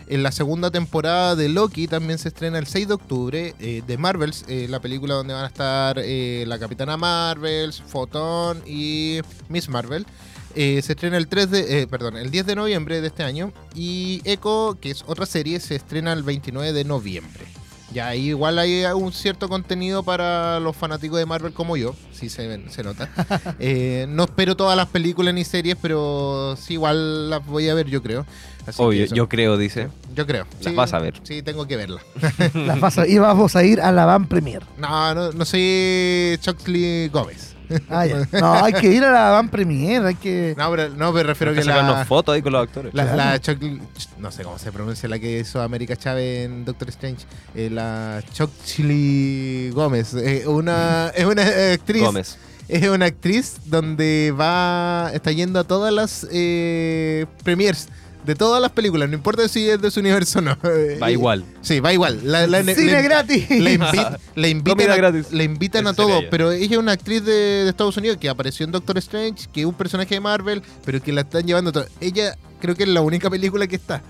En 0.07 0.21
la 0.21 0.31
segunda 0.31 0.69
temporada 0.69 1.35
de 1.35 1.49
Loki 1.49 1.87
también 1.87 2.19
se 2.19 2.27
estrena 2.27 2.59
el 2.59 2.67
6 2.67 2.87
de 2.87 2.93
octubre. 2.93 3.55
eh, 3.59 3.81
de 3.85 3.97
Marvels, 3.97 4.45
eh, 4.47 4.67
la 4.69 4.79
película 4.79 5.15
donde 5.15 5.33
van 5.33 5.45
a 5.45 5.47
estar 5.47 5.97
eh, 5.99 6.43
la 6.47 6.59
Capitana 6.59 6.95
Marvels, 6.95 7.81
Photon 7.81 8.61
y 8.67 9.19
Miss 9.49 9.67
Marvel. 9.69 10.05
Se 10.55 10.79
estrena 10.79 11.17
el 11.17 11.27
3 11.27 11.51
de, 11.51 11.87
perdón, 11.87 12.15
el 12.15 12.31
10 12.31 12.45
de 12.45 12.55
noviembre 12.55 13.01
de 13.01 13.07
este 13.07 13.23
año. 13.23 13.51
Y 13.73 14.21
Echo, 14.23 14.77
que 14.79 14.91
es 14.91 15.03
otra 15.05 15.25
serie, 15.25 15.59
se 15.59 15.75
estrena 15.75 16.13
el 16.13 16.23
29 16.23 16.71
de 16.71 16.85
noviembre. 16.85 17.45
Ya 17.95 18.09
ahí 18.09 18.27
igual 18.27 18.59
hay 18.59 18.83
un 18.93 19.13
cierto 19.13 19.47
contenido 19.47 20.03
para 20.03 20.59
los 20.59 20.75
fanáticos 20.75 21.17
de 21.17 21.25
Marvel 21.25 21.53
como 21.53 21.77
yo, 21.77 21.95
sí 22.11 22.27
se, 22.27 22.45
ven- 22.45 22.69
se 22.69 22.83
nota. 22.83 23.09
Eh, 23.59 24.05
no 24.09 24.25
espero 24.25 24.57
todas 24.57 24.75
las 24.75 24.87
películas 24.87 25.33
ni 25.33 25.45
series, 25.45 25.77
pero 25.81 26.57
sí 26.59 26.73
igual 26.73 27.29
las 27.29 27.45
voy 27.45 27.69
a 27.69 27.73
ver, 27.73 27.87
yo 27.87 28.03
creo. 28.03 28.25
Así 28.67 28.81
Obvio, 28.81 29.05
yo 29.05 29.29
creo, 29.29 29.57
dice. 29.57 29.87
Yo 30.13 30.27
creo. 30.27 30.45
Las 30.61 30.75
vas 30.75 30.93
a 30.93 30.99
ver. 30.99 31.13
Sí, 31.23 31.41
tengo 31.41 31.67
que 31.67 31.77
verla. 31.77 32.01
Las 32.53 32.79
vas 32.81 32.97
a- 32.97 33.07
y 33.07 33.17
vamos 33.17 33.55
a 33.55 33.63
ir 33.63 33.79
a 33.79 33.93
la 33.93 34.05
Van 34.05 34.27
Premier. 34.27 34.63
No, 34.77 35.13
no, 35.15 35.31
no 35.31 35.45
soy 35.45 36.37
Chuckley 36.41 37.07
Gómez. 37.07 37.54
Ah, 37.89 38.05
ya. 38.05 38.27
No, 38.39 38.53
hay 38.53 38.73
que 38.73 38.87
ir 38.87 39.03
a 39.03 39.11
la 39.11 39.29
Van 39.31 39.49
Premier, 39.49 40.05
hay 40.05 40.15
que... 40.15 40.55
No, 40.57 40.69
pero, 40.71 40.89
no, 40.89 41.13
pero 41.13 41.27
refiero 41.27 41.51
Hay 41.51 41.57
que 41.57 41.63
que 41.63 41.67
la, 41.67 42.05
fotos 42.05 42.35
ahí 42.35 42.41
con 42.41 42.53
los 42.53 42.63
actores. 42.63 42.93
la, 42.93 43.39
no 44.17 44.31
sé 44.31 44.43
cómo 44.43 44.57
se 44.57 44.71
pronuncia 44.71 45.09
la 45.09 45.19
que 45.19 45.39
hizo 45.39 45.61
América 45.61 45.95
Chávez 45.95 46.45
en 46.45 46.65
Doctor 46.65 46.89
Strange. 46.89 47.25
Eh, 47.53 47.69
la 47.69 48.23
Chuckley 48.33 49.69
Gómez. 49.71 50.13
eh, 50.13 50.43
una, 50.47 51.09
es 51.15 51.25
una 51.25 51.43
actriz. 51.73 52.03
Gómez. 52.03 52.37
Es 52.67 52.87
una 52.87 53.05
actriz 53.05 53.57
donde 53.65 54.33
va. 54.37 55.11
Está 55.13 55.31
yendo 55.31 55.59
a 55.59 55.63
todas 55.65 55.93
las 55.93 56.27
eh, 56.31 57.27
premiers 57.43 57.89
de 58.25 58.35
todas 58.35 58.61
las 58.61 58.71
películas. 58.71 59.07
No 59.09 59.15
importa 59.15 59.47
si 59.47 59.69
es 59.69 59.81
de 59.81 59.91
su 59.91 59.99
universo 59.99 60.39
o 60.39 60.41
no. 60.41 60.57
Va 61.01 61.11
igual. 61.11 61.45
Sí, 61.61 61.79
va 61.79 61.93
igual. 61.93 62.19
La, 62.23 62.47
la- 62.47 62.63
¡Cine 62.63 62.91
le- 62.93 63.01
gratis! 63.03 63.49
le, 63.49 63.77
invi- 63.79 64.17
le 64.35 64.49
invitan, 64.49 64.89
a, 64.91 64.95
gratis. 64.95 65.31
le 65.31 65.43
invitan 65.43 65.87
a 65.87 65.93
todo, 65.93 66.19
ella. 66.19 66.27
pero 66.31 66.51
ella 66.51 66.73
es 66.75 66.79
una 66.79 66.91
actriz 66.93 67.23
de, 67.23 67.31
de 67.63 67.69
Estados 67.69 67.95
Unidos 67.97 68.17
que 68.17 68.29
apareció 68.29 68.65
en 68.65 68.71
Doctor 68.71 68.97
Strange, 68.97 69.47
que 69.53 69.61
es 69.61 69.65
un 69.67 69.73
personaje 69.75 70.15
de 70.15 70.21
Marvel, 70.21 70.61
pero 70.83 71.01
que 71.01 71.11
la 71.13 71.21
están 71.21 71.45
llevando 71.45 71.71
todo. 71.71 71.85
Ella 72.01 72.35
creo 72.59 72.75
que 72.75 72.83
es 72.83 72.89
la 72.89 73.01
única 73.01 73.29
película 73.29 73.67
que 73.67 73.75
está, 73.75 74.01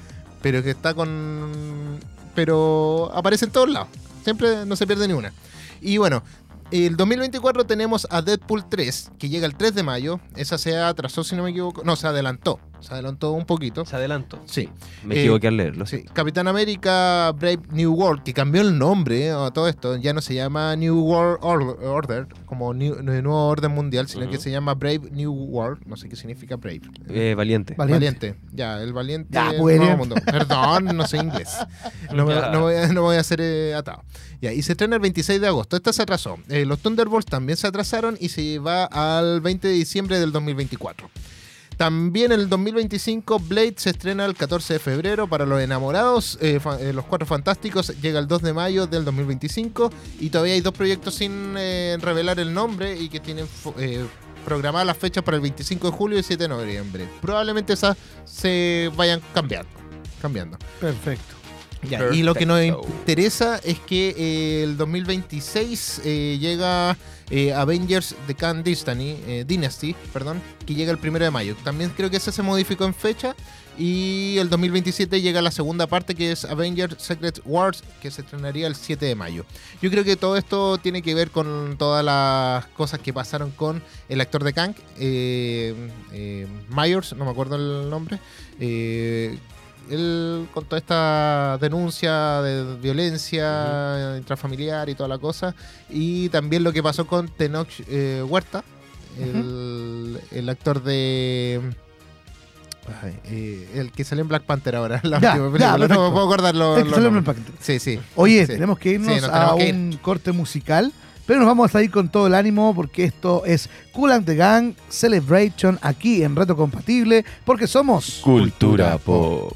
pero 0.42 0.64
que 0.64 0.70
está 0.72 0.94
con... 0.94 2.00
Pero 2.34 3.12
aparece 3.14 3.46
en 3.46 3.52
todos 3.52 3.70
lados, 3.70 3.88
siempre 4.24 4.66
no 4.66 4.76
se 4.76 4.86
pierde 4.86 5.08
ni 5.08 5.14
una. 5.14 5.32
Y 5.82 5.98
bueno, 5.98 6.24
el 6.72 6.98
2024 6.98 7.66
tenemos 7.66 8.08
a 8.10 8.22
Deadpool 8.22 8.66
3, 8.68 9.12
que 9.20 9.30
llega 9.30 9.46
el 9.46 9.56
3 9.56 9.76
de 9.76 9.84
mayo. 9.84 10.20
Esa 10.36 10.58
se 10.58 10.78
atrasó, 10.78 11.24
si 11.24 11.36
no 11.36 11.44
me 11.44 11.52
equivoco. 11.52 11.84
No, 11.86 11.96
se 11.96 12.08
adelantó. 12.08 12.60
Se 12.88 12.94
adelantó 12.94 13.32
un 13.32 13.46
poquito. 13.46 13.86
Se 13.86 13.96
adelanto. 13.96 14.40
Sí. 14.46 14.70
Me 15.04 15.16
Eh, 15.16 15.20
equivoqué 15.22 15.48
al 15.48 15.58
leerlo. 15.58 15.86
Sí, 15.86 16.04
Capitán 16.14 16.48
América 16.48 17.32
Brave 17.32 17.60
New 17.72 17.94
World, 17.94 18.24
que 18.24 18.34
cambió 18.34 18.62
el 18.62 18.78
nombre 18.78 19.26
eh, 19.26 19.32
a 19.32 19.50
todo 19.52 19.68
esto, 19.68 19.96
ya 19.98 20.14
no 20.14 20.22
se 20.22 20.36
llama 20.36 20.76
New 20.76 21.00
World 21.00 21.40
Or- 21.42 21.80
Order, 21.84 22.28
como 22.46 22.74
New, 22.74 23.02
Nuevo 23.02 23.48
Orden 23.48 23.72
Mundial, 23.72 24.08
sino 24.08 24.30
que 24.30 24.38
se 24.38 24.52
llama 24.52 24.74
Brave 24.76 25.02
New 25.12 25.32
World, 25.34 25.82
no 25.86 25.96
sé 25.98 26.08
qué 26.10 26.16
significa 26.16 26.56
Brave. 26.58 26.82
Eh, 27.10 27.34
valiente. 27.36 27.74
Valiente. 27.78 28.06
Valiente. 28.30 28.36
ya, 28.54 28.82
el 28.82 28.94
valiente 28.94 29.30
Ya, 29.32 29.46
nuevo 29.46 29.64
pues, 29.64 29.80
ya. 29.82 29.96
mundo. 29.96 30.16
Perdón, 30.26 30.86
no 30.96 31.08
sé 31.08 31.18
inglés. 31.18 31.56
No, 32.14 32.26
me- 32.26 32.36
no 32.36 32.62
voy, 32.62 32.76
a, 32.76 32.88
no 32.94 33.02
voy 33.02 33.18
a 33.18 33.24
ser 33.24 33.40
eh, 33.42 33.74
atado. 33.74 34.04
Ya, 34.42 34.54
y 34.54 34.62
se 34.62 34.74
estrena 34.74 34.96
el 34.98 35.02
26 35.02 35.42
de 35.42 35.48
agosto. 35.48 35.76
Esta 35.76 35.92
se 35.92 36.02
atrasó. 36.04 36.38
Eh, 36.50 36.66
los 36.66 36.80
Thunderbolts 36.80 37.26
también 37.30 37.58
se 37.58 37.66
atrasaron 37.68 38.18
y 38.20 38.30
se 38.30 38.60
va 38.60 38.86
al 38.86 39.42
20 39.42 39.68
de 39.68 39.74
diciembre 39.74 40.20
del 40.20 40.32
2024. 40.32 41.10
También 41.78 42.32
el 42.32 42.48
2025 42.48 43.40
Blade 43.40 43.74
se 43.78 43.90
estrena 43.90 44.26
el 44.26 44.34
14 44.36 44.74
de 44.74 44.80
febrero 44.80 45.28
para 45.28 45.46
los 45.46 45.60
enamorados. 45.62 46.38
eh, 46.42 46.60
fa- 46.60 46.80
eh, 46.80 46.94
los 46.94 47.06
Cuatro 47.06 47.26
Fantásticos 47.28 47.90
llega 48.02 48.20
el 48.20 48.28
2 48.28 48.42
de 48.42 48.54
mayo 48.54 48.88
del 48.88 49.04
2025 49.06 49.92
y 50.20 50.30
todavía 50.30 50.54
hay 50.54 50.62
dos 50.62 50.74
proyectos 50.74 51.16
sin 51.16 51.56
eh, 51.58 51.98
revelar 52.00 52.40
el 52.40 52.54
nombre 52.54 52.98
y 53.00 53.10
que 53.10 53.20
tienen 53.20 53.46
eh, 53.78 54.06
programadas 54.46 54.88
las 54.88 54.98
fechas 54.98 55.24
para 55.24 55.36
el 55.36 55.42
25 55.42 55.92
de 55.92 55.98
julio 55.98 56.20
y 56.20 56.24
7 56.24 56.44
de 56.44 56.48
noviembre. 56.50 57.08
Probablemente 57.22 57.74
esas 57.74 57.98
se 58.24 58.90
vayan 58.96 59.20
cambiando. 59.34 59.70
cambiando. 60.22 60.58
Perfecto. 60.80 61.36
Ya, 61.90 62.08
y 62.12 62.24
lo 62.24 62.34
que 62.34 62.46
nos 62.48 62.64
interesa 62.64 63.60
es 63.64 63.78
que 63.80 64.16
eh, 64.18 64.64
el 64.64 64.76
2026 64.78 66.02
eh, 66.04 66.38
llega 66.40 66.98
eh, 67.30 67.54
Avengers 67.54 68.16
The 68.28 68.36
Khan 68.36 68.64
Dynasty, 68.64 69.18
eh, 69.28 69.44
Dynasty, 69.48 69.96
perdón, 70.14 70.42
que 70.66 70.76
llega 70.76 70.92
el 70.92 70.98
primero 70.98 71.26
de 71.26 71.32
mayo. 71.32 71.56
También 71.64 71.92
creo 71.96 72.10
que 72.10 72.18
ese 72.18 72.32
se 72.32 72.42
modificó 72.42 72.86
en 72.86 72.94
fecha. 72.94 73.36
Y 73.78 74.38
el 74.38 74.50
2027 74.50 75.20
llega 75.22 75.42
la 75.42 75.52
segunda 75.52 75.86
parte 75.86 76.16
que 76.16 76.32
es 76.32 76.46
Avengers 76.46 76.96
Secret 76.98 77.42
Wars, 77.44 77.84
que 78.02 78.10
se 78.10 78.22
estrenaría 78.22 78.68
el 78.68 78.76
7 78.76 79.06
de 79.06 79.16
mayo. 79.16 79.46
Yo 79.82 79.92
creo 79.92 80.06
que 80.06 80.16
todo 80.16 80.38
esto 80.38 80.78
tiene 80.78 81.02
que 81.02 81.14
ver 81.14 81.30
con 81.30 81.76
todas 81.78 82.04
las 82.04 82.66
cosas 82.68 83.02
que 83.02 83.12
pasaron 83.12 83.52
con 83.52 83.84
el 84.08 84.22
actor 84.22 84.46
de 84.46 84.54
Kang, 84.54 84.76
eh, 84.98 85.74
eh, 86.14 86.48
Myers, 86.70 87.14
no 87.18 87.26
me 87.26 87.32
acuerdo 87.32 87.58
el 87.58 87.90
nombre. 87.90 88.20
eh, 88.62 89.38
él 89.90 90.48
con 90.54 90.66
toda 90.66 90.78
esta 90.80 91.58
denuncia 91.60 92.42
de 92.42 92.76
violencia 92.78 94.16
intrafamiliar 94.18 94.90
y 94.90 94.96
toda 94.96 95.10
la 95.10 95.18
cosa. 95.18 95.56
Y 95.90 96.30
también 96.30 96.64
lo 96.64 96.72
que 96.74 96.82
pasó 96.84 97.06
con 97.08 97.28
Tenoch 97.30 97.70
eh, 97.88 98.24
Huerta, 98.28 98.64
el, 99.20 100.20
el 100.32 100.50
actor 100.50 100.84
de... 100.84 101.62
ay, 103.02 103.14
eh, 103.26 103.70
el 103.76 103.92
que 103.92 104.04
salió 104.04 104.22
en 104.24 104.28
Black 104.28 104.44
Panther 104.44 104.76
ahora, 104.76 105.00
la 105.04 105.20
Ya, 105.20 105.36
última 105.42 105.58
ya, 105.60 105.78
no 105.78 105.88
me 105.88 106.12
puedo 106.12 106.26
acordar 106.26 106.56
los- 106.56 106.78
Es 106.80 106.84
que 106.86 106.90
salió 106.92 107.08
en. 107.08 107.14
Black 107.14 107.26
Panther. 107.26 107.56
Sí, 107.60 107.80
sí. 107.80 108.00
Oye, 108.16 108.46
Sí. 108.46 108.54
tenemos 108.54 108.78
que 108.80 108.90
irnos 108.92 109.14
Sí, 109.14 109.20
a 109.24 109.32
tenemos 109.32 109.56
que 109.58 109.68
ir. 109.70 109.76
un 109.76 110.00
corte 110.02 110.32
musical, 110.32 110.92
pero 111.26 111.40
nos 111.40 111.48
vamos 111.48 111.74
a 111.74 111.82
ir 111.82 111.90
con 111.92 112.10
todo 112.10 112.28
el 112.28 112.36
ánimo 112.36 112.76
porque 112.76 113.04
esto 113.06 113.44
es 113.46 113.70
Cool 113.94 114.12
and 114.12 114.26
the 114.26 114.36
Gang 114.36 114.74
Celebration 114.90 115.80
aquí 115.82 116.22
en 116.24 116.36
Reto 116.36 116.56
Compatible, 116.56 117.26
porque 117.46 117.68
somos 117.68 118.20
Cultura 118.24 118.98
pop. 118.98 119.54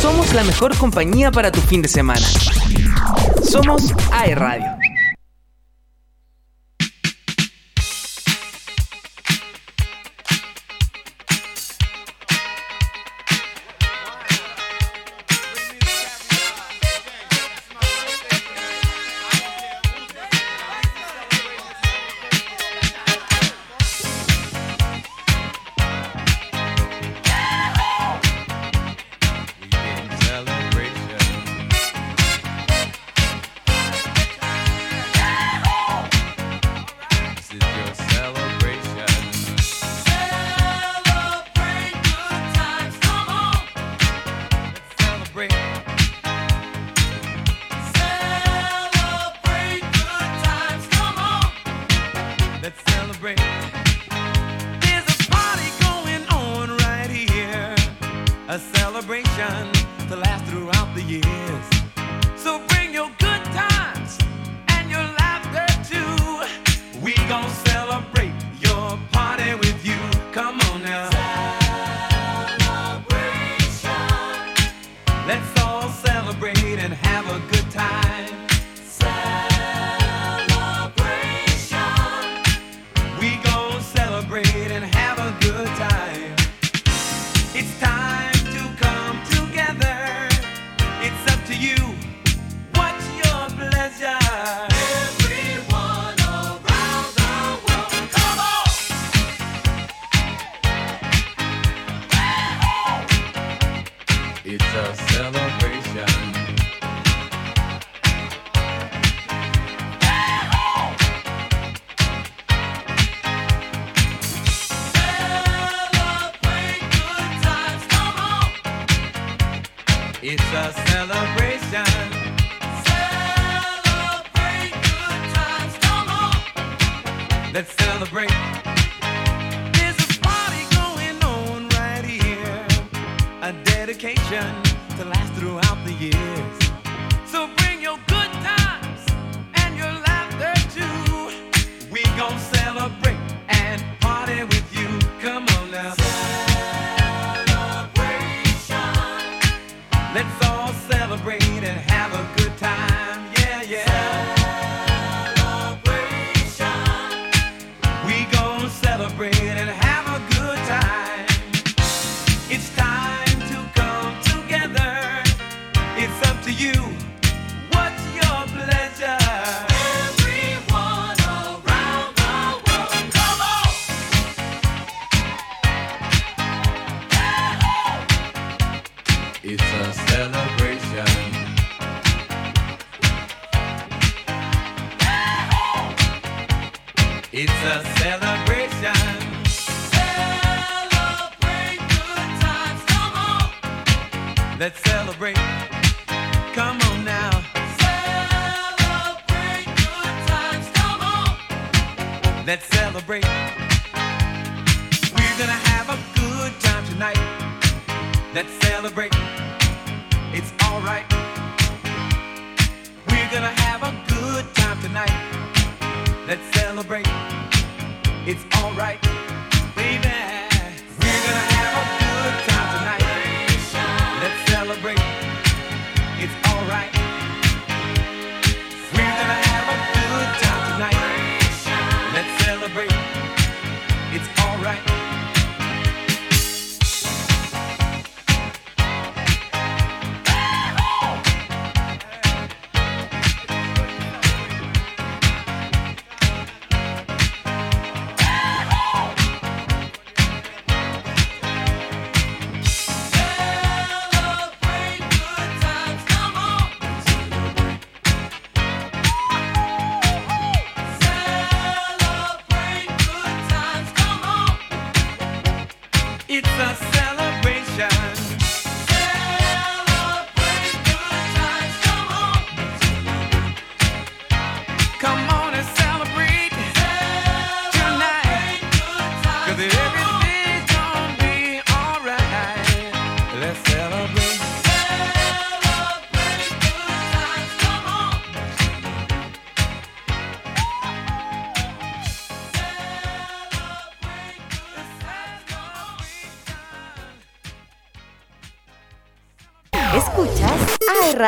Somos 0.00 0.32
la 0.32 0.42
mejor 0.44 0.76
compañía 0.78 1.30
para 1.30 1.52
tu 1.52 1.60
fin 1.60 1.82
de 1.82 1.88
semana. 1.88 2.26
Somos 3.42 3.92
AE 4.12 4.34
Radio. 4.34 4.89
To 60.10 60.16
last 60.16 60.44
throughout 60.46 60.92
the 60.96 61.02
years. 61.02 61.64
So 62.36 62.60
bring 62.66 62.92
your 62.92 63.10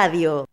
Radio. 0.03 0.52